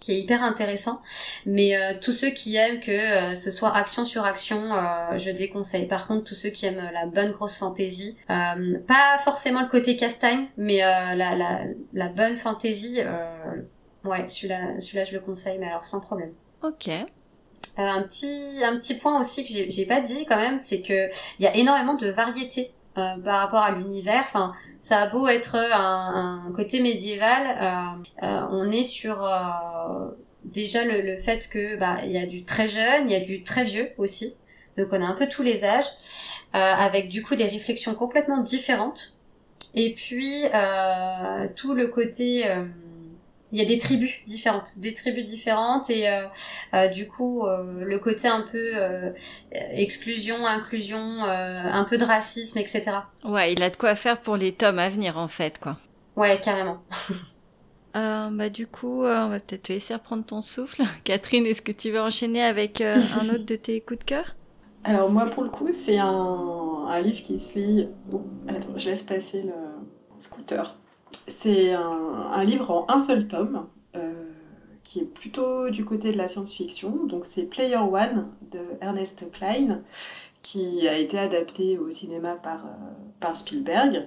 qui 0.00 0.12
est 0.12 0.20
hyper 0.20 0.42
intéressant. 0.42 1.00
Mais 1.46 1.76
euh, 1.76 1.92
tous 2.00 2.12
ceux 2.12 2.30
qui 2.30 2.56
aiment 2.56 2.80
que 2.80 2.90
euh, 2.90 3.34
ce 3.34 3.50
soit 3.50 3.76
action 3.76 4.04
sur 4.04 4.24
action, 4.24 4.74
euh, 4.74 5.18
je 5.18 5.30
déconseille. 5.30 5.86
Par 5.86 6.08
contre, 6.08 6.24
tous 6.24 6.34
ceux 6.34 6.48
qui 6.48 6.66
aiment 6.66 6.90
la 6.92 7.06
bonne 7.06 7.32
grosse 7.32 7.58
fantaisie, 7.58 8.16
pas 8.26 9.18
forcément 9.24 9.60
le 9.60 9.68
côté 9.68 9.96
castagne, 9.96 10.48
mais 10.56 10.78
la, 10.78 11.14
la, 11.14 11.60
la, 11.92 12.08
bonne 12.08 12.36
fantaisie, 12.36 13.00
ouais, 14.04 14.26
celui-là, 14.28 14.80
celui-là, 14.80 15.04
je 15.04 15.12
le 15.12 15.20
conseille, 15.20 15.58
mais 15.58 15.68
alors 15.68 15.84
sans 15.84 16.00
problème. 16.00 16.32
Ok. 16.62 16.88
un 17.76 18.02
petit, 18.02 18.62
un 18.64 18.76
petit 18.76 18.94
point 18.94 19.18
aussi 19.20 19.44
que 19.44 19.50
j'ai, 19.50 19.70
j'ai 19.70 19.86
pas 19.86 20.00
dit 20.00 20.24
quand 20.26 20.36
même, 20.36 20.58
c'est 20.58 20.82
que 20.82 21.10
il 21.38 21.44
y 21.44 21.46
a 21.46 21.54
énormément 21.56 21.94
de 21.94 22.08
variétés 22.08 22.72
par 22.94 23.40
rapport 23.40 23.62
à 23.62 23.72
l'univers. 23.72 24.24
Enfin, 24.28 24.54
ça 24.80 24.98
a 25.00 25.08
beau 25.08 25.28
être 25.28 25.56
un, 25.56 26.52
côté 26.54 26.80
médiéval, 26.80 28.02
euh, 28.22 28.26
euh, 28.26 28.46
on 28.50 28.70
est 28.70 28.84
sur 28.84 29.24
euh, 29.24 30.10
déjà 30.44 30.84
le, 30.84 31.02
le, 31.02 31.18
fait 31.18 31.48
que 31.48 31.76
bah 31.76 31.98
il 32.04 32.12
y 32.12 32.18
a 32.18 32.26
du 32.26 32.44
très 32.44 32.66
jeune, 32.68 33.08
il 33.08 33.12
y 33.12 33.14
a 33.14 33.24
du 33.24 33.44
très 33.44 33.64
vieux 33.64 33.90
aussi. 33.98 34.36
Donc 34.78 34.88
on 34.92 35.02
a 35.02 35.06
un 35.06 35.14
peu 35.14 35.28
tous 35.28 35.42
les 35.42 35.64
âges, 35.64 35.90
avec 36.52 37.08
du 37.08 37.22
coup 37.22 37.34
des 37.34 37.44
réflexions 37.44 37.94
complètement 37.94 38.38
différentes. 38.38 39.18
Et 39.74 39.94
puis 39.94 40.44
tout 41.56 41.74
le 41.74 41.88
côté 41.88 42.46
il 43.52 43.58
y 43.58 43.62
a 43.62 43.64
des 43.64 43.78
tribus 43.78 44.12
différentes, 44.26 44.78
des 44.78 44.94
tribus 44.94 45.24
différentes 45.24 45.90
et 45.90 46.08
euh, 46.08 46.22
euh, 46.74 46.88
du 46.88 47.08
coup 47.08 47.44
euh, 47.44 47.84
le 47.84 47.98
côté 47.98 48.28
un 48.28 48.42
peu 48.42 48.74
exclusion, 49.52 50.46
inclusion, 50.46 51.22
un 51.24 51.84
peu 51.84 51.98
de 51.98 52.04
racisme, 52.04 52.58
etc. 52.58 52.92
Ouais, 53.24 53.52
il 53.52 53.62
a 53.62 53.70
de 53.70 53.76
quoi 53.76 53.94
faire 53.94 54.20
pour 54.20 54.36
les 54.36 54.52
tomes 54.52 54.78
à 54.78 54.88
venir 54.88 55.18
en 55.18 55.28
fait, 55.28 55.58
quoi. 55.58 55.76
Ouais, 56.16 56.40
carrément. 56.42 56.82
bah 57.94 58.48
du 58.48 58.66
coup, 58.66 59.04
on 59.04 59.28
va 59.28 59.40
peut-être 59.40 59.64
te 59.64 59.72
laisser 59.72 59.94
reprendre 59.94 60.24
ton 60.24 60.42
souffle. 60.42 60.82
Catherine, 61.04 61.46
est-ce 61.46 61.62
que 61.62 61.72
tu 61.72 61.90
veux 61.90 62.00
enchaîner 62.00 62.42
avec 62.42 62.80
un 62.80 63.28
autre 63.28 63.46
de 63.46 63.56
tes 63.56 63.80
coups 63.80 64.00
de 64.00 64.04
cœur? 64.04 64.36
Alors 64.84 65.10
moi, 65.10 65.26
pour 65.26 65.42
le 65.42 65.50
coup, 65.50 65.72
c'est 65.72 65.98
un, 65.98 66.06
un, 66.06 67.00
livre 67.00 67.20
qui 67.20 67.38
se 67.38 67.58
lit. 67.58 67.88
attends, 68.48 68.78
je 68.78 68.88
laisse 68.88 69.02
passer 69.02 69.42
le 69.42 69.52
scooter. 70.20 70.79
C'est 71.26 71.72
un, 71.72 72.44
livre 72.44 72.70
en 72.70 72.86
un 72.88 73.00
seul 73.00 73.28
tome, 73.28 73.66
euh, 73.96 74.12
qui 74.84 75.00
est 75.00 75.04
plutôt 75.04 75.70
du 75.70 75.84
côté 75.84 76.12
de 76.12 76.18
la 76.18 76.28
science-fiction. 76.28 77.06
Donc 77.06 77.26
c'est 77.26 77.44
Player 77.44 77.76
One 77.76 78.28
de 78.50 78.60
Ernest 78.80 79.30
Klein, 79.32 79.80
qui 80.42 80.88
a 80.88 80.98
été 80.98 81.18
adapté 81.18 81.78
au 81.78 81.90
cinéma 81.90 82.34
par, 82.34 82.66
euh, 82.66 82.70
par 83.20 83.36
Spielberg. 83.36 84.06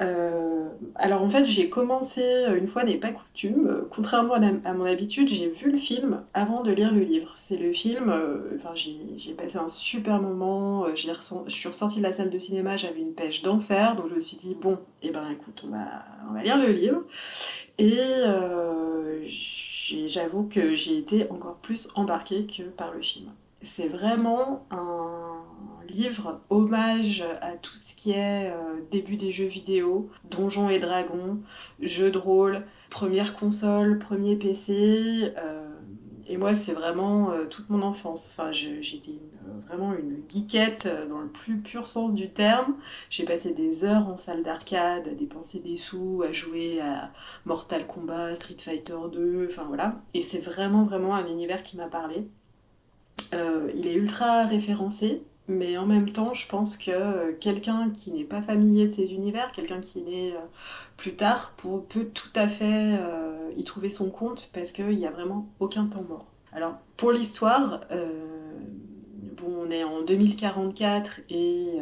Euh, 0.00 0.68
alors 0.94 1.22
en 1.22 1.28
fait, 1.28 1.44
j'ai 1.44 1.68
commencé, 1.68 2.22
une 2.56 2.66
fois 2.66 2.84
n'est 2.84 2.96
pas 2.96 3.12
coutume, 3.12 3.84
contrairement 3.90 4.34
à, 4.34 4.72
mon 4.72 4.84
habitude, 4.84 5.28
j'ai 5.28 5.48
vu 5.50 5.70
le 5.70 5.76
film 5.76 6.22
avant 6.32 6.62
de 6.62 6.72
lire 6.72 6.92
le 6.92 7.00
livre. 7.00 7.32
C'est 7.36 7.58
le 7.58 7.72
film, 7.72 8.12
enfin 8.56 8.70
j'ai 8.74 9.34
passé 9.34 9.58
un 9.58 9.68
super 9.68 10.20
moment, 10.20 10.86
je 10.94 11.06
suis 11.48 11.68
ressortie 11.68 11.98
de 11.98 12.02
la 12.02 12.12
salle 12.12 12.30
de 12.30 12.38
cinéma, 12.38 12.76
j'avais 12.76 13.00
une 13.00 13.12
pêche 13.12 13.42
d'enfer, 13.42 13.94
donc 13.96 14.08
je 14.08 14.14
me 14.14 14.20
suis 14.20 14.36
dit, 14.36 14.54
bon, 14.54 14.78
et 15.02 15.08
eh 15.08 15.10
ben 15.10 15.28
écoute, 15.30 15.62
on 15.66 15.70
va, 15.70 16.04
on 16.30 16.34
va 16.34 16.42
lire 16.42 16.58
le 16.58 16.72
livre. 16.72 17.02
Et 17.78 17.98
j'avoue 20.08 20.44
que 20.44 20.74
j'ai 20.74 20.96
été 20.96 21.30
encore 21.30 21.56
plus 21.56 21.88
embarquée 21.94 22.46
que 22.46 22.62
par 22.62 22.92
le 22.92 23.02
film. 23.02 23.30
C'est 23.62 23.88
vraiment 23.88 24.66
un 24.70 25.29
livre 25.90 26.40
hommage 26.48 27.22
à 27.40 27.52
tout 27.52 27.76
ce 27.76 27.94
qui 27.94 28.12
est 28.12 28.50
euh, 28.50 28.80
début 28.90 29.16
des 29.16 29.32
jeux 29.32 29.46
vidéo, 29.46 30.08
donjons 30.30 30.70
et 30.70 30.78
dragons, 30.78 31.40
jeux 31.80 32.10
de 32.10 32.18
rôle, 32.18 32.64
première 32.88 33.34
console, 33.34 33.98
premier 33.98 34.36
PC. 34.36 35.32
Euh, 35.36 35.68
et 36.26 36.36
moi, 36.36 36.54
c'est 36.54 36.72
vraiment 36.72 37.32
euh, 37.32 37.46
toute 37.46 37.68
mon 37.70 37.82
enfance. 37.82 38.28
Enfin, 38.30 38.52
j'étais 38.52 39.18
vraiment 39.66 39.92
une 39.92 40.22
geekette 40.28 40.88
dans 41.08 41.20
le 41.20 41.28
plus 41.28 41.58
pur 41.58 41.88
sens 41.88 42.14
du 42.14 42.30
terme. 42.30 42.76
J'ai 43.08 43.24
passé 43.24 43.52
des 43.52 43.84
heures 43.84 44.06
en 44.06 44.16
salle 44.16 44.42
d'arcade, 44.42 45.08
à 45.08 45.14
dépenser 45.14 45.60
des 45.60 45.76
sous, 45.76 46.22
à 46.26 46.32
jouer 46.32 46.80
à 46.80 47.10
Mortal 47.44 47.86
Kombat, 47.86 48.36
Street 48.36 48.56
Fighter 48.58 48.96
2, 49.12 49.46
enfin 49.50 49.64
voilà. 49.66 50.00
Et 50.14 50.20
c'est 50.20 50.38
vraiment, 50.38 50.84
vraiment 50.84 51.16
un 51.16 51.26
univers 51.26 51.64
qui 51.64 51.76
m'a 51.76 51.88
parlé. 51.88 52.28
il 53.32 53.86
est 53.86 53.94
ultra 53.94 54.44
référencé, 54.44 55.22
mais 55.50 55.76
en 55.76 55.84
même 55.84 56.10
temps, 56.10 56.32
je 56.32 56.46
pense 56.46 56.76
que 56.76 56.90
euh, 56.90 57.32
quelqu'un 57.38 57.90
qui 57.90 58.12
n'est 58.12 58.24
pas 58.24 58.40
familier 58.40 58.86
de 58.86 58.92
ces 58.92 59.12
univers, 59.12 59.50
quelqu'un 59.50 59.80
qui 59.80 60.02
naît 60.02 60.32
euh, 60.32 60.40
plus 60.96 61.14
tard, 61.14 61.54
peut 61.88 62.04
tout 62.14 62.30
à 62.36 62.46
fait 62.46 62.96
euh, 62.98 63.50
y 63.56 63.64
trouver 63.64 63.90
son 63.90 64.10
compte 64.10 64.48
parce 64.52 64.70
qu'il 64.70 64.96
n'y 64.96 65.06
a 65.06 65.10
vraiment 65.10 65.48
aucun 65.58 65.86
temps 65.86 66.04
mort. 66.08 66.26
Alors, 66.52 66.74
pour 66.96 67.12
l'histoire, 67.12 67.80
bon, 69.36 69.66
on 69.66 69.70
est 69.70 69.84
en 69.84 70.02
2044 70.02 71.20
et 71.30 71.76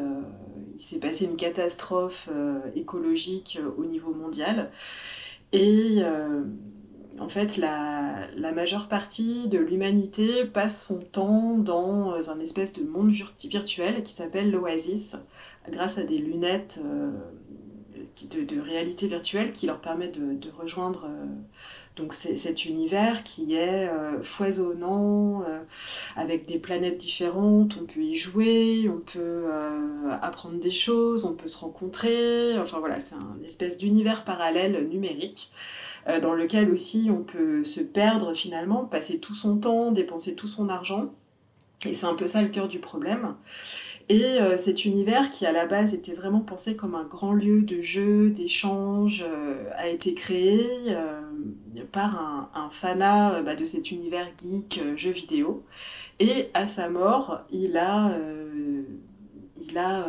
il 0.75 0.81
s'est 0.81 0.99
passé 0.99 1.25
une 1.25 1.37
catastrophe 1.37 2.29
écologique 2.77 3.59
au 3.79 3.87
niveau 3.87 4.13
mondial. 4.13 4.71
Et 5.55 6.03
en 7.21 7.29
fait, 7.29 7.57
la, 7.57 8.53
majeure 8.53 8.89
partie 8.89 9.49
de 9.49 9.59
l'humanité 9.59 10.45
passe 10.45 10.87
son 10.87 11.01
temps 11.01 11.57
dans 11.57 12.31
un 12.31 12.41
espèce 12.41 12.73
de 12.73 12.83
monde 12.83 13.11
virtuel 13.11 14.03
qui 14.03 14.13
s'appelle 14.13 14.51
l'Oasis, 14.51 15.17
grâce 15.71 15.99
à 15.99 16.05
des 16.05 16.19
lunettes 16.19 16.81
euh, 16.85 17.11
de, 18.31 18.61
réalité 18.61 19.07
virtuelle 19.07 19.53
qui 19.53 19.67
leur 19.67 19.81
permettent 19.81 20.19
de, 20.19 20.51
rejoindre 20.51 21.07
euh, 21.09 22.07
cet 22.13 22.65
univers 22.65 23.25
qui 23.25 23.55
est 23.55 23.89
euh, 23.89 24.23
foisonnant, 24.23 25.45
avec 26.17 26.47
des 26.47 26.59
planètes 26.59 26.99
différentes, 26.99 27.77
on 27.81 27.87
peut 27.87 28.01
y 28.01 28.15
jouer, 28.15 28.89
on 28.89 29.01
peut 29.01 29.51
apprendre 30.23 30.59
des 30.59 30.71
choses, 30.71 31.25
on 31.25 31.35
peut 31.35 31.49
se 31.49 31.59
rencontrer, 31.59 32.57
enfin 32.59 32.79
voilà, 32.79 33.01
c'est 33.01 33.17
un 33.17 33.39
espèce 33.45 33.79
d'univers 33.79 34.25
parallèle 34.25 34.89
numérique. 34.89 35.51
Euh, 36.07 36.21
dans 36.21 36.35
lequel 36.35 36.71
aussi 36.71 37.11
on 37.11 37.23
peut 37.23 37.65
se 37.65 37.81
perdre 37.81 38.35
finalement, 38.35 38.85
passer 38.85 39.19
tout 39.19 39.35
son 39.35 39.59
temps, 39.59 39.93
dépenser 39.93 40.35
tout 40.35 40.49
son 40.49 40.69
argent. 40.69 41.13
Et 41.85 41.95
c'est 41.95 42.07
un 42.07 42.15
peu 42.15 42.27
ça 42.27 42.43
le 42.43 42.49
cœur 42.49 42.69
du 42.69 42.79
problème. 42.79 43.35
Et 44.09 44.25
euh, 44.25 44.57
cet 44.57 44.87
univers 44.87 45.29
qui 45.29 45.45
à 45.45 45.53
la 45.53 45.67
base 45.67 45.93
était 45.93 46.15
vraiment 46.15 46.41
pensé 46.41 46.77
comme 46.77 46.95
un 46.95 47.05
grand 47.05 47.35
lieu 47.35 47.61
de 47.61 47.81
jeu, 47.83 48.31
d'échange, 48.31 49.23
euh, 49.27 49.69
a 49.77 49.89
été 49.89 50.15
créé 50.15 50.65
par 51.93 52.49
un, 52.55 52.71
fanat 52.71 53.43
bah, 53.43 53.55
de 53.55 53.65
cet 53.65 53.91
univers 53.91 54.27
geek 54.39 54.81
jeu 54.97 55.11
vidéo. 55.11 55.63
Et 56.21 56.51
à 56.55 56.69
sa 56.69 56.89
mort, 56.89 57.43
il 57.53 57.77
a, 57.77 58.13
il 59.61 59.79
a 59.79 60.07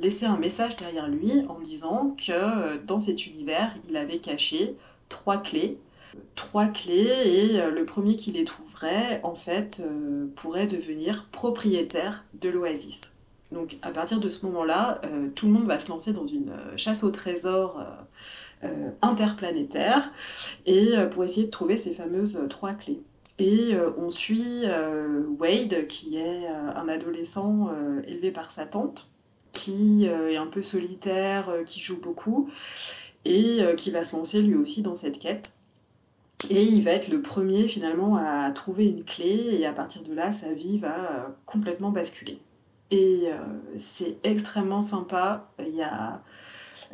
laissé 0.00 0.26
un 0.26 0.38
message 0.38 0.76
derrière 0.76 1.08
lui 1.08 1.44
en 1.48 1.60
disant 1.60 2.16
que 2.16 2.78
dans 2.78 2.98
cet 2.98 3.26
univers, 3.26 3.74
il 3.88 3.96
avait 3.96 4.18
caché 4.18 4.76
trois 5.12 5.36
clés. 5.36 5.78
Trois 6.34 6.66
clés 6.66 7.06
et 7.24 7.60
euh, 7.60 7.70
le 7.70 7.84
premier 7.84 8.16
qui 8.16 8.32
les 8.32 8.44
trouverait, 8.44 9.20
en 9.22 9.34
fait, 9.34 9.82
euh, 9.84 10.26
pourrait 10.36 10.66
devenir 10.66 11.28
propriétaire 11.30 12.24
de 12.40 12.48
l'oasis. 12.48 13.14
Donc 13.50 13.76
à 13.82 13.90
partir 13.90 14.18
de 14.18 14.28
ce 14.30 14.44
moment-là, 14.46 15.00
euh, 15.04 15.28
tout 15.34 15.46
le 15.46 15.52
monde 15.52 15.66
va 15.66 15.78
se 15.78 15.88
lancer 15.88 16.12
dans 16.12 16.26
une 16.26 16.52
chasse 16.76 17.04
au 17.04 17.10
trésor 17.10 17.84
interplanétaire 19.02 20.12
et 20.66 20.92
pour 21.10 21.24
essayer 21.24 21.46
de 21.46 21.50
trouver 21.50 21.76
ces 21.76 21.92
fameuses 21.92 22.46
trois 22.48 22.74
clés. 22.74 23.02
Et 23.40 23.72
on 23.98 24.08
suit 24.08 24.62
Wade, 25.40 25.88
qui 25.88 26.16
est 26.16 26.46
un 26.46 26.88
adolescent 26.88 27.70
élevé 28.06 28.30
par 28.30 28.52
sa 28.52 28.64
tante, 28.64 29.10
qui 29.50 30.04
est 30.04 30.36
un 30.36 30.46
peu 30.46 30.62
solitaire, 30.62 31.50
qui 31.66 31.80
joue 31.80 32.00
beaucoup, 32.00 32.48
et 33.24 33.62
euh, 33.62 33.74
qui 33.74 33.90
va 33.90 34.04
se 34.04 34.16
lancer 34.16 34.42
lui 34.42 34.54
aussi 34.54 34.82
dans 34.82 34.94
cette 34.94 35.18
quête. 35.18 35.52
Et 36.50 36.62
il 36.62 36.82
va 36.82 36.90
être 36.90 37.08
le 37.08 37.22
premier 37.22 37.68
finalement 37.68 38.16
à 38.16 38.50
trouver 38.50 38.86
une 38.86 39.04
clé 39.04 39.58
et 39.58 39.66
à 39.66 39.72
partir 39.72 40.02
de 40.02 40.12
là, 40.12 40.32
sa 40.32 40.52
vie 40.52 40.78
va 40.78 40.96
euh, 40.96 41.28
complètement 41.46 41.90
basculer. 41.90 42.40
Et 42.90 43.24
euh, 43.26 43.36
c'est 43.76 44.18
extrêmement 44.24 44.80
sympa. 44.80 45.50
Il 45.60 45.74
y 45.74 45.82
a 45.82 46.22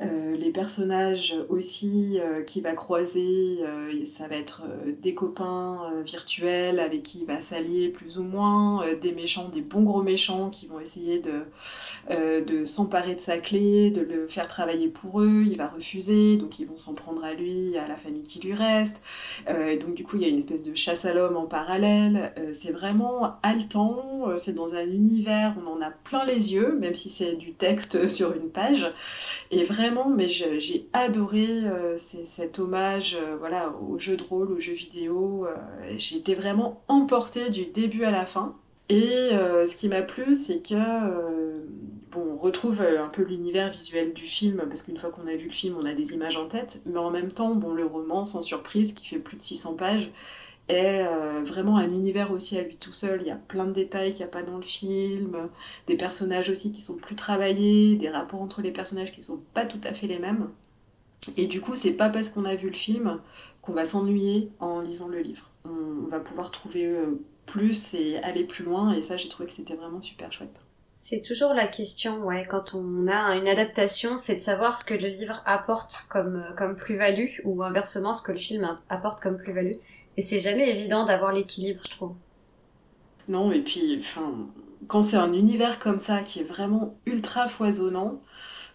Euh, 0.01 0.37
les 0.37 0.51
personnages 0.51 1.35
aussi 1.49 2.19
euh, 2.21 2.43
qu'il 2.43 2.63
va 2.63 2.73
croiser, 2.75 3.59
euh, 3.63 4.05
ça 4.05 4.29
va 4.29 4.37
être 4.37 4.63
des 5.01 5.15
copains 5.15 5.81
virtuels 6.05 6.79
avec 6.79 7.03
qui 7.03 7.21
il 7.21 7.27
va 7.27 7.41
s'allier 7.41 7.89
plus 7.89 8.19
ou 8.19 8.23
moins, 8.23 8.85
des 9.01 9.13
méchants, 9.13 9.49
des 9.49 9.61
bons 9.61 9.83
gros 9.83 10.03
méchants 10.03 10.51
qui 10.51 10.67
vont 10.67 10.81
essayer 10.81 11.21
de, 11.21 11.43
de 12.41 12.65
s'emparer 12.65 13.15
de 13.15 13.21
sa 13.21 13.39
clé, 13.39 13.91
de 13.91 14.01
le 14.01 14.27
faire 14.27 14.47
travailler 14.47 14.89
pour 14.89 15.21
eux, 15.21 15.45
il 15.47 15.57
va 15.57 15.69
refuser, 15.69 16.37
donc 16.37 16.59
ils 16.59 16.67
vont 16.67 16.77
s'en 16.77 16.95
prendre 16.95 17.25
à 17.25 17.35
lui, 17.35 17.77
à 17.77 17.89
la 17.89 17.97
famille 17.97 18.23
qui 18.23 18.41
lui 18.41 18.55
reste. 18.55 19.03
donc 19.47 19.95
du 19.95 20.05
coup 20.05 20.17
il 20.17 20.23
y 20.23 20.25
a 20.25 20.29
une 20.29 20.39
espèce 20.39 20.63
de 20.63 20.75
chasse 20.75 21.05
à 21.05 21.13
l'homme 21.13 21.37
en 21.37 21.47
parallèle. 21.47 22.33
c'est 22.53 22.73
vraiment 22.73 23.39
haletant, 23.43 24.27
c'est 24.37 24.55
dans 24.55 24.75
un 24.75 24.87
univers 24.87 25.55
on 25.63 25.67
en 25.71 25.81
a 25.81 25.91
plein 25.91 26.25
les 26.25 26.53
yeux, 26.53 26.77
même 26.79 26.95
si 26.95 27.11
c'est 27.11 27.35
du 27.35 27.53
texte 27.53 28.09
sur 28.19 28.35
une 28.35 28.51
page. 28.51 28.93
Et 29.51 29.65
vraiment 29.65 29.88
mais 29.91 30.29
j'ai 30.29 30.89
adoré 30.93 31.47
euh, 31.49 31.97
cet 31.99 32.59
hommage 32.59 33.17
euh, 33.21 33.37
voilà, 33.39 33.75
aux 33.89 33.99
jeux 33.99 34.17
de 34.17 34.23
rôle, 34.23 34.53
aux 34.53 34.61
jeux 34.61 34.73
vidéo. 34.73 35.47
Euh, 35.47 35.95
j'ai 35.97 36.17
été 36.17 36.35
vraiment 36.35 36.83
emportée 36.89 37.51
du 37.51 37.67
début 37.67 38.05
à 38.05 38.11
la 38.11 38.27
fin. 38.27 38.57
Et 38.91 39.31
ce 39.31 39.77
qui 39.77 39.87
m'a 39.87 40.01
plu, 40.01 40.35
c'est 40.35 40.67
que 40.67 40.75
on 42.17 42.37
retrouve 42.37 42.81
un 42.81 43.09
peu 43.09 43.23
l'univers 43.23 43.71
visuel 43.71 44.15
du 44.15 44.23
film, 44.23 44.63
parce 44.67 44.81
qu'une 44.81 44.97
fois 44.97 45.11
qu'on 45.11 45.27
a 45.27 45.37
vu 45.37 45.49
le 45.49 45.53
film, 45.53 45.77
on 45.79 45.85
a 45.85 45.93
des 45.93 46.15
images 46.15 46.39
en 46.39 46.47
tête, 46.47 46.81
mais 46.87 46.99
en 46.99 47.11
même 47.11 47.31
temps, 47.31 47.55
bon, 47.55 47.75
le 47.75 47.85
roman, 47.85 48.25
sans 48.25 48.41
surprise, 48.41 48.95
qui 48.95 49.07
fait 49.07 49.19
plus 49.19 49.37
de 49.37 49.43
600 49.43 49.75
pages, 49.75 50.11
est 50.69 51.07
euh, 51.07 51.43
vraiment 51.43 51.77
un 51.77 51.91
univers 51.91 52.33
aussi 52.33 52.59
à 52.59 52.63
lui 52.63 52.77
tout 52.77 52.93
seul. 52.93 53.23
Il 53.23 53.27
y 53.27 53.31
a 53.31 53.37
plein 53.37 53.67
de 53.67 53.73
détails 53.73 54.11
qu'il 54.11 54.21
n'y 54.21 54.25
a 54.25 54.29
pas 54.29 54.43
dans 54.43 54.57
le 54.57 54.63
film, 54.63 55.49
des 55.87 55.97
personnages 55.97 56.49
aussi 56.49 56.73
qui 56.73 56.81
sont 56.81 56.97
plus 56.97 57.17
travaillés, 57.17 57.97
des 57.97 58.09
rapports 58.09 58.43
entre 58.43 58.63
les 58.63 58.71
personnages 58.71 59.13
qui 59.13 59.23
sont 59.23 59.43
pas 59.55 59.65
tout 59.65 59.81
à 59.85 59.93
fait 59.93 60.07
les 60.07 60.19
mêmes. 60.19 60.49
Et 61.37 61.47
du 61.47 61.61
coup, 61.61 61.75
c'est 61.75 61.93
pas 61.93 62.09
parce 62.09 62.29
qu'on 62.29 62.45
a 62.45 62.55
vu 62.55 62.69
le 62.69 62.75
film 62.75 63.21
qu'on 63.63 63.73
va 63.73 63.85
s'ennuyer 63.85 64.51
en 64.61 64.81
lisant 64.81 65.09
le 65.09 65.21
livre. 65.21 65.51
On, 65.65 66.09
va 66.09 66.21
pouvoir 66.21 66.51
trouver 66.51 66.87
euh, 66.87 67.21
plus 67.45 67.93
et 67.95 68.19
aller 68.19 68.45
plus 68.45 68.65
loin, 68.65 68.93
et 68.93 69.03
ça, 69.03 69.17
j'ai 69.17 69.29
trouvé 69.29 69.47
que 69.47 69.53
c'était 69.53 69.75
vraiment 69.75 70.01
super 70.01 70.33
chouette. 70.33 70.61
C'est 70.97 71.23
toujours 71.23 71.55
la 71.55 71.67
question, 71.67 72.25
ouais, 72.25 72.47
quand 72.49 72.75
on 72.75 73.07
a 73.09 73.37
une 73.37 73.47
adaptation, 73.47 74.17
c'est 74.17 74.37
de 74.37 74.41
savoir 74.41 74.79
ce 74.79 74.85
que 74.85 74.95
le 74.95 75.09
livre 75.09 75.43
apporte 75.45 76.07
comme, 76.09 76.45
comme 76.57 76.77
plus-value, 76.77 77.41
ou 77.45 77.63
inversement, 77.63 78.15
ce 78.15 78.23
que 78.23 78.33
le 78.33 78.39
film 78.39 78.79
apporte 78.89 79.23
comme 79.23 79.37
plus-value. 79.37 79.77
Et 80.19 80.21
c'est 80.21 80.41
jamais 80.41 80.69
évident 80.69 81.07
d'avoir 81.07 81.33
l'équilibre, 81.33 81.81
je 81.85 81.91
trouve. 81.91 82.17
Non, 83.29 83.53
et 83.53 83.61
puis, 83.61 83.97
enfin, 84.01 84.49
quand 84.89 85.05
c'est 85.05 85.17
un 85.17 85.33
univers 85.33 85.79
comme 85.79 86.01
ça 86.01 86.23
qui 86.23 86.41
est 86.41 86.45
vraiment 86.45 86.99
ultra 87.07 87.47
foisonnant, 87.47 88.21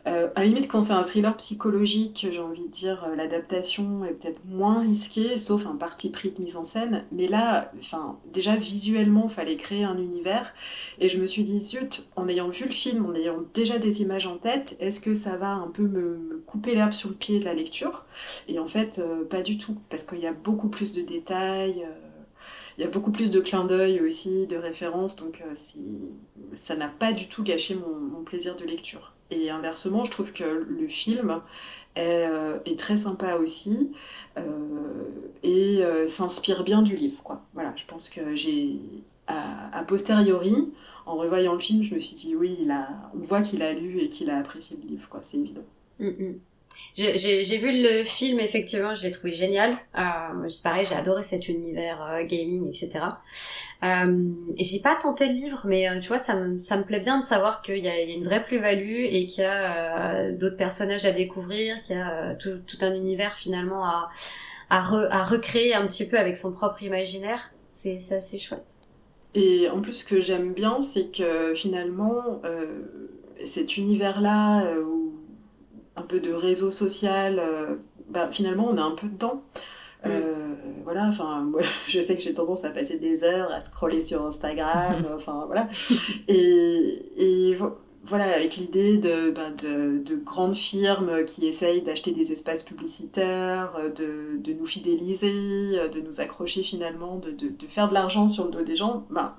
euh, 0.05 0.27
à 0.35 0.41
la 0.41 0.47
limite, 0.47 0.67
quand 0.67 0.81
c'est 0.81 0.91
un 0.91 1.03
thriller 1.03 1.35
psychologique, 1.37 2.27
j'ai 2.29 2.39
envie 2.39 2.65
de 2.65 2.71
dire, 2.71 3.05
euh, 3.05 3.15
l'adaptation 3.15 4.03
est 4.03 4.11
peut-être 4.11 4.41
moins 4.45 4.81
risquée, 4.81 5.37
sauf 5.37 5.65
un 5.65 5.77
parti 5.77 6.09
pris 6.09 6.31
de 6.31 6.41
mise 6.41 6.57
en 6.57 6.65
scène. 6.65 7.05
Mais 7.13 7.27
là, 7.27 7.71
enfin, 7.77 8.19
déjà 8.33 8.57
visuellement, 8.57 9.27
il 9.29 9.33
fallait 9.33 9.55
créer 9.55 9.85
un 9.85 9.97
univers. 9.97 10.53
Et 10.99 11.07
je 11.07 11.21
me 11.21 11.25
suis 11.25 11.43
dit, 11.43 11.59
zut, 11.59 12.05
en 12.17 12.27
ayant 12.27 12.49
vu 12.49 12.65
le 12.65 12.71
film, 12.71 13.05
en 13.05 13.15
ayant 13.15 13.43
déjà 13.53 13.77
des 13.77 14.01
images 14.01 14.27
en 14.27 14.37
tête, 14.37 14.75
est-ce 14.81 14.99
que 14.99 15.13
ça 15.13 15.37
va 15.37 15.53
un 15.53 15.69
peu 15.69 15.83
me, 15.83 16.43
couper 16.47 16.75
l'herbe 16.75 16.91
sur 16.91 17.09
le 17.09 17.15
pied 17.15 17.39
de 17.39 17.45
la 17.45 17.53
lecture? 17.53 18.05
Et 18.49 18.59
en 18.59 18.65
fait, 18.65 18.99
euh, 18.99 19.23
pas 19.23 19.41
du 19.41 19.57
tout, 19.57 19.77
parce 19.89 20.03
qu'il 20.03 20.19
y 20.19 20.27
a 20.27 20.33
beaucoup 20.33 20.67
plus 20.67 20.91
de 20.91 21.01
détails. 21.01 21.85
il 22.77 22.81
y 22.81 22.85
a 22.85 22.89
beaucoup 22.89 23.11
plus 23.11 23.31
de 23.31 23.39
clins 23.39 23.65
d'œil 23.65 24.01
aussi, 24.01 24.47
de 24.47 24.57
références, 24.57 25.15
donc 25.15 25.43
ça 26.55 26.75
n'a 26.75 26.89
pas 26.89 27.13
du 27.13 27.27
tout 27.29 27.43
gâché 27.43 27.75
mon 27.75 28.23
plaisir 28.23 28.55
de 28.55 28.65
lecture. 28.65 29.13
Et 29.31 29.49
inversement, 29.49 30.05
je 30.05 30.11
trouve 30.11 30.31
que 30.31 30.43
le 30.43 30.87
film 30.87 31.41
est, 31.95 32.27
euh, 32.27 32.59
très 32.77 32.97
sympa 32.97 33.35
aussi 33.35 33.91
euh, 34.37 34.43
et 35.43 35.83
euh, 35.83 36.07
s'inspire 36.07 36.63
bien 36.63 36.81
du 36.81 36.95
livre. 36.95 37.41
Voilà, 37.53 37.73
je 37.75 37.83
pense 37.85 38.09
que 38.09 38.35
j'ai, 38.35 38.77
a, 39.27 39.83
posteriori, 39.87 40.71
en 41.05 41.15
revoyant 41.15 41.53
le 41.53 41.59
film, 41.59 41.83
je 41.83 41.95
me 41.95 41.99
suis 41.99 42.15
dit 42.15 42.35
oui, 42.35 42.57
il 42.61 42.71
a, 42.71 42.87
on 43.15 43.19
voit 43.19 43.41
qu'il 43.41 43.61
a 43.61 43.73
lu 43.73 43.99
et 43.99 44.09
qu'il 44.09 44.29
a 44.29 44.37
apprécié 44.37 44.77
le 44.81 44.87
livre, 44.89 45.07
c'est 45.21 45.37
évident. 45.37 45.63
Mm, 45.99 46.07
mm. 46.07 46.39
J'ai 46.95 47.57
vu 47.59 47.83
le 47.83 48.03
film, 48.03 48.39
effectivement, 48.39 48.95
je 48.95 49.03
l'ai 49.03 49.11
trouvé 49.11 49.31
génial. 49.31 49.75
Euh, 49.95 50.49
c'est 50.49 50.63
pareil, 50.63 50.85
j'ai 50.85 50.95
adoré 50.95 51.21
cet 51.21 51.47
univers 51.47 52.23
gaming, 52.25 52.67
etc. 52.67 53.05
Euh, 53.83 54.31
et 54.57 54.63
j'ai 54.63 54.79
pas 54.79 54.95
tenté 54.95 55.27
le 55.27 55.33
livre, 55.33 55.63
mais 55.65 55.89
euh, 55.89 55.99
tu 55.99 56.07
vois, 56.07 56.17
ça 56.17 56.35
me, 56.35 56.57
ça 56.57 56.77
me 56.77 56.83
plaît 56.83 57.01
bien 57.01 57.19
de 57.19 57.25
savoir 57.25 57.61
qu'il 57.61 57.79
y, 57.79 57.89
a 57.89 58.01
une 58.01 58.23
vraie 58.23 58.43
plus-value 58.43 59.05
et 59.09 59.27
qu'il 59.27 59.43
y 59.43 59.47
a 59.47 60.15
euh, 60.15 60.31
d'autres 60.31 60.55
personnages 60.55 61.05
à 61.05 61.11
découvrir, 61.11 61.81
qu'il 61.83 61.97
y 61.97 61.99
a 61.99 62.35
tout, 62.35 62.61
un 62.81 62.95
univers 62.95 63.35
finalement 63.35 63.85
à, 63.85 64.09
à, 64.69 64.77
à, 64.77 65.23
recréer 65.25 65.73
un 65.73 65.85
petit 65.87 66.07
peu 66.07 66.17
avec 66.17 66.37
son 66.37 66.53
propre 66.53 66.81
imaginaire. 66.81 67.51
C'est 67.67 67.97
assez 68.11 68.39
chouette. 68.39 68.79
Et 69.35 69.67
en 69.67 69.81
plus, 69.81 69.93
ce 69.93 70.05
que 70.05 70.21
j'aime 70.21 70.53
bien, 70.53 70.81
c'est 70.81 71.11
que 71.11 71.53
finalement, 71.53 72.41
cet 73.43 73.75
univers-là, 73.75 74.63
un 75.97 76.01
peu 76.03 76.21
de 76.21 76.31
réseau 76.31 76.71
social, 76.71 77.41
bah, 78.09 78.29
finalement, 78.31 78.69
on 78.69 78.77
est 78.77 78.81
un 78.81 78.91
peu 78.91 79.07
dedans. 79.07 79.43
Euh, 80.05 80.55
voilà, 80.83 81.07
enfin, 81.07 81.49
je 81.87 81.99
sais 82.01 82.15
que 82.15 82.21
j'ai 82.21 82.33
tendance 82.33 82.65
à 82.65 82.69
passer 82.69 82.99
des 82.99 83.23
heures 83.23 83.51
à 83.51 83.59
scroller 83.59 84.01
sur 84.01 84.25
Instagram, 84.25 85.05
enfin 85.15 85.43
voilà. 85.45 85.69
Et, 86.27 87.05
et 87.17 87.57
voilà, 88.05 88.35
avec 88.35 88.57
l'idée 88.57 88.97
de, 88.97 89.31
ben, 89.31 89.51
de, 89.51 89.99
de, 89.99 90.15
grandes 90.15 90.55
firmes 90.55 91.23
qui 91.25 91.47
essayent 91.47 91.81
d'acheter 91.81 92.11
des 92.11 92.33
espaces 92.33 92.63
publicitaires, 92.63 93.73
de, 93.95 94.37
de, 94.37 94.53
nous 94.53 94.65
fidéliser, 94.65 95.31
de 95.31 96.01
nous 96.01 96.19
accrocher 96.19 96.63
finalement, 96.63 97.17
de, 97.17 97.31
de, 97.31 97.67
faire 97.67 97.87
de 97.87 97.93
l'argent 97.93 98.27
sur 98.27 98.45
le 98.45 98.51
dos 98.51 98.63
des 98.63 98.75
gens, 98.75 99.05
ben, 99.09 99.33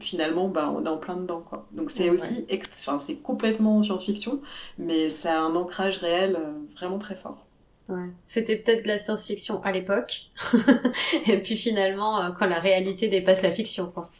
finalement, 0.00 0.48
ben, 0.48 0.72
on 0.74 0.84
est 0.84 0.88
en 0.88 0.96
plein 0.96 1.16
dedans. 1.16 1.42
Quoi. 1.48 1.66
Donc 1.72 1.90
c'est 1.90 2.10
aussi, 2.10 2.46
enfin, 2.82 2.98
c'est 2.98 3.16
complètement 3.16 3.80
science-fiction, 3.80 4.40
mais 4.78 5.08
ça 5.08 5.38
a 5.38 5.40
un 5.40 5.54
ancrage 5.54 5.98
réel 5.98 6.36
euh, 6.38 6.52
vraiment 6.74 6.98
très 6.98 7.16
fort. 7.16 7.46
C'était 8.24 8.56
peut-être 8.56 8.84
de 8.84 8.88
la 8.88 8.98
science-fiction 8.98 9.62
à 9.62 9.72
l'époque, 9.72 10.30
et 11.26 11.38
puis 11.38 11.56
finalement, 11.56 12.20
euh, 12.20 12.30
quand 12.38 12.46
la 12.46 12.58
réalité 12.58 13.08
dépasse 13.08 13.42
la 13.42 13.50
fiction, 13.50 13.90
quoi. 13.92 14.10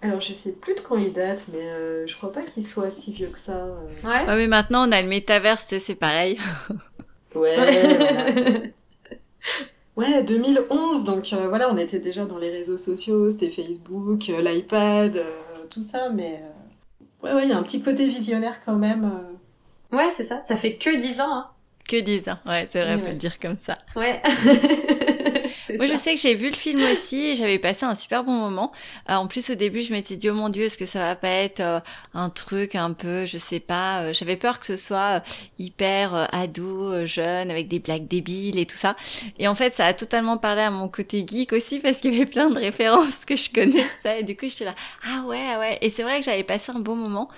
Alors, 0.00 0.20
je 0.20 0.32
sais 0.32 0.52
plus 0.52 0.74
de 0.74 0.80
quand 0.80 0.96
il 0.96 1.12
date, 1.12 1.44
mais 1.52 1.62
euh, 1.62 2.06
je 2.06 2.16
crois 2.16 2.32
pas 2.32 2.42
qu'il 2.42 2.64
soit 2.64 2.90
si 2.90 3.12
vieux 3.12 3.28
que 3.28 3.38
ça. 3.38 3.64
Euh. 3.64 3.76
Ouais. 4.04 4.36
mais 4.36 4.46
maintenant, 4.46 4.88
on 4.88 4.92
a 4.92 5.02
le 5.02 5.08
métaverse, 5.08 5.66
c'est 5.78 5.94
pareil. 5.94 6.38
ouais. 7.34 8.72
ouais, 9.96 10.22
2011, 10.22 11.04
donc 11.04 11.32
voilà, 11.48 11.72
on 11.72 11.76
était 11.78 12.00
déjà 12.00 12.26
dans 12.26 12.38
les 12.38 12.50
réseaux 12.50 12.76
sociaux, 12.76 13.30
c'était 13.30 13.50
Facebook, 13.50 14.26
l'iPad, 14.26 15.20
tout 15.70 15.82
ça, 15.82 16.10
mais 16.10 16.42
ouais, 17.22 17.32
ouais, 17.32 17.42
il 17.44 17.48
y 17.48 17.52
a 17.52 17.58
un 17.58 17.62
petit 17.62 17.82
côté 17.82 18.06
visionnaire 18.06 18.60
quand 18.64 18.76
même. 18.76 19.10
Ouais, 19.90 20.10
c'est 20.10 20.24
ça, 20.24 20.40
ça 20.42 20.56
fait 20.56 20.76
que 20.76 20.96
10 20.96 21.20
ans, 21.22 21.34
hein. 21.34 21.50
Que 21.88 22.00
10 22.00 22.28
ans, 22.28 22.38
ouais, 22.44 22.68
c'est 22.70 22.82
vrai, 22.82 22.98
faut 22.98 23.06
le 23.06 23.14
dire 23.14 23.38
comme 23.38 23.56
ça. 23.58 23.78
Ouais. 23.96 24.20
Moi, 25.76 25.86
je 25.86 25.96
sais 25.96 26.14
que 26.14 26.20
j'ai 26.20 26.34
vu 26.34 26.50
le 26.50 26.54
film 26.54 26.82
aussi 26.82 27.16
et 27.16 27.34
j'avais 27.34 27.58
passé 27.58 27.84
un 27.84 27.94
super 27.94 28.24
bon 28.24 28.32
moment. 28.32 28.72
Euh, 29.08 29.14
en 29.14 29.26
plus, 29.26 29.50
au 29.50 29.54
début, 29.54 29.80
je 29.80 29.92
m'étais 29.92 30.16
dit, 30.16 30.28
oh 30.28 30.34
mon 30.34 30.50
dieu, 30.50 30.64
est-ce 30.64 30.78
que 30.78 30.84
ça 30.84 30.98
va 30.98 31.16
pas 31.16 31.28
être 31.28 31.60
euh, 31.60 31.80
un 32.12 32.30
truc 32.30 32.74
un 32.74 32.92
peu, 32.92 33.24
je 33.24 33.38
sais 33.38 33.60
pas, 33.60 34.02
euh, 34.02 34.12
j'avais 34.12 34.36
peur 34.36 34.60
que 34.60 34.66
ce 34.66 34.76
soit 34.76 35.22
hyper 35.58 36.28
ado, 36.32 37.06
jeune, 37.06 37.50
avec 37.50 37.68
des 37.68 37.78
blagues 37.78 38.06
débiles 38.06 38.58
et 38.58 38.66
tout 38.66 38.76
ça. 38.76 38.96
Et 39.38 39.48
en 39.48 39.54
fait, 39.54 39.74
ça 39.74 39.86
a 39.86 39.94
totalement 39.94 40.36
parlé 40.36 40.62
à 40.62 40.70
mon 40.70 40.88
côté 40.88 41.24
geek 41.26 41.52
aussi 41.52 41.78
parce 41.82 41.98
qu'il 41.98 42.12
y 42.12 42.16
avait 42.16 42.26
plein 42.26 42.50
de 42.50 42.58
références 42.58 43.24
que 43.26 43.36
je 43.36 43.50
connaissais. 43.50 44.20
Et 44.20 44.22
du 44.22 44.36
coup, 44.36 44.46
j'étais 44.48 44.66
là, 44.66 44.74
ah 45.06 45.24
ouais, 45.26 45.42
ah 45.54 45.58
ouais. 45.58 45.78
Et 45.80 45.90
c'est 45.90 46.02
vrai 46.02 46.20
que 46.20 46.24
j'avais 46.26 46.44
passé 46.44 46.70
un 46.70 46.80
bon 46.80 46.96
moment. 46.96 47.28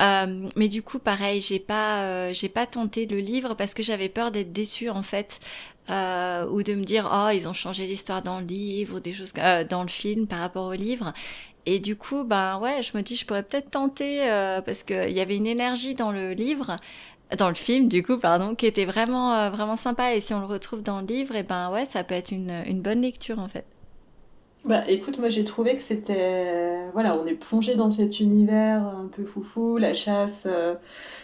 Euh, 0.00 0.48
mais 0.56 0.68
du 0.68 0.82
coup, 0.82 0.98
pareil, 0.98 1.40
j'ai 1.40 1.58
pas, 1.58 2.02
euh, 2.04 2.32
j'ai 2.32 2.48
pas 2.48 2.66
tenté 2.66 3.06
le 3.06 3.18
livre 3.18 3.54
parce 3.54 3.74
que 3.74 3.82
j'avais 3.82 4.08
peur 4.08 4.30
d'être 4.30 4.52
déçue 4.52 4.88
en 4.88 5.02
fait, 5.02 5.40
euh, 5.90 6.46
ou 6.48 6.62
de 6.62 6.74
me 6.74 6.84
dire 6.84 7.10
oh 7.12 7.30
ils 7.32 7.48
ont 7.48 7.52
changé 7.52 7.86
l'histoire 7.86 8.22
dans 8.22 8.40
le 8.40 8.46
livre, 8.46 9.00
des 9.00 9.12
choses 9.12 9.32
dans 9.68 9.82
le 9.82 9.88
film 9.88 10.26
par 10.26 10.38
rapport 10.40 10.66
au 10.66 10.74
livre. 10.74 11.12
Et 11.66 11.78
du 11.78 11.96
coup, 11.96 12.24
ben 12.24 12.58
ouais, 12.58 12.82
je 12.82 12.96
me 12.96 13.02
dis 13.02 13.16
je 13.16 13.26
pourrais 13.26 13.42
peut-être 13.42 13.70
tenter 13.70 14.20
parce 14.64 14.82
qu'il 14.82 15.10
y 15.10 15.20
avait 15.20 15.36
une 15.36 15.46
énergie 15.46 15.94
dans 15.94 16.12
le 16.12 16.32
livre 16.32 16.78
dans 17.38 17.48
le 17.48 17.54
film 17.54 17.86
du 17.86 18.02
coup 18.02 18.18
pardon 18.18 18.56
qui 18.56 18.66
était 18.66 18.84
vraiment 18.84 19.50
vraiment 19.50 19.76
sympa 19.76 20.14
et 20.14 20.20
si 20.20 20.34
on 20.34 20.40
le 20.40 20.46
retrouve 20.46 20.82
dans 20.82 21.00
le 21.00 21.06
livre 21.06 21.36
et 21.36 21.44
ben 21.44 21.70
ouais 21.70 21.84
ça 21.86 22.02
peut 22.02 22.16
être 22.16 22.32
une, 22.32 22.64
une 22.66 22.82
bonne 22.82 23.02
lecture 23.02 23.38
en 23.38 23.46
fait 23.46 23.64
bah 24.64 24.84
écoute, 24.88 25.18
moi 25.18 25.30
j'ai 25.30 25.44
trouvé 25.44 25.74
que 25.76 25.82
c'était. 25.82 26.90
Voilà, 26.92 27.18
on 27.18 27.26
est 27.26 27.34
plongé 27.34 27.76
dans 27.76 27.90
cet 27.90 28.20
univers 28.20 28.84
un 28.86 29.08
peu 29.10 29.24
foufou, 29.24 29.78
la 29.78 29.94
chasse, 29.94 30.46
euh, 30.50 30.74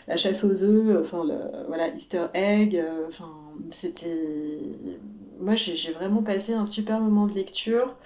la 0.09 0.17
chasse 0.17 0.43
aux 0.45 0.63
œufs, 0.63 0.99
enfin, 1.01 1.25
le, 1.25 1.35
voilà, 1.69 1.89
Easter 1.89 2.27
egg, 2.35 2.77
euh, 2.77 3.05
enfin, 3.09 3.31
c'était. 3.69 4.59
moi, 5.39 5.55
j'ai 5.55 5.93
vraiment 5.93 6.23
passé 6.23 6.55
un 6.55 6.65
super 6.65 6.99
moment 7.01 7.27
de 7.27 7.35
lecture. 7.35 7.97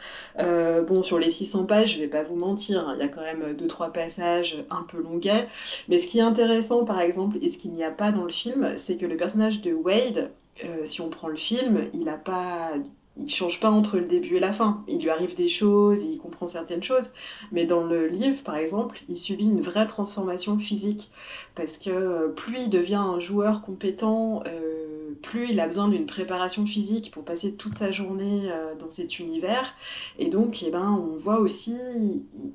Euh, 0.41 0.83
bon, 0.83 1.03
sur 1.03 1.19
les 1.19 1.31
600 1.31 1.65
pages, 1.65 1.95
je 1.95 2.01
vais 2.01 2.09
pas 2.09 2.23
vous 2.23 2.37
mentir, 2.37 2.89
hein, 2.89 2.95
il 2.97 3.01
y 3.01 3.05
a 3.05 3.09
quand 3.09 3.23
même 3.23 3.55
2-3 3.55 3.93
passages 3.93 4.65
un 4.71 4.83
peu 4.83 5.01
longuets. 5.01 5.47
Mais 5.89 5.99
ce 5.99 6.07
qui 6.09 6.19
est 6.19 6.23
intéressant, 6.23 6.85
par 6.85 7.01
exemple, 7.01 7.39
et 7.41 7.49
ce 7.49 7.59
qu'il 7.59 7.73
n'y 7.73 7.85
a 7.85 7.91
pas 7.93 8.11
dans 8.13 8.25
le 8.25 8.33
film, 8.33 8.75
c'est 8.77 8.97
que 8.97 9.07
le 9.07 9.17
personnage 9.17 9.61
de 9.61 9.73
Wade, 9.73 10.31
euh, 10.65 10.85
si 10.85 11.01
on 11.01 11.09
prend 11.09 11.29
le 11.29 11.37
film, 11.37 11.89
il 11.95 12.09
a 12.09 12.17
pas 12.17 12.73
il 13.17 13.29
change 13.29 13.61
pas 13.61 13.71
entre 13.71 13.99
le 13.99 14.05
début 14.05 14.37
et 14.37 14.41
la 14.41 14.53
fin. 14.53 14.85
Il 14.89 15.01
lui 15.01 15.11
arrive 15.11 15.35
des 15.35 15.49
choses, 15.49 16.05
il 16.05 16.19
comprend 16.19 16.47
certaines 16.47 16.83
choses. 16.83 17.11
Mais 17.53 17.67
dans 17.67 17.85
le 17.85 18.07
livre, 18.07 18.43
par 18.43 18.57
exemple, 18.57 19.03
il 19.09 19.17
subit 19.17 19.51
une 19.51 19.61
vraie 19.61 19.87
transformation 19.87 20.59
physique. 20.59 21.11
Parce 21.55 21.77
que 21.77 21.91
euh, 21.91 22.29
plus 22.29 22.61
il 22.61 22.71
devient 22.71 22.95
un 22.95 23.21
joueur 23.21 23.63
compétent, 23.63 24.43
euh, 24.47 25.11
plus 25.23 25.51
il 25.51 25.61
a 25.61 25.67
besoin 25.67 25.89
d'une 25.89 26.07
préparation 26.07 26.65
physique 26.65 27.11
pour 27.11 27.25
passer 27.25 27.55
toute 27.57 27.75
sa 27.75 27.91
journée 27.91 28.51
euh, 28.51 28.75
dans 28.77 28.91
cet 28.91 29.19
univers. 29.19 29.75
Et 30.19 30.29
donc, 30.29 30.63
eh 30.63 30.71
ben, 30.71 30.91
on 30.91 31.17
voit 31.17 31.41
aussi, 31.41 31.77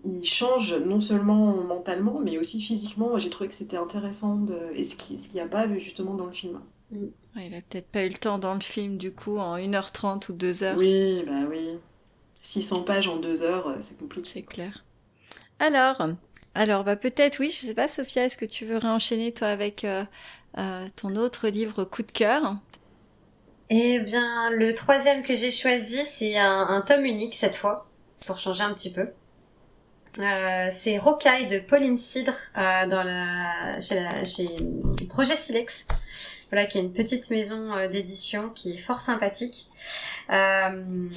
il, 0.06 0.24
change 0.24 0.74
non 0.74 1.00
seulement 1.00 1.64
mentalement, 1.64 2.20
mais 2.24 2.38
aussi 2.38 2.62
physiquement. 2.62 3.20
J'ai 3.20 3.30
trouvé 3.30 3.50
que 3.50 3.56
c'était 3.56 3.78
intéressant, 3.78 4.38
de... 4.38 4.58
et 4.74 4.84
ce 4.84 4.96
qu'il 4.96 5.18
n'y 5.34 5.40
a 5.42 5.48
pas 5.48 5.68
justement 5.78 6.16
dans 6.16 6.26
le 6.26 6.32
film. 6.32 6.60
Mm 6.92 7.08
il 7.42 7.54
a 7.54 7.62
peut-être 7.62 7.88
pas 7.88 8.04
eu 8.06 8.10
le 8.10 8.18
temps 8.18 8.38
dans 8.38 8.54
le 8.54 8.62
film, 8.62 8.98
du 8.98 9.12
coup, 9.12 9.38
en 9.38 9.58
1h30 9.58 10.32
ou 10.32 10.36
2h. 10.36 10.76
Oui, 10.76 11.24
bah 11.28 11.48
oui. 11.50 11.78
600 12.46 12.84
pages 12.84 13.08
en 13.08 13.18
2 13.18 13.44
heures, 13.44 13.68
euh, 13.68 13.78
c'est 13.80 13.98
compliqué. 13.98 14.30
C'est 14.34 14.42
clair. 14.44 14.86
Alors, 15.60 16.02
alors 16.54 16.84
bah 16.84 16.96
peut-être, 16.96 17.40
oui, 17.40 17.50
je 17.50 17.66
sais 17.66 17.74
pas, 17.74 17.88
Sophia, 17.88 18.26
est-ce 18.26 18.38
que 18.38 18.46
tu 18.46 18.66
veux 18.66 18.78
réenchaîner, 18.78 19.34
toi, 19.34 19.48
avec 19.48 19.84
euh, 19.84 20.04
euh, 20.58 20.88
ton 20.96 21.16
autre 21.16 21.48
livre 21.48 21.84
coup 21.84 22.04
de 22.04 22.12
cœur? 22.12 22.56
Eh 23.70 24.00
bien, 24.00 24.52
le 24.52 24.76
troisième 24.76 25.24
que 25.24 25.34
j'ai 25.34 25.50
choisi, 25.50 26.04
c'est 26.04 26.38
un, 26.38 26.84
tome 26.86 27.06
unique 27.06 27.34
cette 27.34 27.56
fois, 27.56 27.88
pour 28.28 28.38
changer 28.38 28.62
un 28.64 28.74
petit 28.74 28.92
peu. 28.92 29.10
c'est 30.14 30.98
Rocaille 31.00 31.48
de 31.48 31.60
Pauline 31.60 31.98
Cidre 31.98 32.36
dans 32.56 33.04
la, 33.04 33.80
chez, 33.80 33.96
la, 34.02 34.24
chez 34.24 34.48
Projet 35.10 35.36
Silex 35.36 35.88
voilà, 36.52 36.66
qui 36.68 36.78
est 36.78 36.82
une 36.82 36.94
petite 36.94 37.30
maison 37.30 37.74
euh, 37.74 37.88
d'édition 37.88 38.50
qui 38.50 38.74
est 38.74 38.78
fort 38.78 39.00
sympathique. 39.00 39.68
Euh, 40.32 41.10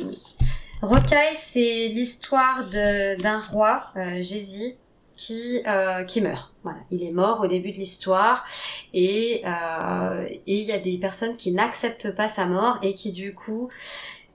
Rocaille, 0.82 1.34
c'est 1.34 1.88
l'histoire 1.88 2.64
d'un 2.70 3.40
roi, 3.40 3.84
euh, 3.96 4.20
qui, 5.14 5.62
euh, 5.66 6.04
meurt. 6.22 6.54
Il 6.90 7.02
est 7.02 7.10
mort 7.10 7.40
au 7.40 7.46
début 7.48 7.72
de 7.72 7.76
l'histoire 7.76 8.46
et 8.94 9.42
il 10.46 10.62
y 10.62 10.72
a 10.72 10.78
des 10.78 10.98
personnes 10.98 11.36
qui 11.36 11.52
n'acceptent 11.52 12.14
pas 12.14 12.28
sa 12.28 12.46
mort 12.46 12.78
et 12.82 12.94
qui 12.94 13.12
du 13.12 13.34
coup 13.34 13.68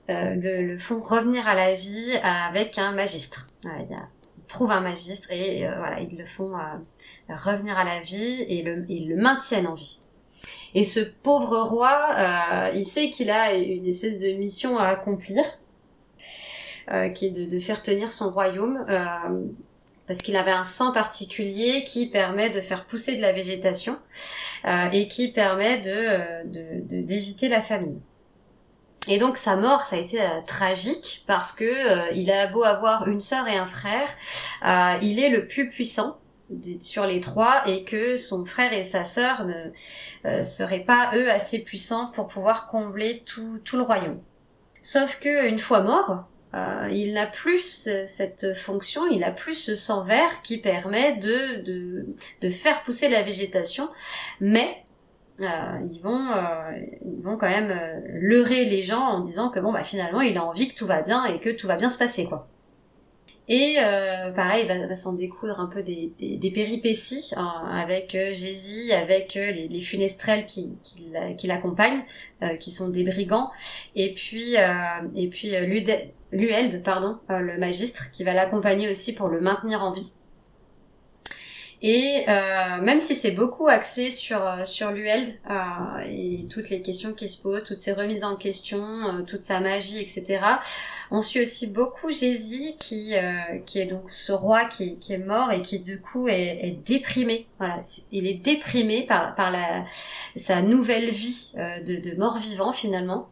le, 0.08 0.76
font 0.76 1.00
revenir 1.00 1.48
à 1.48 1.54
la 1.54 1.74
vie 1.74 2.12
avec 2.22 2.76
un 2.76 2.92
magistre. 2.92 3.48
Ils 3.64 4.46
trouvent 4.46 4.72
un 4.72 4.82
magistre 4.82 5.30
et 5.30 5.66
voilà, 5.78 6.00
ils 6.00 6.18
le 6.18 6.26
font 6.26 6.52
revenir 7.30 7.78
à 7.78 7.84
la 7.84 8.00
vie 8.00 8.42
et 8.48 8.62
le, 8.62 8.84
ils 8.90 9.08
le 9.08 9.16
maintiennent 9.16 9.66
en 9.66 9.74
vie. 9.74 10.00
Et 10.74 10.82
ce 10.82 11.00
pauvre 11.00 11.62
roi, 11.62 12.14
euh, 12.16 12.70
il 12.74 12.84
sait 12.84 13.08
qu'il 13.10 13.30
a 13.30 13.54
une 13.54 13.86
espèce 13.86 14.20
de 14.20 14.32
mission 14.32 14.76
à 14.76 14.88
accomplir, 14.88 15.44
euh, 16.90 17.08
qui 17.10 17.26
est 17.26 17.30
de, 17.30 17.60
faire 17.60 17.80
tenir 17.80 18.10
son 18.10 18.30
royaume, 18.30 18.84
euh, 18.88 19.06
parce 20.08 20.18
qu'il 20.18 20.36
avait 20.36 20.50
un 20.50 20.64
sang 20.64 20.92
particulier 20.92 21.84
qui 21.84 22.06
permet 22.06 22.50
de 22.50 22.60
faire 22.60 22.86
pousser 22.86 23.14
de 23.14 23.22
la 23.22 23.32
végétation 23.32 23.96
et 24.92 25.08
qui 25.08 25.30
permet 25.30 25.78
de 25.80 26.42
d'éviter 27.02 27.48
la 27.48 27.60
famine. 27.62 28.00
Et 29.08 29.18
donc 29.18 29.36
sa 29.36 29.56
mort, 29.56 29.84
ça 29.84 29.96
a 29.96 29.98
été 29.98 30.18
tragique 30.46 31.24
parce 31.26 31.52
que 31.52 32.14
il 32.14 32.30
a 32.30 32.48
beau 32.48 32.64
avoir 32.64 33.08
une 33.08 33.20
sœur 33.20 33.46
et 33.48 33.56
un 33.56 33.66
frère, 33.66 34.08
il 35.02 35.18
est 35.18 35.30
le 35.30 35.46
plus 35.46 35.70
puissant 35.70 36.18
sur 36.80 37.06
les 37.06 37.20
trois 37.20 37.66
et 37.66 37.84
que 37.84 38.16
son 38.16 38.44
frère 38.44 38.72
et 38.72 38.84
sa 38.84 39.04
sœur 39.04 39.46
ne 39.46 39.70
euh, 40.26 40.42
seraient 40.42 40.84
pas 40.84 41.10
eux 41.14 41.30
assez 41.30 41.58
puissants 41.60 42.10
pour 42.14 42.28
pouvoir 42.28 42.68
combler 42.68 43.22
tout, 43.24 43.58
tout 43.64 43.76
le 43.76 43.82
royaume. 43.82 44.20
Sauf 44.82 45.18
que 45.20 45.48
une 45.48 45.58
fois 45.58 45.80
mort, 45.80 46.24
euh, 46.54 46.88
il 46.92 47.14
n'a 47.14 47.26
plus 47.26 47.88
cette 48.06 48.54
fonction, 48.54 49.06
il 49.06 49.20
n'a 49.20 49.32
plus 49.32 49.54
ce 49.54 49.74
sang 49.74 50.04
vert 50.04 50.42
qui 50.42 50.58
permet 50.58 51.16
de, 51.16 51.62
de, 51.62 52.06
de 52.42 52.50
faire 52.50 52.82
pousser 52.82 53.08
la 53.08 53.22
végétation, 53.22 53.88
mais 54.40 54.84
euh, 55.40 55.80
ils 55.90 56.00
vont 56.00 56.30
euh, 56.30 56.78
ils 57.04 57.20
vont 57.20 57.36
quand 57.36 57.48
même 57.48 57.72
euh, 57.72 58.00
leurrer 58.20 58.66
les 58.66 58.82
gens 58.82 59.00
en 59.00 59.20
disant 59.20 59.48
que 59.48 59.58
bon 59.58 59.72
bah 59.72 59.82
finalement 59.82 60.20
il 60.20 60.36
a 60.38 60.44
envie 60.44 60.68
que 60.68 60.76
tout 60.76 60.86
va 60.86 61.02
bien 61.02 61.24
et 61.24 61.40
que 61.40 61.50
tout 61.50 61.66
va 61.66 61.74
bien 61.74 61.90
se 61.90 61.98
passer 61.98 62.26
quoi. 62.26 62.46
Et 63.46 63.76
euh, 63.78 64.30
pareil, 64.30 64.66
va, 64.66 64.86
va 64.86 64.96
s'en 64.96 65.12
découdre 65.12 65.60
un 65.60 65.66
peu 65.66 65.82
des, 65.82 66.10
des, 66.18 66.50
péripéties 66.50 67.32
hein, 67.36 67.68
avec 67.70 68.14
euh, 68.14 68.32
avec 68.92 69.36
euh, 69.36 69.50
les, 69.52 69.68
les, 69.68 69.80
funestrelles 69.82 70.46
qui, 70.46 70.70
qui, 70.82 71.46
l'accompagnent, 71.46 72.04
euh, 72.42 72.56
qui 72.56 72.70
sont 72.70 72.88
des 72.88 73.04
brigands, 73.04 73.50
et 73.94 74.14
puis 74.14 74.54
et 75.14 75.28
puis 75.28 75.50
Lueld, 76.32 76.82
pardon, 76.82 77.18
le 77.28 77.58
magistre, 77.58 78.10
qui 78.12 78.24
va 78.24 78.32
l'accompagner 78.32 78.88
aussi 78.88 79.14
pour 79.14 79.28
le 79.28 79.40
maintenir 79.40 79.82
en 79.82 79.92
vie. 79.92 80.12
Et 81.86 82.24
euh, 82.28 82.80
même 82.80 82.98
si 82.98 83.14
c'est 83.14 83.32
beaucoup 83.32 83.68
axé 83.68 84.10
sur 84.10 84.42
sur 84.64 84.90
Lueld 84.90 85.28
euh, 85.50 85.54
et 86.06 86.46
toutes 86.48 86.70
les 86.70 86.80
questions 86.80 87.12
qui 87.12 87.28
se 87.28 87.42
posent, 87.42 87.64
toutes 87.64 87.76
ces 87.76 87.92
remises 87.92 88.24
en 88.24 88.36
question, 88.36 89.22
toute 89.26 89.42
sa 89.42 89.60
magie, 89.60 90.00
etc. 90.00 90.40
On 91.16 91.22
suit 91.22 91.42
aussi 91.42 91.68
beaucoup 91.68 92.10
Jésus 92.10 92.72
qui, 92.80 93.14
euh, 93.14 93.60
est 93.76 93.86
donc 93.86 94.10
ce 94.10 94.32
roi 94.32 94.64
qui, 94.64 94.98
est 95.08 95.24
mort 95.24 95.52
et 95.52 95.62
qui 95.62 95.78
du 95.78 96.00
coup 96.00 96.26
est, 96.26 96.76
déprimé. 96.84 97.46
Voilà, 97.58 97.82
il 98.10 98.26
est 98.26 98.34
déprimé 98.34 99.06
par, 99.06 99.32
sa 100.34 100.60
nouvelle 100.62 101.10
vie 101.10 101.52
euh, 101.56 101.80
de, 101.84 102.16
mort-vivant 102.18 102.72
finalement. 102.72 103.28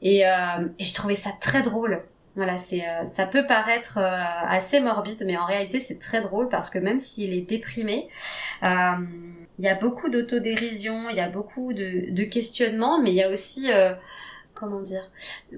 Et, 0.00 0.26
euh, 0.26 0.66
et, 0.78 0.84
je 0.84 0.94
trouvais 0.94 1.14
ça 1.14 1.28
très 1.38 1.60
drôle. 1.60 2.02
Voilà, 2.36 2.56
c'est 2.56 2.84
ça 3.04 3.26
peut 3.26 3.46
paraître 3.46 3.98
assez 3.98 4.80
morbide, 4.80 5.22
mais 5.26 5.36
en 5.36 5.44
réalité 5.44 5.78
c'est 5.78 5.98
très 5.98 6.22
drôle 6.22 6.48
parce 6.48 6.70
que 6.70 6.78
même 6.78 7.00
s'il 7.00 7.34
est 7.34 7.42
déprimé, 7.42 8.08
il 8.62 9.64
y 9.64 9.68
a 9.68 9.74
beaucoup 9.74 10.08
d'autodérision, 10.08 11.10
il 11.10 11.16
y 11.16 11.20
a 11.20 11.28
beaucoup 11.28 11.74
de 11.74 12.24
questionnements, 12.24 12.98
mais 13.02 13.10
il 13.10 13.16
y 13.16 13.22
a 13.22 13.28
aussi 13.28 13.68
comment 14.60 14.82
dire, 14.82 15.02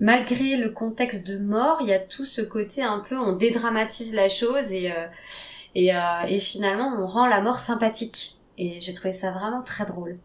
malgré 0.00 0.56
le 0.56 0.70
contexte 0.70 1.26
de 1.26 1.38
mort, 1.38 1.78
il 1.80 1.88
y 1.88 1.92
a 1.92 1.98
tout 1.98 2.24
ce 2.24 2.40
côté 2.40 2.82
un 2.82 3.00
peu, 3.00 3.18
on 3.18 3.32
dédramatise 3.32 4.14
la 4.14 4.28
chose 4.28 4.72
et, 4.72 4.92
euh, 4.92 5.06
et, 5.74 5.94
euh, 5.94 5.98
et 6.28 6.38
finalement 6.38 6.94
on 6.98 7.06
rend 7.06 7.26
la 7.26 7.40
mort 7.40 7.58
sympathique. 7.58 8.36
Et 8.58 8.80
j'ai 8.80 8.94
trouvé 8.94 9.12
ça 9.12 9.32
vraiment 9.32 9.62
très 9.62 9.84
drôle. 9.84 10.18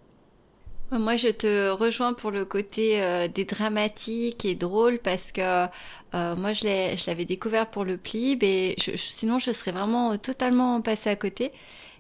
Moi, 0.92 1.18
je 1.18 1.28
te 1.28 1.70
rejoins 1.70 2.14
pour 2.14 2.32
le 2.32 2.46
côté 2.46 3.02
euh, 3.02 3.28
des 3.28 3.44
dramatiques 3.44 4.46
et 4.46 4.56
drôle 4.56 5.00
parce 5.00 5.34
que 5.34 5.66
moi, 6.14 6.54
je 6.54 7.08
l'avais 7.08 7.26
découvert 7.26 7.70
pour 7.70 7.84
le 7.84 7.98
plib 7.98 8.44
et 8.44 8.76
sinon, 8.78 9.38
je 9.38 9.52
serais 9.52 9.72
vraiment 9.72 10.18
totalement 10.18 10.82
passée 10.82 11.10
à 11.10 11.16
côté. 11.16 11.52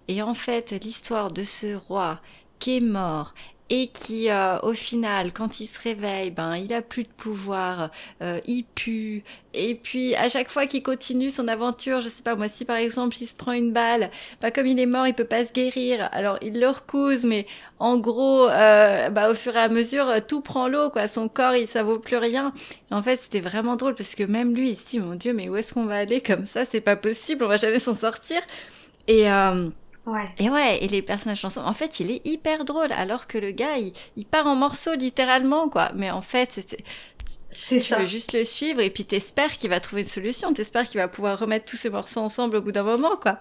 Et 0.07 0.21
en 0.21 0.33
fait, 0.33 0.71
l'histoire 0.83 1.31
de 1.31 1.43
ce 1.43 1.75
roi 1.75 2.21
qui 2.59 2.77
est 2.77 2.81
mort 2.81 3.33
et 3.69 3.87
qui 3.87 4.29
euh, 4.29 4.59
au 4.61 4.73
final 4.73 5.33
quand 5.33 5.59
il 5.59 5.65
se 5.65 5.79
réveille 5.81 6.31
ben 6.31 6.55
il 6.55 6.73
a 6.73 6.81
plus 6.81 7.03
de 7.03 7.09
pouvoir 7.09 7.91
euh, 8.21 8.39
il 8.45 8.63
pue. 8.63 9.23
Et 9.53 9.75
puis 9.75 10.15
à 10.15 10.29
chaque 10.29 10.49
fois 10.49 10.67
qu'il 10.67 10.83
continue 10.83 11.29
son 11.29 11.47
aventure 11.47 11.99
je 11.99 12.09
sais 12.09 12.23
pas 12.23 12.35
moi 12.35 12.47
si 12.47 12.63
par 12.63 12.77
exemple 12.77 13.15
il 13.19 13.27
se 13.27 13.35
prend 13.35 13.51
une 13.51 13.73
balle 13.73 14.09
bah 14.41 14.51
comme 14.51 14.67
il 14.67 14.79
est 14.79 14.85
mort 14.85 15.07
il 15.07 15.13
peut 15.13 15.25
pas 15.25 15.43
se 15.45 15.51
guérir. 15.51 16.07
Alors 16.11 16.37
il 16.41 16.59
le 16.59 16.69
recouse 16.69 17.25
mais 17.25 17.45
en 17.79 17.97
gros 17.97 18.47
euh, 18.47 19.09
bah 19.09 19.29
au 19.29 19.33
fur 19.33 19.55
et 19.55 19.59
à 19.59 19.67
mesure 19.69 20.07
tout 20.27 20.41
prend 20.41 20.67
l'eau 20.67 20.89
quoi. 20.89 21.07
Son 21.07 21.27
corps 21.27 21.55
il 21.55 21.67
ça 21.67 21.83
vaut 21.83 21.99
plus 21.99 22.17
rien. 22.17 22.53
Et 22.91 22.93
en 22.93 23.03
fait 23.03 23.17
c'était 23.17 23.41
vraiment 23.41 23.75
drôle 23.75 23.95
parce 23.95 24.15
que 24.15 24.23
même 24.23 24.55
lui 24.55 24.69
il 24.69 24.75
se 24.75 24.85
dit 24.85 24.99
mon 24.99 25.15
dieu 25.15 25.33
mais 25.33 25.49
où 25.49 25.57
est-ce 25.57 25.73
qu'on 25.73 25.85
va 25.85 25.97
aller 25.97 26.21
comme 26.21 26.45
ça? 26.45 26.65
C'est 26.65 26.81
pas 26.81 26.95
possible 26.95 27.43
on 27.43 27.47
va 27.49 27.57
jamais 27.57 27.79
s'en 27.79 27.95
sortir. 27.95 28.39
Et 29.07 29.29
et 30.39 30.49
ouais, 30.49 30.83
et 30.83 30.87
les 30.87 31.01
personnages 31.01 31.43
ensemble, 31.43 31.67
en 31.67 31.73
fait, 31.73 31.99
il 31.99 32.11
est 32.11 32.25
hyper 32.25 32.65
drôle, 32.65 32.91
alors 32.93 33.27
que 33.27 33.37
le 33.37 33.51
gars, 33.51 33.77
il, 33.77 34.25
part 34.25 34.47
en 34.47 34.55
morceaux 34.55 34.95
littéralement, 34.95 35.69
quoi. 35.69 35.91
Mais 35.95 36.11
en 36.11 36.21
fait, 36.21 36.51
c'était, 36.53 36.83
c'est 37.49 37.79
tu 37.79 37.93
veux 37.93 38.05
juste 38.05 38.33
le 38.33 38.45
suivre 38.45 38.79
et 38.79 38.89
puis 38.89 39.05
t'espères 39.05 39.57
qu'il 39.57 39.69
va 39.69 39.79
trouver 39.79 40.03
une 40.03 40.07
solution, 40.07 40.53
t'espères 40.53 40.87
qu'il 40.87 40.99
va 40.99 41.07
pouvoir 41.07 41.39
remettre 41.39 41.65
tous 41.65 41.75
ces 41.75 41.89
morceaux 41.89 42.21
ensemble 42.21 42.57
au 42.57 42.61
bout 42.61 42.71
d'un 42.71 42.83
moment, 42.83 43.17
quoi. 43.17 43.39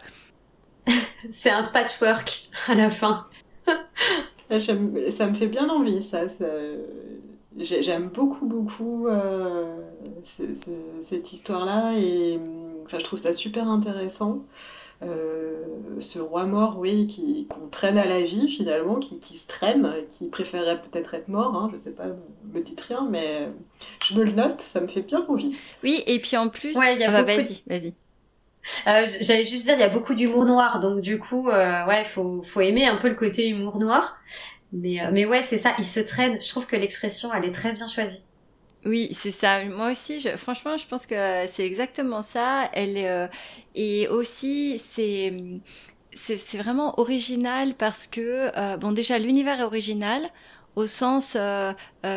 c'est 1.31 1.51
un 1.51 1.65
patchwork 1.65 2.49
à 2.69 2.75
la 2.75 2.91
fin. 2.91 3.27
Ah, 4.49 4.61
ça 4.61 4.75
me 4.75 5.35
fait 5.35 5.49
bien 5.49 5.69
envie, 5.69 6.01
ça. 6.01 6.21
J'aime 7.59 8.11
beaucoup, 8.11 8.47
beaucoup 8.47 9.09
euh, 9.09 9.75
cette 11.01 11.33
histoire-là 11.33 11.95
et 11.99 12.39
enfin, 12.85 13.01
je 13.01 13.05
trouve 13.05 13.19
ça 13.19 13.33
super 13.33 13.67
intéressant. 13.67 14.45
Ce 15.01 16.19
roi 16.19 16.45
mort, 16.45 16.79
oui, 16.79 17.07
qui, 17.07 17.47
qu'on 17.47 17.69
traîne 17.69 17.99
à 17.99 18.05
la 18.05 18.23
vie 18.23 18.49
finalement, 18.49 18.97
qui, 18.97 19.19
qui 19.19 19.37
se 19.37 19.47
traîne, 19.47 19.93
qui 20.11 20.29
préférerait 20.29 20.81
peut-être 20.83 21.15
être 21.15 21.29
mort, 21.29 21.55
hein, 21.55 21.71
je 21.73 21.77
sais 21.81 21.91
pas, 21.91 22.07
me 22.53 22.61
dites 22.61 22.81
rien, 22.81 23.07
mais 23.11 23.49
je 24.05 24.15
me 24.19 24.25
le 24.25 24.33
note, 24.33 24.61
ça 24.61 24.81
me 24.81 24.89
fait 24.89 25.03
bien 25.03 25.25
envie. 25.29 25.57
Oui, 25.83 26.03
et 26.07 26.19
puis 26.19 26.37
en 26.37 26.49
plus... 26.49 26.77
Ouais, 26.77 26.97
y 26.99 27.05
a 27.05 27.11
ah 27.11 27.23
bah, 27.23 27.37
vas-y, 27.37 27.63
vas-y. 27.67 27.95
Euh, 28.89 29.07
J'allais 29.21 29.45
juste 29.45 29.65
dire, 29.65 29.75
il 29.75 29.81
y 29.81 29.85
a 29.85 29.89
beaucoup 29.89 30.15
d'humour 30.15 30.45
noir, 30.45 30.81
donc 30.81 31.01
du 31.01 31.19
coup, 31.19 31.49
euh, 31.49 31.87
ouais, 31.87 32.05
faut, 32.05 32.43
faut 32.43 32.61
aimer 32.61 32.87
un 32.87 32.97
peu 32.97 33.09
le 33.09 33.15
côté 33.15 33.49
humour 33.49 33.79
noir. 33.79 34.19
Mais, 34.73 35.01
euh, 35.01 35.11
mais 35.13 35.25
ouais, 35.25 35.43
c'est 35.43 35.59
ça, 35.59 35.73
il 35.79 35.85
se 35.85 36.01
traîne. 36.01 36.41
Je 36.41 36.49
trouve 36.49 36.67
que 36.67 36.77
l'expression, 36.77 37.33
elle 37.33 37.45
est 37.45 37.53
très 37.53 37.73
bien 37.73 37.87
choisie. 37.87 38.23
Oui, 38.87 39.09
c'est 39.13 39.33
ça. 39.33 39.65
Moi 39.65 39.91
aussi, 39.93 40.21
je, 40.21 40.37
franchement, 40.37 40.77
je 40.77 40.87
pense 40.87 41.07
que 41.07 41.47
c'est 41.49 41.67
exactement 41.67 42.23
ça. 42.23 42.71
Elle 42.73 42.97
euh, 42.99 43.27
et 43.75 44.09
aussi, 44.09 44.79
c'est 44.79 45.35
c'est 46.15 46.59
vraiment 46.59 46.99
original 46.99 47.75
parce 47.75 48.07
que 48.07 48.51
euh, 48.57 48.77
bon, 48.79 48.93
déjà 48.93 49.19
l'univers 49.19 49.61
est 49.61 49.65
original 49.65 50.23
au 50.77 50.87
sens 50.87 51.37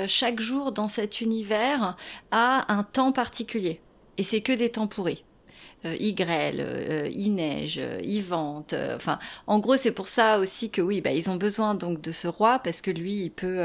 chaque 0.07 0.39
jour 0.39 0.71
dans 0.71 0.87
cet 0.87 1.21
univers 1.21 1.97
a 2.31 2.71
un 2.73 2.83
temps 2.83 3.11
particulier 3.11 3.81
et 4.17 4.23
c'est 4.23 4.41
que 4.41 4.53
des 4.53 4.69
temps 4.71 4.87
pourris 4.87 5.23
euh, 5.23 5.28
il 5.99 6.13
grêle, 6.13 6.57
euh, 6.59 7.09
il 7.11 7.35
neige, 7.35 7.79
euh, 7.79 7.99
il 8.03 8.21
vente. 8.21 8.73
Enfin, 8.95 9.19
en 9.47 9.59
gros, 9.59 9.77
c'est 9.77 9.91
pour 9.91 10.07
ça 10.07 10.39
aussi 10.39 10.69
que 10.69 10.81
oui, 10.81 11.01
bah, 11.01 11.11
ils 11.11 11.29
ont 11.29 11.35
besoin 11.35 11.75
donc 11.75 12.01
de 12.01 12.11
ce 12.11 12.27
roi 12.27 12.59
parce 12.59 12.81
que 12.81 12.91
lui, 12.91 13.23
il 13.23 13.31
peut, 13.31 13.61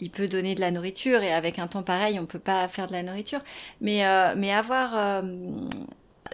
il 0.00 0.10
peut 0.10 0.28
donner 0.28 0.54
de 0.54 0.60
la 0.60 0.70
nourriture 0.70 1.22
et 1.22 1.32
avec 1.32 1.58
un 1.58 1.66
temps 1.66 1.82
pareil, 1.82 2.18
on 2.20 2.26
peut 2.26 2.38
pas 2.38 2.68
faire 2.68 2.86
de 2.86 2.92
la 2.92 3.02
nourriture. 3.02 3.40
Mais, 3.80 4.02
mais 4.36 4.52
avoir 4.52 5.22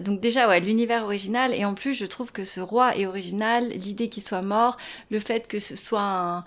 donc 0.00 0.20
déjà, 0.20 0.48
ouais, 0.48 0.60
l'univers 0.60 1.04
original, 1.04 1.54
et 1.54 1.64
en 1.64 1.74
plus, 1.74 1.94
je 1.94 2.06
trouve 2.06 2.32
que 2.32 2.44
ce 2.44 2.60
roi 2.60 2.96
est 2.96 3.06
original, 3.06 3.68
l'idée 3.68 4.08
qu'il 4.08 4.22
soit 4.22 4.42
mort, 4.42 4.76
le 5.10 5.18
fait 5.18 5.46
que 5.46 5.58
ce 5.58 5.76
soit 5.76 6.02
un, 6.02 6.44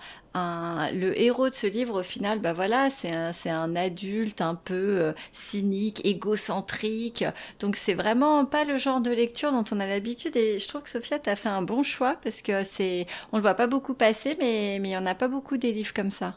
le 0.92 1.18
héros 1.20 1.48
de 1.48 1.54
ce 1.54 1.66
livre, 1.66 2.00
au 2.00 2.02
final, 2.02 2.40
bah 2.40 2.52
voilà, 2.52 2.90
c'est 2.90 3.10
un, 3.10 3.32
un 3.46 3.76
adulte 3.76 4.40
un 4.40 4.54
peu 4.54 4.74
euh, 4.74 5.12
cynique, 5.32 6.04
égocentrique, 6.04 7.24
donc 7.60 7.76
c'est 7.76 7.94
vraiment 7.94 8.44
pas 8.44 8.64
le 8.64 8.76
genre 8.78 9.00
de 9.00 9.10
lecture 9.10 9.52
dont 9.52 9.64
on 9.72 9.80
a 9.80 9.86
l'habitude, 9.86 10.36
et 10.36 10.58
je 10.58 10.68
trouve 10.68 10.82
que 10.82 10.90
Sophia, 10.90 11.18
t'as 11.18 11.36
fait 11.36 11.48
un 11.48 11.62
bon 11.62 11.82
choix, 11.82 12.16
parce 12.22 12.42
que 12.42 12.64
c'est, 12.64 13.06
on 13.32 13.36
le 13.36 13.42
voit 13.42 13.54
pas 13.54 13.66
beaucoup 13.66 13.94
passer, 13.94 14.36
mais, 14.40 14.78
mais 14.80 14.90
il 14.90 14.92
y 14.92 14.96
en 14.96 15.06
a 15.06 15.14
pas 15.14 15.28
beaucoup 15.28 15.56
des 15.56 15.72
livres 15.72 15.94
comme 15.94 16.10
ça. 16.10 16.36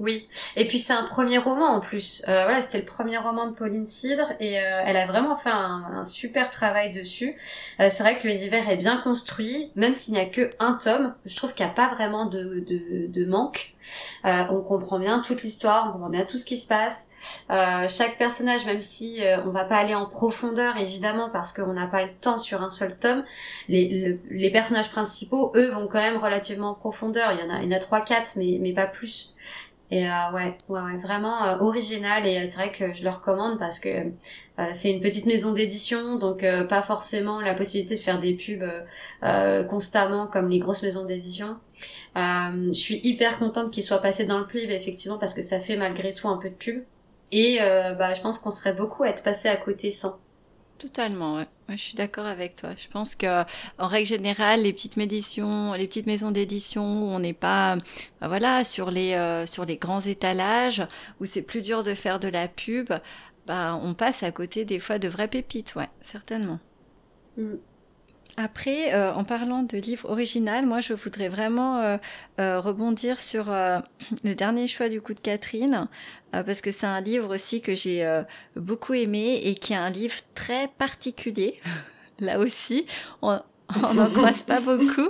Oui, 0.00 0.28
et 0.56 0.66
puis 0.66 0.80
c'est 0.80 0.92
un 0.92 1.04
premier 1.04 1.38
roman 1.38 1.66
en 1.66 1.80
plus. 1.80 2.24
Euh, 2.26 2.42
voilà, 2.42 2.60
c'était 2.60 2.78
le 2.78 2.84
premier 2.84 3.16
roman 3.16 3.46
de 3.46 3.52
Pauline 3.52 3.86
Cidre 3.86 4.32
et 4.40 4.58
euh, 4.58 4.82
elle 4.84 4.96
a 4.96 5.06
vraiment 5.06 5.36
fait 5.36 5.50
un, 5.50 6.04
super 6.04 6.50
travail 6.50 6.92
dessus. 6.92 7.36
Euh, 7.78 7.88
c'est 7.92 8.02
vrai 8.02 8.18
que 8.18 8.26
l'univers 8.26 8.68
est 8.68 8.76
bien 8.76 8.96
construit, 8.96 9.70
même 9.76 9.94
s'il 9.94 10.14
n'y 10.14 10.20
a 10.20 10.24
que 10.24 10.50
un 10.58 10.72
tome. 10.72 11.14
Je 11.26 11.36
trouve 11.36 11.54
qu'il 11.54 11.64
n'y 11.64 11.70
a 11.70 11.74
pas 11.74 11.94
vraiment 11.94 12.26
de, 12.26 12.64
de, 12.66 13.24
manque. 13.24 13.74
on 14.24 14.60
comprend 14.66 14.98
bien 14.98 15.20
toute 15.20 15.42
l'histoire, 15.44 15.90
on 15.90 15.92
comprend 15.92 16.10
bien 16.10 16.24
tout 16.24 16.38
ce 16.38 16.44
qui 16.44 16.56
se 16.56 16.66
passe. 16.66 17.10
chaque 17.48 18.18
personnage, 18.18 18.66
même 18.66 18.80
si 18.80 19.20
on 19.46 19.50
va 19.50 19.64
pas 19.64 19.76
aller 19.76 19.94
en 19.94 20.06
profondeur 20.06 20.76
évidemment 20.76 21.30
parce 21.30 21.52
qu'on 21.52 21.72
n'a 21.72 21.86
pas 21.86 22.02
le 22.02 22.12
temps 22.20 22.38
sur 22.38 22.62
un 22.62 22.70
seul 22.70 22.98
tome, 22.98 23.22
les, 23.68 24.18
les 24.28 24.50
personnages 24.50 24.90
principaux, 24.90 25.52
eux, 25.54 25.70
vont 25.70 25.86
quand 25.86 26.00
même 26.00 26.18
relativement 26.18 26.70
en 26.70 26.74
profondeur. 26.74 27.30
Il 27.32 27.38
y 27.38 27.42
en 27.44 27.54
a, 27.54 27.62
il 27.62 27.70
y 27.70 27.74
en 27.74 27.76
a 27.76 27.80
trois, 27.80 28.00
quatre, 28.00 28.34
mais 28.36 28.58
mais 28.60 28.72
pas 28.72 28.86
plus. 28.86 29.34
Et 29.90 30.08
euh, 30.08 30.32
ouais, 30.32 30.56
ouais, 30.68 30.80
ouais, 30.80 30.96
vraiment 30.96 31.44
euh, 31.44 31.58
original 31.58 32.26
et 32.26 32.38
euh, 32.38 32.46
c'est 32.46 32.56
vrai 32.56 32.72
que 32.72 32.94
je 32.94 33.04
le 33.04 33.10
recommande 33.10 33.58
parce 33.58 33.78
que 33.78 33.88
euh, 33.88 34.70
c'est 34.72 34.90
une 34.90 35.02
petite 35.02 35.26
maison 35.26 35.52
d'édition, 35.52 36.16
donc 36.16 36.44
pas 36.68 36.82
forcément 36.82 37.40
la 37.40 37.54
possibilité 37.54 37.96
de 37.96 38.00
faire 38.00 38.18
des 38.18 38.34
pubs 38.34 38.64
constamment 39.68 40.26
comme 40.26 40.48
les 40.48 40.58
grosses 40.58 40.82
maisons 40.82 41.04
d'édition. 41.04 41.58
je 42.16 42.72
suis 42.72 43.00
hyper 43.04 43.38
contente 43.38 43.72
qu'il 43.72 43.82
soit 43.82 43.98
passé 43.98 44.24
dans 44.24 44.38
le 44.38 44.46
pli, 44.46 44.60
effectivement, 44.60 45.18
parce 45.18 45.34
que 45.34 45.42
ça 45.42 45.60
fait 45.60 45.76
malgré 45.76 46.14
tout 46.14 46.28
un 46.28 46.38
peu 46.38 46.48
de 46.48 46.54
pub. 46.54 46.82
Et 47.32 47.58
bah, 47.58 48.14
je 48.14 48.20
pense 48.20 48.38
qu'on 48.38 48.50
serait 48.50 48.74
beaucoup 48.74 49.02
à 49.02 49.08
être 49.08 49.24
passé 49.24 49.48
à 49.48 49.56
côté 49.56 49.90
sans. 49.90 50.18
Totalement, 50.78 51.36
ouais. 51.36 51.46
Je 51.68 51.76
suis 51.76 51.94
d'accord 51.94 52.26
avec 52.26 52.56
toi. 52.56 52.70
Je 52.76 52.88
pense 52.88 53.16
que, 53.16 53.42
en 53.78 53.88
règle 53.88 54.06
générale, 54.06 54.62
les 54.62 54.72
petites 54.72 54.98
éditions, 54.98 55.72
les 55.72 55.86
petites 55.86 56.06
maisons 56.06 56.30
d'édition, 56.30 56.84
on 56.84 57.18
n'est 57.18 57.32
pas, 57.32 57.76
bah 58.20 58.28
voilà, 58.28 58.64
sur 58.64 58.90
les 58.90 59.14
euh, 59.14 59.46
sur 59.46 59.64
les 59.64 59.76
grands 59.76 60.00
étalages 60.00 60.86
où 61.20 61.24
c'est 61.24 61.42
plus 61.42 61.62
dur 61.62 61.82
de 61.82 61.94
faire 61.94 62.20
de 62.20 62.28
la 62.28 62.48
pub. 62.48 62.92
Bah, 63.46 63.78
on 63.82 63.94
passe 63.94 64.22
à 64.22 64.32
côté 64.32 64.64
des 64.64 64.78
fois 64.78 64.98
de 64.98 65.08
vraies 65.08 65.28
pépites, 65.28 65.74
ouais, 65.74 65.88
certainement. 66.00 66.58
Mm. 67.36 67.56
Après, 68.36 68.92
euh, 68.94 69.12
en 69.12 69.22
parlant 69.22 69.62
de 69.62 69.76
livre 69.78 70.10
original, 70.10 70.66
moi 70.66 70.80
je 70.80 70.92
voudrais 70.92 71.28
vraiment 71.28 71.78
euh, 71.78 71.98
euh, 72.40 72.60
rebondir 72.60 73.20
sur 73.20 73.46
le 73.46 74.34
dernier 74.34 74.66
choix 74.66 74.88
du 74.88 75.00
coup 75.00 75.14
de 75.14 75.20
Catherine, 75.20 75.88
parce 76.42 76.60
que 76.60 76.72
c'est 76.72 76.86
un 76.86 77.00
livre 77.00 77.34
aussi 77.34 77.60
que 77.60 77.74
j'ai 77.74 78.22
beaucoup 78.56 78.94
aimé 78.94 79.40
et 79.44 79.54
qui 79.54 79.72
est 79.72 79.76
un 79.76 79.90
livre 79.90 80.16
très 80.34 80.68
particulier. 80.68 81.60
Là 82.20 82.38
aussi, 82.38 82.86
on 83.22 83.40
n'en 83.94 84.10
croise 84.10 84.42
pas 84.42 84.60
beaucoup. 84.60 85.08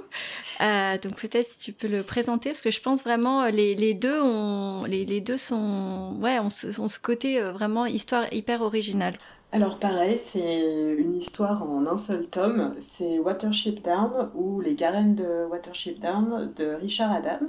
donc 0.61 1.16
peut-être 1.20 1.47
si 1.47 1.59
tu 1.59 1.72
peux 1.72 1.89
le 1.89 2.03
présenter, 2.03 2.51
parce 2.51 2.62
que 2.62 2.70
je 2.70 2.81
pense 2.81 3.03
vraiment 3.03 3.47
les, 3.47 3.75
les 3.75 3.95
deux 3.95 4.20
ont, 4.20 4.85
les, 4.85 5.05
les 5.05 5.20
deux 5.20 5.37
sont, 5.37 6.16
ouais, 6.20 6.39
ont 6.39 6.49
ce 6.51 6.99
côté 6.99 7.41
vraiment 7.41 7.87
histoire 7.87 8.33
hyper 8.33 8.62
originale. 8.62 9.18
Alors 9.55 9.79
pareil, 9.79 10.19
c'est 10.19 10.97
une 10.99 11.15
histoire 11.15 11.63
en 11.63 11.87
un 11.87 11.97
seul 11.97 12.27
tome, 12.27 12.75
c'est 12.81 13.21
Watership 13.21 13.85
Down 13.85 14.33
ou 14.35 14.61
Les 14.61 14.75
Garennes 14.75 15.15
de 15.15 15.47
Watership 15.49 16.01
Down 16.01 16.53
de 16.57 16.75
Richard 16.75 17.13
Adams, 17.13 17.47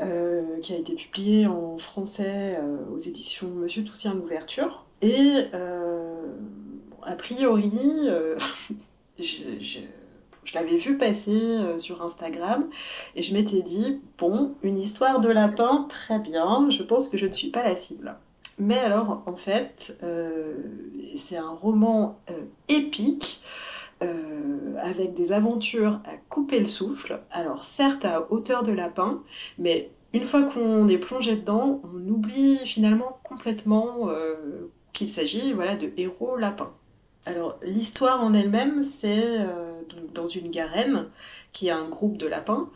euh, 0.00 0.60
qui 0.62 0.72
a 0.72 0.76
été 0.76 0.94
publié 0.94 1.48
en 1.48 1.78
français 1.78 2.60
euh, 2.60 2.76
aux 2.94 2.98
éditions 2.98 3.48
Monsieur 3.48 3.82
Toussien 3.82 4.14
l'ouverture. 4.14 4.84
Et 5.02 5.48
euh, 5.52 6.14
a 7.02 7.16
priori, 7.16 7.72
je 9.18 9.80
l'avais 10.54 10.76
vu 10.76 10.96
passer 10.96 11.58
sur 11.76 12.02
Instagram 12.02 12.68
et 13.16 13.22
je 13.22 13.34
m'étais 13.34 13.62
dit, 13.62 14.00
bon, 14.16 14.54
une 14.62 14.78
histoire 14.78 15.18
de 15.18 15.30
lapin, 15.30 15.86
très 15.88 16.20
bien, 16.20 16.70
je 16.70 16.84
pense 16.84 17.08
que 17.08 17.18
je 17.18 17.26
ne 17.26 17.32
suis 17.32 17.50
pas 17.50 17.64
la 17.64 17.74
cible. 17.74 18.16
Mais 18.58 18.78
alors, 18.78 19.22
en 19.26 19.36
fait, 19.36 19.98
euh, 20.02 20.56
c'est 21.14 21.36
un 21.36 21.50
roman 21.50 22.20
euh, 22.30 22.44
épique. 22.68 23.40
Euh, 24.02 24.76
avec 24.82 25.14
des 25.14 25.32
aventures 25.32 26.02
à 26.04 26.18
couper 26.28 26.58
le 26.58 26.66
souffle. 26.66 27.22
Alors 27.30 27.64
certes 27.64 28.04
à 28.04 28.30
hauteur 28.30 28.62
de 28.62 28.70
lapin, 28.70 29.14
mais 29.56 29.90
une 30.12 30.26
fois 30.26 30.42
qu'on 30.42 30.86
est 30.86 30.98
plongé 30.98 31.34
dedans, 31.34 31.80
on 31.82 32.06
oublie 32.06 32.58
finalement 32.66 33.18
complètement 33.22 34.10
qu'il 34.92 35.08
s'agit 35.08 35.54
voilà, 35.54 35.76
de 35.76 35.92
héros 35.96 36.36
lapins. 36.36 36.74
Alors 37.24 37.58
l'histoire 37.62 38.22
en 38.22 38.34
elle-même, 38.34 38.82
c'est 38.82 39.46
dans 40.12 40.26
une 40.26 40.50
garenne 40.50 41.08
qui 41.56 41.70
a 41.70 41.78
un 41.78 41.88
groupe 41.88 42.18
de 42.18 42.26
lapins, 42.26 42.68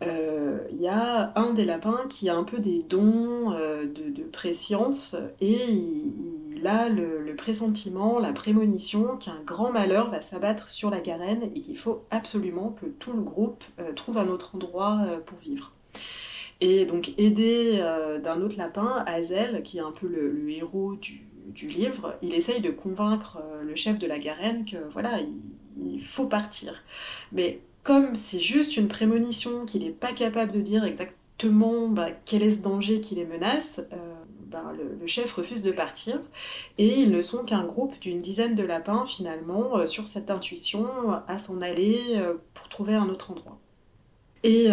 il 0.00 0.06
euh, 0.06 0.58
y 0.70 0.86
a 0.86 1.32
un 1.34 1.52
des 1.54 1.64
lapins 1.64 2.06
qui 2.08 2.28
a 2.28 2.36
un 2.36 2.44
peu 2.44 2.60
des 2.60 2.84
dons 2.84 3.52
euh, 3.52 3.84
de, 3.84 4.22
préscience 4.22 5.16
et 5.40 5.58
il, 5.64 6.64
a 6.64 6.88
le, 6.88 7.34
pressentiment, 7.36 8.20
la 8.20 8.32
prémonition 8.32 9.16
qu'un 9.16 9.40
grand 9.44 9.72
malheur 9.72 10.08
va 10.08 10.20
s'abattre 10.20 10.68
sur 10.68 10.88
la 10.88 11.00
garenne 11.00 11.50
et 11.56 11.60
qu'il 11.60 11.76
faut 11.76 12.04
absolument 12.12 12.70
que 12.80 12.86
tout 12.86 13.12
le 13.12 13.22
groupe 13.22 13.64
euh, 13.80 13.92
trouve 13.92 14.18
un 14.18 14.28
autre 14.28 14.54
endroit 14.54 15.00
pour 15.26 15.38
vivre. 15.38 15.72
Et 16.60 16.84
donc 16.84 17.12
aidé 17.18 17.82
d'un 18.22 18.40
autre 18.40 18.56
lapin, 18.56 19.02
Hazel, 19.08 19.64
qui 19.64 19.78
est 19.78 19.80
un 19.80 19.90
peu 19.90 20.06
le, 20.06 20.48
héros 20.48 20.94
du, 20.94 21.26
du, 21.48 21.66
livre, 21.66 22.14
il 22.22 22.34
essaye 22.34 22.60
de 22.60 22.70
convaincre 22.70 23.42
le 23.64 23.74
chef 23.74 23.98
de 23.98 24.06
la 24.06 24.20
garenne 24.20 24.64
que 24.64 24.76
voilà, 24.92 25.18
il, 25.18 25.32
il 25.76 26.04
faut 26.04 26.26
partir. 26.26 26.84
Mais 27.32 27.60
comme 27.82 28.14
c'est 28.14 28.40
juste 28.40 28.76
une 28.76 28.88
prémonition 28.88 29.64
qu'il 29.64 29.82
n'est 29.82 29.90
pas 29.90 30.12
capable 30.12 30.52
de 30.52 30.60
dire 30.60 30.84
exactement 30.84 31.88
bah, 31.88 32.08
quel 32.24 32.42
est 32.42 32.52
ce 32.52 32.62
danger 32.62 33.00
qui 33.00 33.16
les 33.16 33.24
menace, 33.24 33.82
euh, 33.92 33.96
bah, 34.46 34.72
le, 34.76 35.06
chef 35.06 35.32
refuse 35.32 35.62
de 35.62 35.72
partir. 35.72 36.20
Et 36.78 37.00
ils 37.00 37.10
ne 37.10 37.22
sont 37.22 37.44
qu'un 37.44 37.64
groupe 37.64 37.98
d'une 38.00 38.18
dizaine 38.18 38.54
de 38.54 38.62
lapins, 38.62 39.04
finalement, 39.04 39.76
euh, 39.76 39.86
sur 39.86 40.06
cette 40.06 40.30
intuition 40.30 40.86
à 41.26 41.38
s'en 41.38 41.60
aller 41.60 41.98
euh, 42.10 42.34
pour 42.54 42.68
trouver 42.68 42.94
un 42.94 43.08
autre 43.08 43.32
endroit. 43.32 43.58
Et 44.44 44.68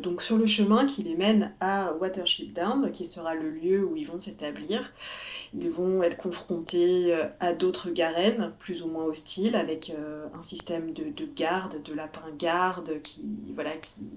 donc 0.00 0.22
sur 0.22 0.36
le 0.36 0.46
chemin 0.46 0.86
qui 0.86 1.04
les 1.04 1.14
mène 1.14 1.54
à 1.60 1.92
Watership 2.00 2.52
Down, 2.52 2.90
qui 2.90 3.04
sera 3.04 3.36
le 3.36 3.48
lieu 3.48 3.84
où 3.84 3.94
ils 3.94 4.08
vont 4.08 4.18
s'établir, 4.18 4.92
ils 5.54 5.70
vont 5.70 6.02
être 6.02 6.16
confrontés 6.16 7.14
euh, 7.14 7.24
à 7.40 7.52
d'autres 7.52 7.90
garènes 7.90 8.52
plus 8.58 8.82
ou 8.82 8.88
moins 8.88 9.04
hostiles 9.04 9.54
avec 9.54 9.90
euh, 9.90 10.26
un 10.34 10.40
système 10.40 10.92
de, 10.92 11.04
de 11.04 11.28
garde, 11.36 11.82
de 11.82 11.92
lapins-garde 11.92 13.02
qui, 13.02 13.52
voilà, 13.54 13.72
qui, 13.72 14.08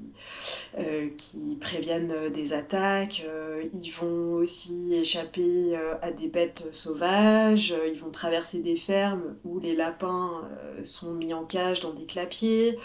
euh, 0.78 1.10
qui 1.18 1.58
préviennent 1.60 2.30
des 2.30 2.54
attaques. 2.54 3.26
ils 3.74 3.92
vont 3.92 4.34
aussi 4.36 4.94
échapper 4.94 5.76
à 6.02 6.12
des 6.12 6.28
bêtes 6.28 6.70
sauvages. 6.72 7.74
Ils 7.92 8.00
vont 8.00 8.12
traverser 8.12 8.62
des 8.62 8.76
fermes 8.76 9.36
où 9.44 9.60
les 9.60 9.76
lapins 9.76 10.42
sont 10.84 11.14
mis 11.14 11.34
en 11.34 11.44
cage 11.44 11.82
dans 11.82 11.94
des 11.94 12.06
clapiers. 12.06 12.78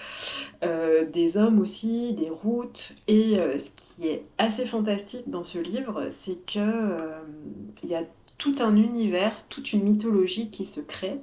des 0.62 1.36
hommes 1.36 1.61
aussi, 1.61 2.14
des 2.14 2.30
routes. 2.30 2.94
Et 3.07 3.36
ce 3.57 3.70
qui 3.70 4.09
est 4.09 4.24
assez 4.38 4.66
fantastique 4.66 5.28
dans 5.28 5.44
ce 5.44 5.59
livre, 5.59 6.07
c'est 6.11 6.44
que 6.46 7.11
il 7.82 7.90
y 7.90 7.94
a 7.94 8.05
tout 8.41 8.57
un 8.61 8.74
univers, 8.74 9.47
toute 9.49 9.74
une 9.74 9.84
mythologie 9.84 10.51
qui 10.51 10.64
se 10.64 10.80
crée. 10.80 11.20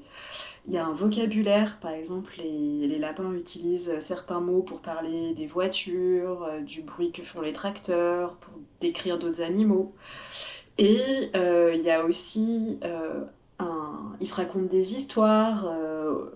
Il 0.68 0.74
y 0.74 0.78
a 0.78 0.86
un 0.86 0.94
vocabulaire, 0.94 1.80
par 1.80 1.92
exemple, 1.92 2.34
les, 2.38 3.00
lapins 3.00 3.34
utilisent 3.34 4.00
certains 4.00 4.40
mots 4.40 4.62
pour 4.62 4.82
parler 4.82 5.34
des 5.34 5.48
voitures, 5.48 6.44
euh, 6.44 6.60
du 6.62 6.82
bruit 6.82 7.12
que 7.12 7.24
font 7.24 7.42
les 7.42 7.54
tracteurs, 7.54 8.36
pour 8.36 8.54
décrire 8.82 9.18
d'autres 9.18 9.42
animaux. 9.42 9.96
Et 10.78 11.00
euh, 11.36 11.74
il 11.74 11.82
y 11.82 11.90
a 11.90 12.06
aussi 12.06 12.80
euh, 12.84 13.24
un... 13.60 14.14
Ils 14.20 14.28
se 14.28 14.36
racontent 14.36 14.66
des 14.66 14.96
histoires 14.96 15.66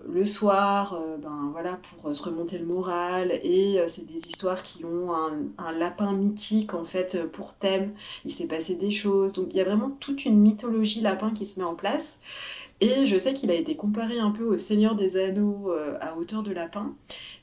le 0.08 0.24
soir, 0.24 0.98
ben 1.20 1.50
voilà, 1.52 1.78
pour 1.82 2.14
se 2.14 2.22
remonter 2.22 2.58
le 2.58 2.66
moral. 2.66 3.32
Et 3.42 3.80
c'est 3.86 4.06
des 4.06 4.28
histoires 4.28 4.62
qui 4.62 4.84
ont 4.84 5.12
un, 5.14 5.32
un, 5.58 5.72
lapin 5.72 6.12
mythique, 6.12 6.74
en 6.74 6.84
fait, 6.84 7.30
pour 7.32 7.54
thème. 7.54 7.92
Il 8.24 8.30
s'est 8.30 8.46
passé 8.46 8.74
des 8.74 8.90
choses. 8.90 9.32
Donc 9.32 9.48
il 9.50 9.56
y 9.56 9.60
a 9.60 9.64
vraiment 9.64 9.90
toute 10.00 10.24
une 10.24 10.38
mythologie 10.38 11.00
lapin 11.00 11.30
qui 11.30 11.46
se 11.46 11.60
met 11.60 11.66
en 11.66 11.74
place. 11.74 12.20
Et 12.80 13.06
je 13.06 13.16
sais 13.16 13.32
qu'il 13.34 13.50
a 13.50 13.54
été 13.54 13.76
comparé 13.76 14.18
un 14.18 14.30
peu 14.30 14.44
au 14.44 14.56
Seigneur 14.56 14.96
des 14.96 15.16
Anneaux 15.16 15.72
à 16.00 16.16
hauteur 16.16 16.42
de 16.42 16.52
lapin. 16.52 16.94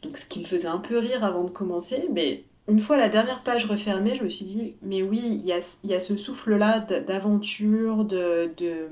Donc 0.04 0.18
ce 0.18 0.26
qui 0.26 0.40
me 0.40 0.46
faisait 0.46 0.68
un 0.68 0.80
peu 0.80 0.98
rire 0.98 1.24
avant 1.24 1.44
de 1.44 1.52
commencer. 1.52 2.08
Mais 2.12 2.44
une 2.70 2.80
fois 2.80 2.98
la 2.98 3.10
dernière 3.10 3.42
page 3.42 3.66
refermée, 3.66 4.16
je 4.16 4.24
me 4.24 4.30
suis 4.30 4.46
dit, 4.46 4.76
mais 4.82 5.02
oui, 5.02 5.22
il 5.24 5.46
y 5.46 5.52
a, 5.52 5.80
y 5.84 5.94
a 5.94 6.00
ce 6.00 6.16
souffle-là 6.16 6.80
d'aventure, 6.80 8.06
de, 8.06 8.52
de 8.58 8.90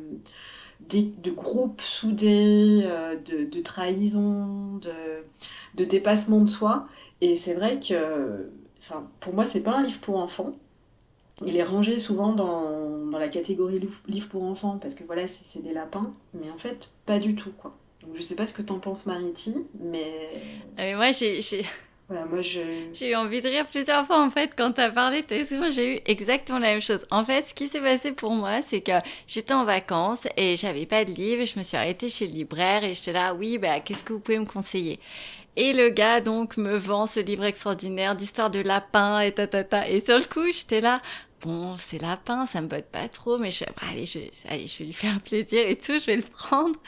de 0.90 1.32
groupes 1.32 1.82
soudés, 1.82 2.82
euh, 2.84 3.16
de, 3.16 3.44
de, 3.44 3.60
trahison, 3.62 4.78
de, 4.78 4.92
de, 5.76 5.84
dépassement 5.84 6.42
de 6.42 6.48
soi. 6.48 6.88
Et 7.22 7.36
c'est 7.36 7.54
vrai 7.54 7.80
que, 7.80 8.50
enfin, 8.80 9.08
pour 9.20 9.34
moi, 9.34 9.46
c'est 9.46 9.62
pas 9.62 9.78
un 9.78 9.84
livre 9.84 10.00
pour 10.00 10.18
enfants. 10.18 10.54
Il 11.46 11.56
est 11.56 11.64
rangé 11.64 12.00
souvent 12.00 12.34
dans, 12.34 13.06
dans 13.06 13.20
la 13.20 13.28
catégorie 13.28 13.80
livre 14.08 14.30
pour 14.30 14.44
enfants 14.44 14.80
parce 14.82 14.96
que 14.96 15.04
voilà, 15.04 15.28
c'est 15.28 15.62
des 15.62 15.74
lapins, 15.74 16.14
mais 16.34 16.50
en 16.50 16.58
fait, 16.58 16.90
pas 17.06 17.20
du 17.20 17.36
tout, 17.36 17.52
quoi. 17.52 17.76
Donc 18.02 18.16
je 18.16 18.22
sais 18.22 18.36
pas 18.36 18.46
ce 18.46 18.54
que 18.54 18.62
t'en 18.62 18.80
penses, 18.80 19.06
Mariti, 19.06 19.56
mais. 19.80 20.42
Euh, 20.80 20.96
moi, 20.96 21.12
j'ai 21.12 21.66
je... 22.10 22.60
J'ai 22.94 23.12
eu 23.12 23.16
envie 23.16 23.42
de 23.42 23.50
rire 23.50 23.68
plusieurs 23.68 24.06
fois 24.06 24.24
en 24.24 24.30
fait 24.30 24.54
quand 24.58 24.72
t'as 24.74 24.90
parlé, 24.90 25.26
j'ai 25.30 25.96
eu 25.96 26.00
exactement 26.06 26.60
la 26.60 26.72
même 26.74 26.82
chose. 26.82 27.06
En 27.12 27.24
fait, 27.24 27.48
ce 27.48 27.54
qui 27.54 27.68
s'est 27.68 27.82
passé 27.82 28.12
pour 28.12 28.32
moi, 28.32 28.62
c'est 28.62 28.82
que 28.82 28.94
j'étais 29.28 29.54
en 29.54 29.66
vacances 29.66 30.28
et 30.38 30.56
j'avais 30.56 30.86
pas 30.86 31.04
de 31.04 31.12
livre 31.12 31.42
et 31.42 31.46
je 31.46 31.60
me 31.60 31.64
suis 31.64 31.78
arrêtée 31.78 32.10
chez 32.10 32.28
le 32.28 32.34
libraire 32.34 32.84
et 32.84 32.94
j'étais 32.94 33.14
là, 33.14 33.34
oui, 33.34 33.58
bah 33.58 33.80
qu'est-ce 33.82 34.04
que 34.04 34.14
vous 34.14 34.20
pouvez 34.20 34.40
me 34.40 34.46
conseiller? 34.46 35.00
Et 35.58 35.74
le 35.74 35.90
gars 35.90 36.22
donc 36.22 36.56
me 36.58 36.78
vend 36.78 37.08
ce 37.08 37.20
livre 37.20 37.44
extraordinaire 37.44 38.16
d'histoire 38.16 38.52
de 38.52 38.60
lapin 38.60 39.20
et 39.22 39.32
ta 39.34 39.48
ta 39.48 39.64
ta. 39.64 39.90
Et 39.90 40.00
sur 40.00 40.18
le 40.18 40.26
coup, 40.26 40.52
j'étais 40.52 40.82
là, 40.82 41.02
bon, 41.42 41.78
c'est 41.78 42.02
lapin, 42.02 42.46
ça 42.46 42.62
me 42.62 42.68
botte 42.68 42.86
pas 42.86 43.08
trop, 43.08 43.38
mais 43.38 43.52
je 43.52 43.60
vais, 43.60 43.72
allez, 43.90 44.06
je, 44.06 44.20
je 44.20 44.78
vais 44.78 44.86
lui 44.86 44.94
faire 44.94 45.20
plaisir 45.22 45.68
et 45.68 45.76
tout, 45.76 46.00
je 46.00 46.06
vais 46.06 46.16
le 46.16 46.24
prendre. 46.24 46.80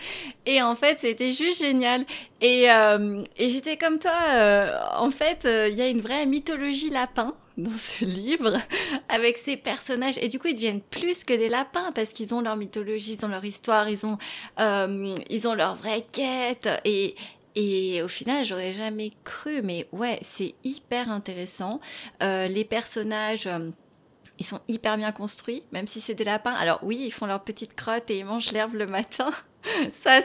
Et 0.45 0.61
en 0.61 0.75
fait, 0.75 0.99
c'était 1.01 1.31
juste 1.31 1.59
génial. 1.59 2.05
Et, 2.41 2.69
euh, 2.71 3.21
j'étais 3.37 3.77
comme 3.77 3.99
toi, 3.99 4.13
euh, 4.29 4.77
en 4.95 5.11
fait, 5.11 5.45
euh, 5.45 5.69
il 5.69 5.77
y 5.77 5.81
a 5.81 5.87
une 5.87 6.01
vraie 6.01 6.25
mythologie 6.25 6.89
lapin 6.89 7.35
dans 7.57 7.69
ce 7.71 8.05
livre, 8.05 8.57
avec 9.07 9.37
ces 9.37 9.57
personnages. 9.57 10.17
Et 10.21 10.27
du 10.27 10.39
coup, 10.39 10.47
ils 10.47 10.55
deviennent 10.55 10.81
plus 10.81 11.23
que 11.23 11.33
des 11.33 11.49
lapins, 11.49 11.91
parce 11.93 12.09
qu'ils 12.09 12.33
ont 12.33 12.41
leur 12.41 12.55
mythologie, 12.55 13.17
ils 13.19 13.25
ont 13.25 13.29
leur 13.29 13.45
histoire, 13.45 13.89
ils 13.89 14.05
ont, 14.05 14.17
ils 15.29 15.47
ont 15.47 15.53
leur 15.53 15.75
vraie 15.75 16.03
quête. 16.11 16.69
Et 17.55 18.01
au 18.01 18.07
final, 18.07 18.45
j'aurais 18.45 18.73
jamais 18.73 19.11
cru, 19.25 19.61
mais 19.61 19.87
ouais, 19.91 20.17
c'est 20.21 20.55
hyper 20.63 21.11
intéressant. 21.11 21.81
les 22.21 22.65
personnages 22.65 23.49
ils 24.39 24.45
sont 24.45 24.61
hyper 24.67 24.97
bien 24.97 25.11
construits, 25.11 25.63
même 25.71 25.85
si 25.85 25.99
c'est 25.99 26.15
des 26.15 26.23
lapins. 26.23 26.53
Alors 26.53 26.79
oui, 26.81 27.03
ils 27.05 27.11
font 27.11 27.25
leur 27.25 27.43
petite 27.43 27.75
crotte 27.75 28.09
et 28.09 28.19
ils 28.19 28.25
mangent 28.25 28.51
l'herbe 28.51 28.73
le 28.73 28.87
matin. 28.87 29.31
Ça, 30.01 30.21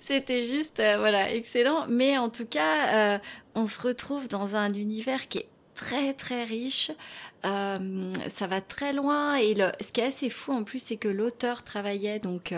c'était 0.00 0.42
juste, 0.42 0.78
euh, 0.78 0.96
voilà, 0.98 1.32
excellent. 1.32 1.86
Mais 1.88 2.16
en 2.16 2.30
tout 2.30 2.46
cas, 2.46 3.14
euh, 3.14 3.18
on 3.56 3.66
se 3.66 3.80
retrouve 3.80 4.28
dans 4.28 4.54
un 4.54 4.72
univers 4.72 5.28
qui 5.28 5.38
est 5.38 5.48
très 5.74 6.14
très 6.14 6.44
riche. 6.44 6.92
Euh, 7.44 8.12
ça 8.28 8.48
va 8.48 8.60
très 8.60 8.92
loin 8.92 9.36
et 9.36 9.54
le, 9.54 9.70
ce 9.80 9.92
qui 9.92 10.00
est 10.00 10.06
assez 10.06 10.28
fou 10.28 10.52
en 10.52 10.64
plus, 10.64 10.82
c'est 10.82 10.96
que 10.96 11.06
l'auteur 11.06 11.62
travaillait 11.62 12.18
donc 12.18 12.52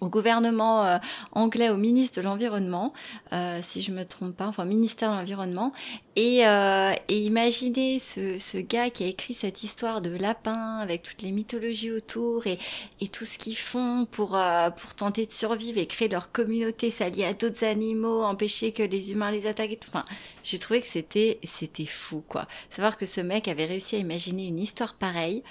au 0.00 0.08
gouvernement 0.08 0.84
euh, 0.84 0.98
anglais, 1.32 1.70
au 1.70 1.76
ministre 1.76 2.20
de 2.20 2.24
l'Environnement, 2.24 2.92
euh, 3.32 3.58
si 3.62 3.80
je 3.80 3.92
me 3.92 4.04
trompe 4.04 4.36
pas, 4.36 4.46
enfin 4.46 4.64
ministère 4.64 5.10
de 5.10 5.16
l'Environnement. 5.16 5.72
Et, 6.16 6.46
euh, 6.46 6.92
et 7.08 7.20
imaginez 7.22 7.98
ce, 7.98 8.38
ce, 8.38 8.56
gars 8.56 8.88
qui 8.88 9.04
a 9.04 9.06
écrit 9.06 9.34
cette 9.34 9.62
histoire 9.62 10.00
de 10.00 10.10
lapin 10.10 10.78
avec 10.78 11.02
toutes 11.02 11.20
les 11.20 11.30
mythologies 11.30 11.92
autour 11.92 12.46
et, 12.46 12.58
et 13.00 13.08
tout 13.08 13.26
ce 13.26 13.36
qu'ils 13.38 13.56
font 13.56 14.06
pour, 14.10 14.34
euh, 14.34 14.70
pour 14.70 14.94
tenter 14.94 15.26
de 15.26 15.32
survivre 15.32 15.78
et 15.78 15.86
créer 15.86 16.08
leur 16.08 16.32
communauté, 16.32 16.90
s'allier 16.90 17.24
à 17.24 17.34
d'autres 17.34 17.64
animaux, 17.64 18.22
empêcher 18.22 18.72
que 18.72 18.82
les 18.82 19.12
humains 19.12 19.30
les 19.30 19.46
attaquent. 19.46 19.78
Enfin, 19.88 20.04
j'ai 20.42 20.58
trouvé 20.58 20.80
que 20.80 20.88
c'était 20.88 21.38
c'était 21.44 21.84
fou 21.84 22.22
quoi. 22.26 22.46
Savoir 22.70 22.96
que 22.96 23.04
ce 23.04 23.20
mec 23.20 23.48
avait 23.48 23.66
réussi 23.66 23.96
à 23.96 23.98
imaginer 23.98 24.46
une 24.46 24.58
histoire 24.58 24.94
pareille, 24.94 25.42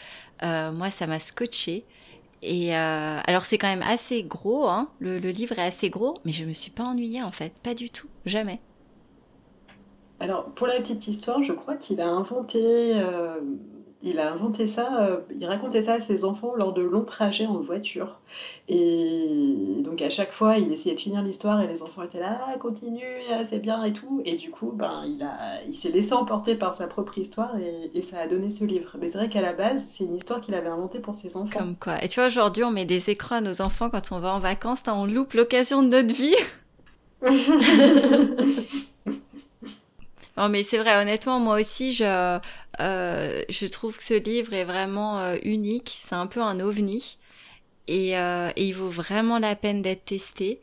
moi 0.41 0.89
ça 0.91 1.05
m'a 1.07 1.19
scotché. 1.19 1.85
Et 2.45 2.77
euh, 2.77 3.19
alors 3.25 3.43
c'est 3.43 3.57
quand 3.57 3.67
même 3.67 3.81
assez 3.81 4.21
gros, 4.21 4.67
hein. 4.67 4.87
le, 4.99 5.17
livre 5.17 5.57
est 5.57 5.63
assez 5.63 5.89
gros, 5.89 6.19
mais 6.25 6.31
je 6.31 6.45
me 6.45 6.53
suis 6.53 6.69
pas 6.69 6.83
ennuyée 6.83 7.23
en 7.23 7.31
fait, 7.31 7.51
pas 7.63 7.73
du 7.73 7.89
tout, 7.89 8.07
jamais. 8.25 8.59
Alors 10.19 10.45
pour 10.51 10.67
la 10.67 10.77
petite 10.77 11.07
histoire, 11.07 11.41
je 11.41 11.53
crois 11.53 11.75
qu'il 11.75 11.99
a 12.01 12.07
inventé 12.07 12.61
euh, 12.61 13.41
il 14.05 14.19
a 14.19 14.31
inventé 14.31 14.67
ça, 14.67 15.01
euh, 15.01 15.17
il 15.35 15.45
racontait 15.47 15.81
ça 15.81 15.93
à 15.93 15.99
ses 15.99 16.25
enfants 16.25 16.53
lors 16.55 16.73
de 16.73 16.83
longs 16.83 17.03
trajets 17.03 17.47
en 17.47 17.59
voiture. 17.59 18.19
Et 18.69 19.55
donc 19.79 19.99
à 20.01 20.11
chaque 20.11 20.31
fois, 20.31 20.57
il 20.57 20.71
essayait 20.71 20.93
de 20.93 20.99
finir 20.99 21.23
l'histoire 21.23 21.59
et 21.59 21.67
les 21.67 21.81
enfants 21.81 22.03
étaient 22.03 22.19
là, 22.19 22.39
ah, 22.47 22.57
continue, 22.57 23.01
ah, 23.33 23.43
c'est 23.43 23.57
bien 23.57 23.83
et 23.83 23.93
tout. 23.93 24.21
Et 24.23 24.35
du 24.35 24.51
coup, 24.51 24.71
ben, 24.71 25.01
il, 25.07 25.23
a, 25.23 25.63
il 25.67 25.73
s'est 25.73 25.89
laissé 25.89 26.13
emporter 26.13 26.53
par 26.53 26.75
sa 26.75 26.85
propre 26.85 27.17
histoire 27.17 27.57
et, 27.57 27.89
et 27.95 28.01
ça 28.03 28.19
a 28.19 28.27
donné 28.27 28.51
ce 28.51 28.63
livre. 28.63 28.95
Mais 29.01 29.09
c'est 29.09 29.17
vrai 29.17 29.27
qu'à 29.27 29.41
la 29.41 29.53
base, 29.53 29.83
c'est 29.87 30.03
une 30.03 30.15
histoire 30.15 30.39
qu'il 30.39 30.53
avait 30.53 30.69
inventée 30.69 30.99
pour 30.99 31.15
ses 31.15 31.35
enfants. 31.35 31.57
Comme 31.57 31.75
quoi. 31.75 32.03
Et 32.03 32.07
tu 32.07 32.19
vois, 32.19 32.27
aujourd'hui, 32.27 32.63
on 32.63 32.71
met 32.71 32.85
des 32.85 33.09
écrans 33.09 33.37
à 33.37 33.41
nos 33.41 33.59
enfants 33.61 33.89
quand 33.89 34.11
on 34.11 34.19
va 34.19 34.33
en 34.33 34.39
vacances, 34.39 34.83
on 34.87 35.07
loupe 35.07 35.33
l'occasion 35.33 35.81
de 35.81 35.87
notre 35.89 36.13
vie. 36.13 36.35
Non, 40.37 40.49
mais 40.49 40.63
c'est 40.63 40.77
vrai, 40.77 41.01
honnêtement, 41.01 41.39
moi 41.39 41.59
aussi, 41.59 41.93
je, 41.93 42.39
euh, 42.81 43.41
je 43.49 43.65
trouve 43.67 43.97
que 43.97 44.03
ce 44.03 44.13
livre 44.15 44.53
est 44.53 44.65
vraiment 44.65 45.19
euh, 45.19 45.37
unique. 45.43 45.97
C'est 45.99 46.15
un 46.15 46.27
peu 46.27 46.41
un 46.41 46.59
ovni. 46.59 47.17
Euh, 47.89 48.51
et, 48.55 48.67
il 48.67 48.73
vaut 48.73 48.89
vraiment 48.89 49.39
la 49.39 49.55
peine 49.55 49.81
d'être 49.81 50.05
testé. 50.05 50.59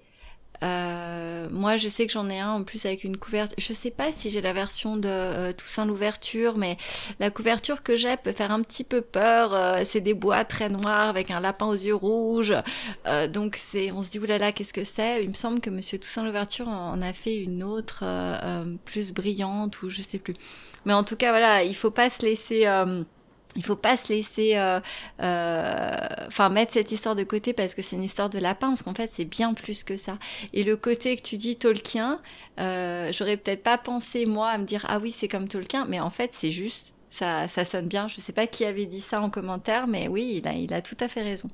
Euh, 0.63 1.49
moi, 1.51 1.77
je 1.77 1.89
sais 1.89 2.07
que 2.07 2.13
j'en 2.13 2.29
ai 2.29 2.39
un 2.39 2.51
en 2.51 2.63
plus 2.63 2.87
avec 2.87 3.05
une 3.05 3.17
couverture. 3.17 3.57
Je 3.59 3.73
sais 3.73 3.91
pas 3.91 4.13
si 4.13 4.31
j'ai 4.31 4.41
la 4.41 4.53
version 4.53 4.97
de 4.97 5.09
euh, 5.09 5.53
Toussaint 5.53 5.87
l'ouverture, 5.87 6.57
mais 6.57 6.77
la 7.19 7.31
couverture 7.31 7.83
que 7.83 7.97
j'ai 7.97 8.17
peut 8.17 8.33
faire 8.33 8.53
un 8.53 8.63
petit 8.63 8.85
peu 8.85 9.01
peur. 9.01 9.55
Euh, 9.55 9.83
c'est 9.85 10.01
des 10.01 10.15
bois 10.15 10.45
très 10.45 10.69
noirs 10.69 11.09
avec 11.09 11.31
un 11.31 11.41
lapin 11.41 11.67
aux 11.67 11.75
yeux 11.75 11.95
rouges. 11.95 12.55
Donc 13.33 13.57
c'est, 13.57 13.93
on 13.93 14.01
se 14.01 14.11
dit 14.11 14.19
oulala, 14.19 14.53
qu'est-ce 14.53 14.73
que 14.73 14.85
c'est? 14.85 15.23
Il 15.23 15.29
me 15.29 15.35
semble 15.35 15.61
que 15.61 15.71
Monsieur 15.71 15.99
Toussaint 15.99 16.25
l'ouverture 16.25 16.69
en 16.69 17.01
a 17.03 17.13
fait 17.13 17.37
une 17.37 17.63
autre 17.63 18.05
plus 18.85 19.13
brillante 19.13 19.83
ou 19.83 19.91
je 19.91 20.03
sais 20.03 20.19
plus. 20.19 20.35
Mais 20.85 20.93
en 20.93 21.05
tout 21.05 21.17
cas, 21.17 21.31
voilà, 21.31 21.65
il 21.65 21.75
faut 21.75 21.91
pas 21.91 22.11
se 22.11 22.23
laisser 22.23 22.67
il 23.57 23.65
faut 23.65 23.77
pas 23.77 23.97
se 23.97 24.13
laisser 24.13 24.57
euh, 24.57 24.81
euh, 25.21 25.91
enfin 26.27 26.49
mettre 26.49 26.73
cette 26.73 26.93
histoire 26.93 27.15
de 27.15 27.25
côté 27.25 27.53
parce 27.53 27.75
que 27.75 27.83
c'est 27.83 27.97
une 27.97 28.03
histoire 28.03 28.31
de 28.31 28.39
lapin 28.39 28.69
parce 28.69 28.83
qu'en 28.83 28.95
fait 28.95 29.11
c'est 29.13 29.25
bien 29.25 29.55
plus 29.55 29.85
que 29.85 29.97
ça. 29.97 30.19
Et 30.53 30.65
le 30.65 30.77
côté 30.77 31.17
que 31.17 31.23
tu 31.23 31.37
dis 31.37 31.57
Tolkien 31.57 32.21
euh, 32.61 33.11
j'aurais 33.13 33.37
peut-être 33.37 33.63
pas 33.63 33.79
pensé 33.79 34.27
moi 34.27 34.49
à 34.49 34.59
me 34.59 34.65
dire 34.65 34.85
ah 34.89 34.99
oui 34.99 35.11
c'est 35.11 35.29
comme 35.29 35.49
Tolkien 35.49 35.87
mais 35.89 36.01
en 36.01 36.11
fait 36.11 36.31
c'est 36.35 36.51
juste 36.51 36.95
ça 37.09 37.49
ça 37.49 37.65
sonne 37.65 37.89
bien. 37.89 38.09
Je 38.09 38.21
sais 38.21 38.33
pas 38.33 38.47
qui 38.47 38.65
avait 38.65 38.87
dit 38.87 39.01
ça 39.01 39.21
en 39.21 39.31
commentaire 39.31 39.87
mais 39.87 40.09
oui 40.09 40.41
il 40.43 40.49
a 40.49 40.55
il 40.55 40.73
a 40.73 40.83
tout 40.83 40.97
à 41.01 41.09
fait 41.09 41.23
raison. 41.23 41.49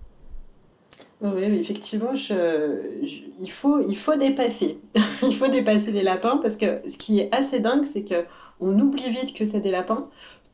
Oui, 1.20 1.42
effectivement, 1.42 2.12
il, 2.14 3.50
faut, 3.50 3.80
il 3.80 3.96
faut 3.96 4.14
dépasser. 4.14 4.78
il 5.22 5.34
faut 5.34 5.48
dépasser 5.48 5.90
les 5.90 6.02
lapins 6.02 6.36
parce 6.36 6.56
que 6.56 6.80
ce 6.88 6.96
qui 6.96 7.18
est 7.18 7.34
assez 7.34 7.58
dingue, 7.58 7.86
c'est 7.86 8.04
que 8.04 8.24
on 8.60 8.78
oublie 8.78 9.10
vite 9.10 9.34
que 9.34 9.44
c'est 9.44 9.60
des 9.60 9.70
lapins 9.70 10.02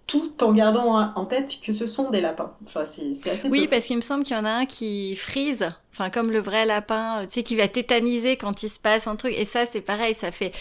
tout 0.06 0.32
en 0.42 0.52
gardant 0.52 1.14
en 1.14 1.24
tête 1.24 1.58
que 1.62 1.72
ce 1.72 1.86
sont 1.86 2.10
des 2.10 2.20
lapins. 2.20 2.52
Enfin, 2.66 2.84
c'est 2.84 3.30
assez 3.30 3.48
Oui, 3.48 3.66
parce 3.68 3.86
qu'il 3.86 3.96
me 3.96 4.02
semble 4.02 4.24
qu'il 4.24 4.36
y 4.36 4.38
en 4.38 4.44
a 4.44 4.50
un 4.50 4.66
qui 4.66 5.16
frise, 5.16 5.72
enfin 5.92 6.10
comme 6.10 6.30
le 6.30 6.40
vrai 6.40 6.66
lapin, 6.66 7.22
tu 7.22 7.34
sais, 7.34 7.42
qui 7.42 7.56
va 7.56 7.68
tétaniser 7.68 8.36
quand 8.36 8.62
il 8.62 8.68
se 8.68 8.78
passe 8.78 9.06
un 9.06 9.16
truc. 9.16 9.32
Et 9.36 9.44
ça, 9.44 9.64
c'est 9.66 9.80
pareil, 9.80 10.14
ça 10.14 10.30
fait... 10.30 10.52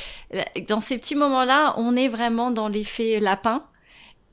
Dans 0.67 0.79
ces 0.79 0.97
petits 0.97 1.15
moments-là, 1.15 1.73
on 1.77 1.95
est 1.95 2.07
vraiment 2.07 2.51
dans 2.51 2.67
l'effet 2.67 3.19
lapin. 3.19 3.63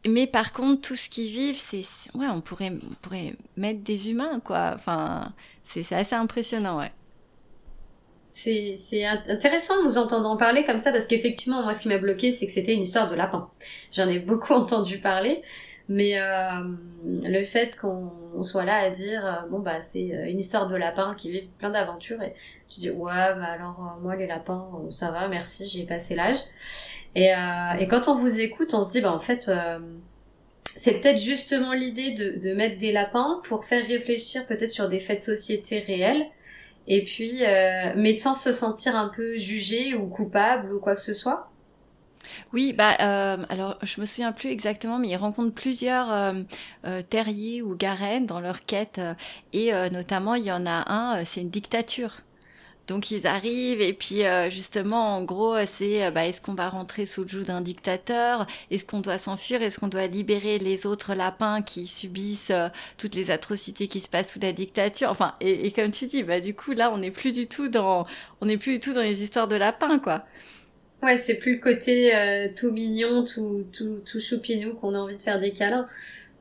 Mais 0.07 0.27
par 0.27 0.53
contre, 0.53 0.81
tout 0.81 0.97
ce 0.97 1.11
qui 1.11 1.29
vivent, 1.29 1.61
c'est... 1.63 1.83
Ouais, 2.15 2.29
on 2.29 2.41
pourrait, 2.41 2.73
on 2.73 2.95
pourrait 3.03 3.35
mettre 3.57 3.81
des 3.81 4.11
humains, 4.11 4.41
quoi. 4.41 4.73
Enfin, 4.75 5.33
c'est 5.65 5.93
assez 5.93 6.15
impressionnant, 6.15 6.79
ouais. 6.79 6.93
C'est 8.33 9.05
intéressant 9.29 9.79
de 9.81 9.85
nous 9.85 9.99
entendre 9.99 10.29
en 10.29 10.37
parler 10.37 10.65
comme 10.65 10.79
ça 10.79 10.93
parce 10.93 11.07
qu'effectivement, 11.07 11.63
moi, 11.63 11.75
ce 11.75 11.81
qui 11.81 11.89
m'a 11.89 11.99
bloqué, 11.99 12.31
c'est 12.33 12.47
que 12.47 12.53
c'était 12.53 12.75
une 12.75 12.83
histoire 12.83 13.11
de 13.11 13.17
lapin. 13.17 13.49
J'en 13.93 14.09
ai 14.09 14.19
beaucoup 14.19 14.53
entendu 14.55 14.99
parler, 14.99 15.43
mais 15.89 16.21
euh, 16.21 16.63
le 17.05 17.45
fait 17.45 17.77
qu'on 17.77 18.43
soit 18.43 18.65
là 18.65 18.77
à 18.77 18.91
dire, 18.91 19.27
euh, 19.27 19.49
bon, 19.51 19.59
bah, 19.59 19.81
c'est 19.81 20.15
euh, 20.15 20.31
une 20.31 20.39
histoire 20.39 20.69
de 20.69 20.77
lapin 20.77 21.15
qui 21.17 21.33
vit 21.33 21.49
plein 21.59 21.71
d'aventures, 21.71 22.23
et 22.23 22.35
tu 22.69 22.79
dis, 22.79 22.91
ouais, 22.91 23.13
bah 23.13 23.47
alors, 23.47 23.99
moi, 24.01 24.15
les 24.15 24.29
lapins, 24.29 24.71
ça 24.91 25.11
va, 25.11 25.29
merci, 25.29 25.67
j'ai 25.67 25.85
passé 25.85 26.15
l'âge. 26.15 26.39
Et, 27.17 27.33
et 27.81 27.89
quand 27.89 28.07
on 28.07 28.15
vous 28.15 28.39
écoute, 28.39 28.73
on 28.73 28.85
se 28.85 28.93
dit, 28.93 29.01
bah, 29.01 29.13
en 29.13 29.19
fait, 29.19 29.51
c'est 30.65 31.01
peut-être 31.01 31.19
justement 31.19 31.73
l'idée 31.73 32.13
de 32.13 32.55
mettre 32.55 32.79
des 32.79 32.93
lapins 32.93 33.41
pour 33.43 33.65
faire 33.65 33.85
réfléchir 33.85 34.47
peut-être 34.47 34.71
sur 34.71 34.89
des 34.89 35.01
faits 35.01 35.19
de 35.19 35.23
société 35.25 35.81
réels 35.81 36.25
et 36.91 37.05
puis 37.05 37.45
euh, 37.45 37.93
mais 37.97 38.15
sans 38.15 38.35
se 38.35 38.53
sentir 38.53 38.97
un 38.97 39.09
peu 39.09 39.39
jugé 39.39 39.95
ou 39.95 40.09
coupable 40.09 40.75
ou 40.75 40.81
quoi 40.81 40.97
que 40.97 41.01
ce 41.01 41.15
soit? 41.15 41.49
Oui, 42.53 42.75
bah 42.75 42.97
euh, 43.01 43.39
alors 43.49 43.79
je 43.83 44.01
me 44.01 44.07
souviens 44.07 44.33
plus 44.33 44.51
exactement, 44.51 44.99
mais 44.99 45.09
ils 45.09 45.17
rencontrent 45.17 45.55
plusieurs 45.55 46.13
euh, 46.13 46.35
euh 46.85 47.01
terriers 47.01 47.63
ou 47.63 47.77
garènes 47.77 48.27
dans 48.27 48.41
leur 48.41 48.67
quête, 48.67 49.01
et 49.53 49.73
notamment 49.91 50.35
il 50.35 50.45
y 50.45 50.53
en 50.53 50.67
a 50.67 50.93
un, 50.93 51.25
c'est 51.25 51.41
une 51.41 51.51
dictature. 51.51 52.21
Donc 52.91 53.13
ils 53.13 53.29
arrivent 53.29 53.81
et 53.81 53.93
puis 53.93 54.27
euh, 54.27 54.51
justement 54.51 55.15
en 55.15 55.23
gros 55.23 55.55
c'est 55.65 56.05
euh, 56.05 56.11
bah, 56.11 56.27
est-ce 56.27 56.41
qu'on 56.41 56.55
va 56.55 56.69
rentrer 56.69 57.07
sous 57.07 57.23
le 57.23 57.29
joug 57.29 57.45
d'un 57.45 57.61
dictateur? 57.61 58.49
Est-ce 58.73 58.85
qu'on 58.85 58.99
doit 58.99 59.17
s'enfuir? 59.17 59.63
Est-ce 59.63 59.79
qu'on 59.79 59.87
doit 59.87 60.09
libérer 60.09 60.59
les 60.59 60.87
autres 60.87 61.15
lapins 61.15 61.63
qui 61.63 61.87
subissent 61.87 62.51
euh, 62.51 62.69
toutes 62.99 63.15
les 63.15 63.31
atrocités 63.31 63.87
qui 63.87 64.01
se 64.01 64.09
passent 64.09 64.33
sous 64.33 64.41
la 64.41 64.53
dictature? 64.53 65.09
Enfin 65.09 65.37
et, 65.41 65.71
comme 65.71 65.93
tu 65.93 66.09
dis 66.09 66.25
bah 66.25 66.41
du 66.41 66.53
coup 66.53 66.73
là 66.73 66.91
on 66.93 66.99
n'est 66.99 67.13
plus 67.13 67.31
du 67.31 67.47
tout 67.47 67.69
dans 67.69 68.07
on 68.41 68.47
n'est 68.47 68.59
plus 68.59 68.73
du 68.73 68.81
tout 68.81 68.93
dans 68.93 69.03
les 69.03 69.23
histoires 69.23 69.47
de 69.47 69.55
lapins 69.55 70.01
quoi. 70.01 70.25
Ouais 71.01 71.17
c'est 71.17 71.37
plus 71.37 71.55
le 71.55 71.61
côté 71.61 72.51
tout 72.57 72.73
mignon 72.73 73.25
tout 73.25 73.67
tout 73.73 74.01
tout 74.05 74.19
choupinou 74.19 74.75
qu'on 74.75 74.97
a 74.97 74.99
envie 74.99 75.17
de 75.17 75.23
faire 75.23 75.39
des 75.39 75.53
câlins. 75.53 75.87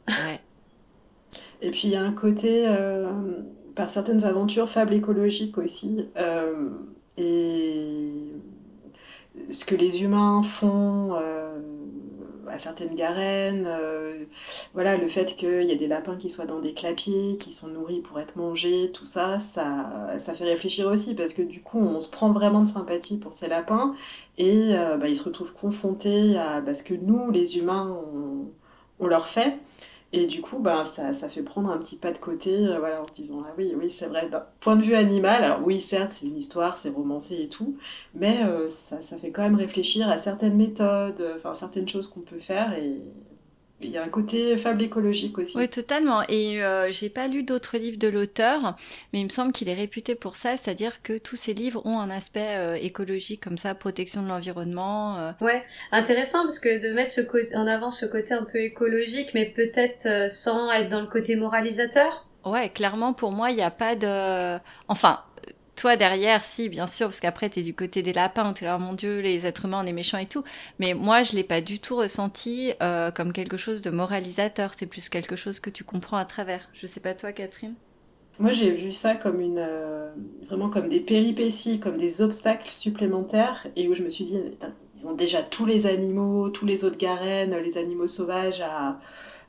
Ouais. 0.08 0.40
Et 1.62 1.70
puis 1.70 1.82
il 1.84 1.92
y 1.92 1.96
a 1.96 2.02
un 2.02 2.14
côté 2.14 2.66
par 3.80 3.90
certaines 3.90 4.26
aventures, 4.26 4.68
fables 4.68 4.94
écologiques 4.94 5.58
aussi. 5.58 6.06
Euh, 6.18 6.68
et 7.16 8.26
ce 9.52 9.64
que 9.64 9.74
les 9.74 10.04
humains 10.04 10.44
font 10.44 11.12
euh, 11.14 11.58
à 12.50 12.58
certaines 12.58 12.94
garennes, 12.94 13.64
euh, 13.66 14.26
voilà, 14.74 14.98
le 14.98 15.08
fait 15.08 15.34
qu'il 15.38 15.64
y 15.64 15.72
ait 15.72 15.78
des 15.78 15.88
lapins 15.88 16.18
qui 16.18 16.30
soient 16.30 16.44
dans 16.44 16.60
des 16.60 16.74
clapiers, 16.74 17.38
qui 17.38 17.54
sont 17.54 17.70
nourris 17.70 18.02
pour 18.02 18.20
être 18.20 18.36
mangés, 18.36 18.92
tout 18.92 19.06
ça, 19.06 19.40
ça, 19.40 20.14
ça 20.18 20.34
fait 20.34 20.44
réfléchir 20.44 20.86
aussi 20.88 21.16
parce 21.16 21.32
que 21.32 21.42
du 21.42 21.62
coup, 21.62 21.80
on 21.80 22.02
se 22.02 22.10
prend 22.10 22.34
vraiment 22.34 22.64
de 22.64 22.68
sympathie 22.68 23.16
pour 23.16 23.32
ces 23.32 23.48
lapins 23.48 23.96
et 24.38 24.74
bah, 25.00 25.08
ils 25.08 25.16
se 25.16 25.24
retrouvent 25.24 25.54
confrontés 25.54 26.38
à 26.38 26.60
bah, 26.60 26.76
ce 26.76 26.84
que 26.84 26.96
nous, 26.96 27.32
les 27.32 27.58
humains, 27.58 27.98
on 29.00 29.08
leur 29.08 29.30
fait. 29.30 29.58
Et 30.12 30.26
du 30.26 30.42
coup, 30.42 30.60
ben, 30.60 30.84
ça, 30.84 31.14
ça 31.14 31.30
fait 31.30 31.44
prendre 31.44 31.70
un 31.70 31.78
petit 31.78 31.96
pas 31.96 32.12
de 32.12 32.18
côté, 32.18 32.68
euh, 32.68 32.80
voilà, 32.80 33.02
en 33.02 33.06
se 33.06 33.14
disant, 33.14 33.44
ah 33.48 33.54
oui, 33.58 33.76
oui, 33.78 33.92
c'est 33.92 34.08
vrai, 34.08 34.28
point 34.60 34.76
de 34.76 34.82
vue 34.82 34.96
animal, 34.96 35.44
alors 35.44 35.62
oui, 35.64 35.82
certes, 35.82 36.12
c'est 36.12 36.26
une 36.26 36.38
histoire, 36.38 36.78
c'est 36.78 36.90
romancé 36.90 37.36
et 37.44 37.48
tout, 37.48 37.78
mais 38.16 38.44
euh, 38.44 38.68
ça, 38.68 39.02
ça 39.02 39.18
fait 39.18 39.30
quand 39.32 39.44
même 39.44 39.56
réfléchir 39.56 40.10
à 40.10 40.18
certaines 40.18 40.56
méthodes, 40.56 41.24
enfin, 41.36 41.54
certaines 41.54 41.88
choses 41.88 42.08
qu'on 42.08 42.22
peut 42.22 42.40
faire, 42.40 42.74
et, 42.74 43.02
il 43.82 43.92
y 43.92 43.98
a 43.98 44.04
un 44.04 44.10
côté 44.10 44.58
fable 44.58 44.82
écologique 44.82 45.38
aussi. 45.38 45.58
Oui, 45.58 45.70
totalement. 45.70 46.24
Et 46.28 46.62
euh, 46.62 46.92
j'ai 46.92 47.10
pas 47.10 47.28
lu 47.28 47.44
d'autres 47.44 47.78
livres 47.78 47.98
de 47.98 48.08
l'auteur, 48.08 48.76
mais 49.14 49.22
il 49.22 49.24
me 49.24 49.30
semble 49.30 49.52
qu'il 49.52 49.70
est 49.70 49.74
réputé 49.74 50.16
pour 50.16 50.36
ça, 50.36 50.58
c'est-à-dire 50.58 51.02
que 51.02 51.18
tous 51.18 51.36
ses 51.36 51.54
livres 51.54 51.82
ont 51.86 52.00
un 52.00 52.10
aspect 52.10 52.58
euh, 52.58 52.76
écologique 52.76 53.42
comme 53.42 53.58
ça, 53.58 53.76
protection 53.76 54.22
de 54.22 54.28
l'environnement. 54.28 55.18
Euh. 55.20 55.32
Ouais, 55.42 55.64
intéressant 55.92 56.44
parce 56.44 56.60
que 56.60 56.82
de 56.88 56.94
mettre 56.94 57.12
ce 57.12 57.22
côté, 57.22 57.56
en 57.56 57.68
avant 57.68 57.92
ce 57.92 58.06
côté 58.06 58.34
un 58.34 58.44
peu 58.44 58.60
écologique, 58.60 59.32
mais 59.34 59.46
peut-être 59.46 60.06
euh, 60.06 60.28
sans 60.28 60.72
être 60.72 60.90
dans 60.90 61.02
le 61.02 61.08
côté 61.08 61.36
moralisateur. 61.36 62.26
Ouais, 62.46 62.70
clairement 62.70 63.14
pour 63.14 63.32
moi, 63.32 63.52
il 63.52 63.58
n'y 63.58 63.64
a 63.64 63.72
pas 63.72 63.96
de. 63.96 64.60
Enfin, 64.88 65.20
toi 65.80 65.96
derrière, 65.96 66.44
si, 66.44 66.68
bien 66.68 66.88
sûr, 66.88 67.08
parce 67.08 67.22
qu'après, 67.22 67.50
tu 67.50 67.62
es 67.62 67.64
du 67.64 67.74
côté 67.74 68.02
des 68.02 68.12
lapins, 68.12 68.52
tu 68.52 68.66
es 68.66 68.68
là, 68.68 68.76
oh 68.78 68.84
mon 68.84 68.94
Dieu, 68.94 69.22
les 69.22 69.46
êtres 69.46 69.66
humains, 69.66 69.82
on 69.82 69.88
est 69.88 69.94
méchants 69.94 70.18
et 70.18 70.26
tout. 70.26 70.44
Mais 70.78 70.94
moi, 70.94 71.24
je 71.24 71.34
l'ai 71.34 71.44
pas 71.44 71.62
du 71.62 71.80
tout 71.80 71.96
ressenti 71.96 72.74
euh, 72.84 73.12
comme 73.12 73.32
quelque 73.32 73.56
chose 73.56 73.82
de 73.82 73.90
moralisateur. 73.90 74.72
C'est 74.78 74.88
plus 74.88 75.08
quelque 75.08 75.38
chose 75.38 75.62
que 75.62 75.70
tu 75.70 75.86
comprends 75.86 76.18
à 76.18 76.26
travers. 76.26 76.68
Je 76.74 76.86
sais 76.86 77.00
pas 77.00 77.14
toi, 77.14 77.32
Catherine? 77.32 77.76
Moi, 78.40 78.52
j'ai 78.52 78.72
vu 78.72 78.92
ça 78.92 79.16
comme 79.16 79.40
une, 79.40 79.58
euh, 79.58 80.10
vraiment 80.48 80.70
comme 80.70 80.90
des 80.90 81.00
péripéties, 81.00 81.80
comme 81.80 81.96
des 81.96 82.22
obstacles 82.22 82.70
supplémentaires, 82.70 83.66
et 83.78 83.88
où 83.88 83.96
je 83.96 84.04
me 84.04 84.10
suis 84.10 84.26
dit, 84.26 84.40
ils 84.98 85.08
ont 85.08 85.14
déjà 85.14 85.42
tous 85.44 85.66
les 85.66 85.88
animaux, 85.88 86.50
tous 86.50 86.66
les 86.66 86.84
autres 86.84 86.98
garennes, 86.98 87.56
les 87.56 87.78
animaux 87.78 88.08
sauvages 88.08 88.62
à, 88.62 89.00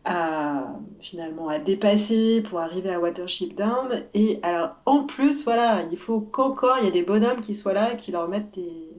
à 0.05 0.66
finalement 1.01 1.48
à 1.48 1.59
dépasser 1.59 2.42
pour 2.42 2.61
arriver 2.61 2.92
à 2.92 3.01
Watership 3.01 3.55
Down. 3.57 4.05
Et 4.14 4.38
alors 4.42 4.76
en 4.86 5.05
plus, 5.05 5.44
voilà, 5.44 5.82
il 5.90 5.98
faut 5.98 6.20
qu'encore 6.20 6.76
il 6.80 6.84
y 6.84 6.88
ait 6.88 6.92
des 6.92 7.03
bonhommes 7.03 7.40
qui 7.40 7.55
soient 7.55 7.74
là 7.74 7.92
et 7.94 7.96
qui 7.96 8.12
leur 8.12 8.28
mettent 8.28 8.55
des, 8.55 8.90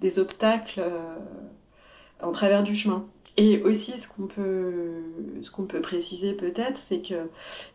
des 0.00 0.18
obstacles 0.18 0.80
euh, 0.80 1.16
en 2.22 2.32
travers 2.32 2.62
du 2.62 2.74
chemin. 2.74 3.06
Et 3.38 3.62
aussi, 3.62 3.98
ce 3.98 4.08
qu'on 4.08 4.26
peut, 4.26 5.02
ce 5.42 5.50
qu'on 5.50 5.64
peut 5.66 5.82
préciser 5.82 6.32
peut-être, 6.32 6.78
c'est 6.78 7.02
que 7.02 7.28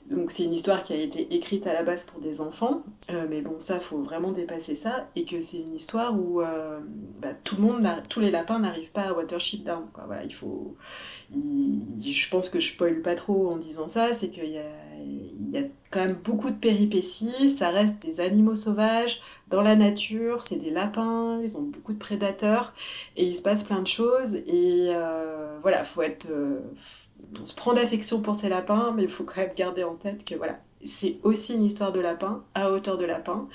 donc 0.09 0.31
c'est 0.31 0.43
une 0.43 0.53
histoire 0.53 0.81
qui 0.81 0.93
a 0.93 0.95
été 0.95 1.33
écrite 1.35 1.67
à 1.67 1.73
la 1.73 1.83
base 1.83 2.03
pour 2.03 2.19
des 2.19 2.41
enfants, 2.41 2.83
euh, 3.11 3.27
mais 3.29 3.41
bon, 3.41 3.57
ça, 3.59 3.79
faut 3.79 4.01
vraiment 4.01 4.31
dépasser 4.31 4.75
ça, 4.75 5.07
et 5.15 5.23
que 5.23 5.39
c'est 5.39 5.57
une 5.57 5.75
histoire 5.75 6.19
où 6.19 6.41
euh, 6.41 6.79
bah, 7.21 7.33
tout 7.43 7.57
le 7.57 7.61
monde, 7.61 7.87
tous 8.09 8.19
les 8.19 8.31
lapins 8.31 8.57
n'arrivent 8.57 8.91
pas 8.91 9.09
à 9.09 9.13
Watership 9.13 9.63
Down. 9.63 9.83
Quoi. 9.93 10.05
Voilà, 10.07 10.23
il 10.23 10.33
faut, 10.33 10.75
je 11.31 12.29
pense 12.29 12.49
que 12.49 12.59
je 12.59 12.71
spoil 12.73 13.01
pas 13.03 13.13
trop 13.13 13.51
en 13.51 13.57
disant 13.57 13.87
ça, 13.87 14.13
c'est 14.13 14.29
qu'il 14.29 14.49
y 14.49 14.57
a, 14.57 14.63
y 15.51 15.57
a 15.57 15.67
quand 15.89 15.99
même 15.99 16.17
beaucoup 16.23 16.49
de 16.49 16.55
péripéties, 16.55 17.49
ça 17.49 17.69
reste 17.69 18.01
des 18.01 18.21
animaux 18.21 18.55
sauvages 18.55 19.21
dans 19.49 19.61
la 19.61 19.75
nature, 19.75 20.43
c'est 20.43 20.55
des 20.55 20.69
lapins, 20.69 21.39
ils 21.43 21.57
ont 21.57 21.63
beaucoup 21.63 21.93
de 21.93 21.97
prédateurs, 21.97 22.73
et 23.17 23.25
il 23.25 23.35
se 23.35 23.41
passe 23.41 23.63
plein 23.63 23.81
de 23.81 23.87
choses, 23.87 24.35
et 24.35 24.87
euh, 24.89 25.57
voilà, 25.61 25.83
faut 25.83 26.01
être... 26.01 26.27
Euh, 26.29 26.59
on 27.41 27.45
se 27.45 27.53
prend 27.53 27.73
d'affection 27.73 28.21
pour 28.21 28.35
ces 28.35 28.49
lapins, 28.49 28.93
mais 28.95 29.03
il 29.03 29.09
faut 29.09 29.23
quand 29.23 29.41
même 29.41 29.51
garder 29.55 29.83
en 29.83 29.95
tête 29.95 30.25
que 30.25 30.35
voilà, 30.35 30.59
c'est 30.83 31.17
aussi 31.23 31.53
une 31.53 31.63
histoire 31.63 31.91
de 31.91 31.99
lapin, 31.99 32.43
à 32.55 32.71
hauteur 32.71 32.97
de 32.97 33.05
lapin, 33.05 33.47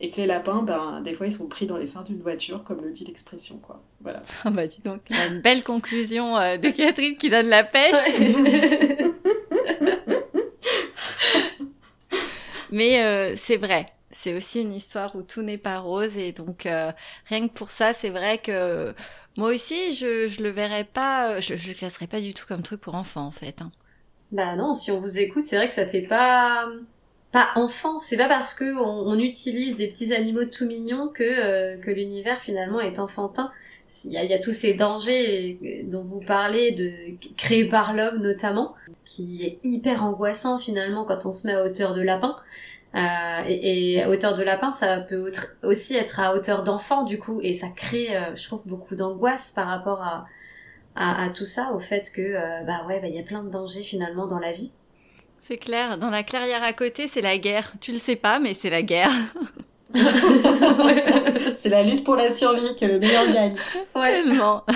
et 0.00 0.10
que 0.10 0.16
les 0.16 0.26
lapins, 0.26 0.62
ben, 0.62 1.00
des 1.02 1.14
fois, 1.14 1.26
ils 1.26 1.32
sont 1.32 1.46
pris 1.46 1.66
dans 1.66 1.76
les 1.76 1.86
phares 1.86 2.04
d'une 2.04 2.20
voiture, 2.20 2.64
comme 2.64 2.82
le 2.82 2.90
dit 2.90 3.04
l'expression, 3.04 3.58
quoi. 3.58 3.80
Voilà. 4.00 4.22
Ah 4.44 4.50
bah 4.50 4.66
dis 4.66 4.80
donc, 4.84 5.00
une 5.10 5.40
belle 5.42 5.62
conclusion 5.62 6.36
euh, 6.36 6.56
de 6.56 6.68
Catherine 6.70 7.16
qui 7.16 7.30
donne 7.30 7.48
la 7.48 7.64
pêche. 7.64 7.94
Mais 12.74 13.00
euh, 13.04 13.36
c'est 13.36 13.56
vrai, 13.56 13.86
c'est 14.10 14.34
aussi 14.34 14.60
une 14.60 14.72
histoire 14.72 15.14
où 15.14 15.22
tout 15.22 15.42
n'est 15.42 15.58
pas 15.58 15.78
rose, 15.78 16.16
et 16.16 16.32
donc 16.32 16.66
euh, 16.66 16.90
rien 17.26 17.46
que 17.46 17.52
pour 17.54 17.70
ça, 17.70 17.92
c'est 17.92 18.10
vrai 18.10 18.38
que 18.38 18.92
moi 19.36 19.50
aussi, 19.50 19.92
je, 19.92 20.42
le 20.42 20.50
verrais 20.50 20.82
pas, 20.82 21.38
je, 21.38 21.54
je 21.54 21.68
le 21.68 21.74
classerais 21.74 22.08
pas 22.08 22.20
du 22.20 22.34
tout 22.34 22.46
comme 22.48 22.62
truc 22.62 22.80
pour 22.80 22.96
enfants, 22.96 23.26
en 23.26 23.30
fait. 23.30 23.62
Hein. 23.62 23.70
Bah 24.32 24.56
non, 24.56 24.72
si 24.72 24.90
on 24.90 25.00
vous 25.00 25.20
écoute, 25.20 25.44
c'est 25.44 25.54
vrai 25.54 25.68
que 25.68 25.72
ça 25.72 25.86
fait 25.86 26.02
pas 26.02 26.68
pas 27.30 27.50
enfant. 27.56 28.00
C'est 28.00 28.16
pas 28.16 28.28
parce 28.28 28.54
que 28.54 28.76
on, 28.76 29.18
utilise 29.18 29.76
des 29.76 29.88
petits 29.88 30.12
animaux 30.12 30.44
tout 30.44 30.66
mignons 30.66 31.12
euh, 31.20 31.76
que 31.78 31.90
l'univers 31.90 32.40
finalement 32.40 32.80
est 32.80 32.98
enfantin. 32.98 33.52
Il 34.04 34.12
y, 34.12 34.34
a, 34.34 34.38
tous 34.38 34.52
ces 34.52 34.74
dangers 34.74 35.84
dont 35.84 36.04
vous 36.04 36.20
parlez, 36.20 36.72
de 36.72 36.92
créés 37.36 37.68
par 37.68 37.94
l'homme 37.94 38.20
notamment, 38.20 38.74
qui 39.04 39.44
est 39.44 39.58
hyper 39.62 40.04
angoissant 40.04 40.58
finalement 40.58 41.04
quand 41.04 41.26
on 41.26 41.32
se 41.32 41.46
met 41.46 41.54
à 41.54 41.64
hauteur 41.64 41.94
de 41.94 42.02
lapin. 42.02 42.36
Euh, 42.94 43.42
et, 43.48 44.02
à 44.02 44.08
hauteur 44.08 44.36
de 44.36 44.42
lapin, 44.42 44.70
ça 44.70 45.00
peut 45.00 45.32
aussi 45.62 45.96
être 45.96 46.20
à 46.20 46.34
hauteur 46.34 46.62
d'enfant 46.62 47.02
du 47.02 47.18
coup, 47.18 47.40
et 47.42 47.52
ça 47.52 47.68
crée, 47.68 48.16
euh, 48.16 48.36
je 48.36 48.44
trouve, 48.44 48.62
beaucoup 48.66 48.94
d'angoisse 48.94 49.50
par 49.50 49.66
rapport 49.66 50.02
à, 50.94 51.28
tout 51.34 51.44
ça, 51.44 51.72
au 51.72 51.80
fait 51.80 52.12
que 52.12 52.22
euh, 52.22 52.62
bah 52.64 52.84
ouais, 52.86 53.00
bah, 53.00 53.08
il 53.08 53.14
y 53.14 53.18
a 53.18 53.24
plein 53.24 53.42
de 53.42 53.50
dangers 53.50 53.82
finalement 53.82 54.26
dans 54.26 54.38
la 54.38 54.52
vie. 54.52 54.70
C'est 55.40 55.58
clair. 55.58 55.98
Dans 55.98 56.10
la 56.10 56.22
clairière 56.22 56.62
à 56.62 56.72
côté, 56.72 57.08
c'est 57.08 57.20
la 57.20 57.36
guerre. 57.36 57.72
Tu 57.80 57.92
le 57.92 57.98
sais 57.98 58.16
pas, 58.16 58.38
mais 58.38 58.54
c'est 58.54 58.70
la 58.70 58.82
guerre. 58.82 59.10
c'est 61.56 61.68
la 61.68 61.82
lutte 61.82 62.04
pour 62.04 62.16
la 62.16 62.30
survie 62.32 62.74
que 62.78 62.84
le 62.86 62.98
meilleur 62.98 63.30
gagne. 63.32 63.56
Tellement. 63.94 64.64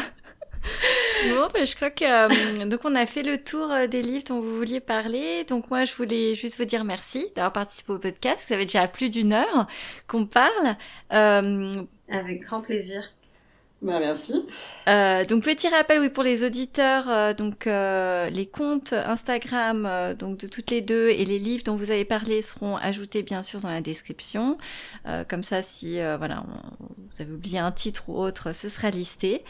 Bon, 1.30 1.48
ben, 1.52 1.66
je 1.66 1.74
crois 1.74 1.90
que 1.90 2.04
euh, 2.04 2.64
donc 2.66 2.80
on 2.84 2.94
a 2.94 3.06
fait 3.06 3.22
le 3.22 3.38
tour 3.38 3.70
euh, 3.70 3.86
des 3.86 4.02
livres 4.02 4.24
dont 4.28 4.40
vous 4.40 4.56
vouliez 4.56 4.80
parler. 4.80 5.44
Donc 5.44 5.70
moi, 5.70 5.84
je 5.84 5.94
voulais 5.94 6.34
juste 6.34 6.58
vous 6.58 6.64
dire 6.64 6.84
merci 6.84 7.26
d'avoir 7.34 7.52
participé 7.52 7.92
au 7.92 7.98
podcast. 7.98 8.40
Ça 8.48 8.56
fait 8.56 8.66
déjà 8.66 8.86
plus 8.86 9.10
d'une 9.10 9.32
heure 9.32 9.66
qu'on 10.06 10.26
parle. 10.26 10.76
Euh, 11.12 11.72
Avec 12.08 12.42
grand 12.42 12.60
plaisir. 12.60 13.02
Bah, 13.80 14.00
merci. 14.00 14.34
Euh, 14.88 15.24
donc 15.24 15.44
petit 15.44 15.68
rappel, 15.68 16.00
oui, 16.00 16.08
pour 16.10 16.24
les 16.24 16.42
auditeurs, 16.44 17.08
euh, 17.08 17.32
donc 17.32 17.68
euh, 17.68 18.28
les 18.28 18.44
comptes 18.46 18.92
Instagram 18.92 19.86
euh, 19.86 20.14
donc 20.14 20.36
de 20.38 20.48
toutes 20.48 20.72
les 20.72 20.80
deux 20.80 21.10
et 21.10 21.24
les 21.24 21.38
livres 21.38 21.62
dont 21.62 21.76
vous 21.76 21.92
avez 21.92 22.04
parlé 22.04 22.42
seront 22.42 22.76
ajoutés 22.76 23.22
bien 23.22 23.44
sûr 23.44 23.60
dans 23.60 23.68
la 23.70 23.80
description. 23.80 24.58
Euh, 25.06 25.22
comme 25.22 25.44
ça, 25.44 25.62
si 25.62 26.00
euh, 26.00 26.16
voilà, 26.16 26.42
on- 26.48 26.86
vous 26.90 27.22
avez 27.22 27.32
oublié 27.32 27.60
un 27.60 27.70
titre 27.70 28.08
ou 28.08 28.18
autre, 28.18 28.52
ce 28.52 28.68
sera 28.68 28.90
listé. 28.90 29.44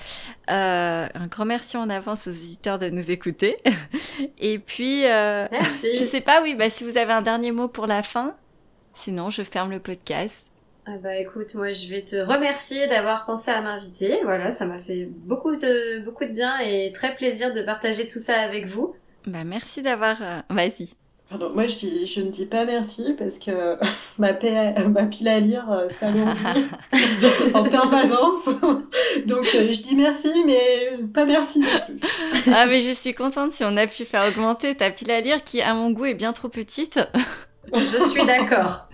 Euh, 0.50 1.06
un 1.14 1.26
grand 1.28 1.46
merci 1.46 1.78
en 1.78 1.88
avance 1.88 2.26
aux 2.28 2.30
auditeurs 2.32 2.78
de 2.78 2.90
nous 2.90 3.10
écouter. 3.10 3.56
et 4.38 4.58
puis, 4.58 5.06
euh, 5.06 5.48
Merci. 5.50 5.94
je 5.94 6.04
sais 6.04 6.20
pas, 6.20 6.42
oui, 6.42 6.54
bah 6.54 6.68
si 6.68 6.84
vous 6.84 6.98
avez 6.98 7.14
un 7.14 7.22
dernier 7.22 7.50
mot 7.52 7.68
pour 7.68 7.86
la 7.86 8.02
fin, 8.02 8.36
sinon 8.92 9.30
je 9.30 9.42
ferme 9.42 9.70
le 9.70 9.80
podcast. 9.80 10.44
Ah 10.90 10.96
bah 11.02 11.16
écoute, 11.16 11.54
moi 11.54 11.72
je 11.72 11.86
vais 11.88 12.00
te 12.00 12.16
remercier 12.16 12.86
d'avoir 12.86 13.26
pensé 13.26 13.50
à 13.50 13.60
m'inviter. 13.60 14.20
Voilà, 14.24 14.50
ça 14.50 14.64
m'a 14.64 14.78
fait 14.78 15.06
beaucoup 15.06 15.54
de 15.54 16.02
beaucoup 16.02 16.24
de 16.24 16.32
bien 16.32 16.60
et 16.60 16.92
très 16.94 17.14
plaisir 17.14 17.52
de 17.52 17.60
partager 17.60 18.08
tout 18.08 18.18
ça 18.18 18.40
avec 18.40 18.68
vous. 18.68 18.94
Bah 19.26 19.44
merci 19.44 19.82
d'avoir, 19.82 20.16
euh, 20.22 20.40
vas-y. 20.48 20.88
Pardon, 21.28 21.50
moi 21.52 21.66
je, 21.66 21.76
dis, 21.76 22.06
je 22.06 22.20
ne 22.22 22.30
dis 22.30 22.46
pas 22.46 22.64
merci 22.64 23.14
parce 23.18 23.38
que 23.38 23.76
ma, 24.18 24.32
pile 24.32 25.28
à 25.28 25.40
lire 25.40 25.70
euh, 25.70 25.90
s'alourdit 25.90 26.64
en 27.54 27.64
permanence. 27.64 28.46
Donc 29.26 29.46
euh, 29.54 29.70
je 29.70 29.82
dis 29.82 29.94
merci, 29.94 30.30
mais 30.46 31.04
pas 31.12 31.26
merci 31.26 31.60
non 31.60 31.68
plus. 31.84 32.00
Ah 32.54 32.64
mais 32.64 32.80
je 32.80 32.92
suis 32.94 33.12
contente 33.12 33.52
si 33.52 33.62
on 33.62 33.76
a 33.76 33.86
pu 33.86 34.06
faire 34.06 34.26
augmenter 34.26 34.74
ta 34.74 34.88
pile 34.88 35.10
à 35.10 35.20
lire 35.20 35.44
qui 35.44 35.60
à 35.60 35.74
mon 35.74 35.90
goût 35.90 36.06
est 36.06 36.14
bien 36.14 36.32
trop 36.32 36.48
petite. 36.48 36.98
Je 37.74 38.00
suis 38.08 38.24
d'accord. 38.24 38.87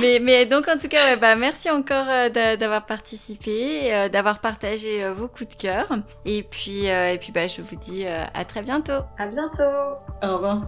Mais, 0.00 0.18
mais 0.20 0.46
donc 0.46 0.68
en 0.68 0.76
tout 0.78 0.88
cas, 0.88 1.06
ouais, 1.10 1.16
bah, 1.16 1.34
merci 1.36 1.70
encore 1.70 2.06
euh, 2.08 2.28
d'a- 2.28 2.56
d'avoir 2.56 2.84
participé, 2.86 3.94
euh, 3.94 4.08
d'avoir 4.08 4.40
partagé 4.40 5.02
euh, 5.04 5.12
vos 5.14 5.28
coups 5.28 5.56
de 5.56 5.62
cœur. 5.62 5.86
Et 6.24 6.42
puis, 6.42 6.90
euh, 6.90 7.12
et 7.12 7.18
puis 7.18 7.32
bah, 7.32 7.46
je 7.46 7.62
vous 7.62 7.76
dis 7.76 8.04
euh, 8.06 8.24
à 8.34 8.44
très 8.44 8.62
bientôt. 8.62 9.02
À 9.18 9.26
bientôt. 9.26 9.96
Au 10.22 10.34
revoir. 10.34 10.62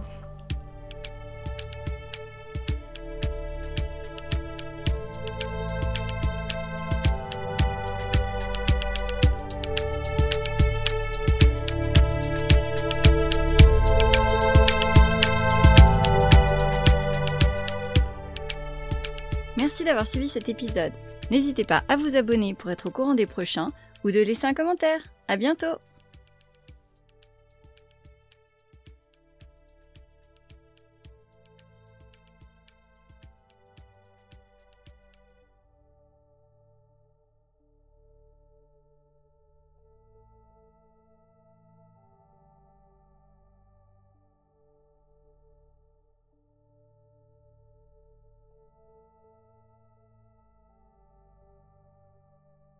Merci 19.77 19.85
d'avoir 19.85 20.07
suivi 20.07 20.27
cet 20.27 20.49
épisode. 20.49 20.91
N'hésitez 21.29 21.63
pas 21.63 21.83
à 21.87 21.97
vous 21.97 22.15
abonner 22.15 22.55
pour 22.55 22.71
être 22.71 22.87
au 22.87 22.89
courant 22.89 23.13
des 23.13 23.27
prochains 23.27 23.71
ou 24.03 24.09
de 24.09 24.19
laisser 24.19 24.47
un 24.47 24.55
commentaire. 24.55 25.01
À 25.27 25.37
bientôt! 25.37 25.77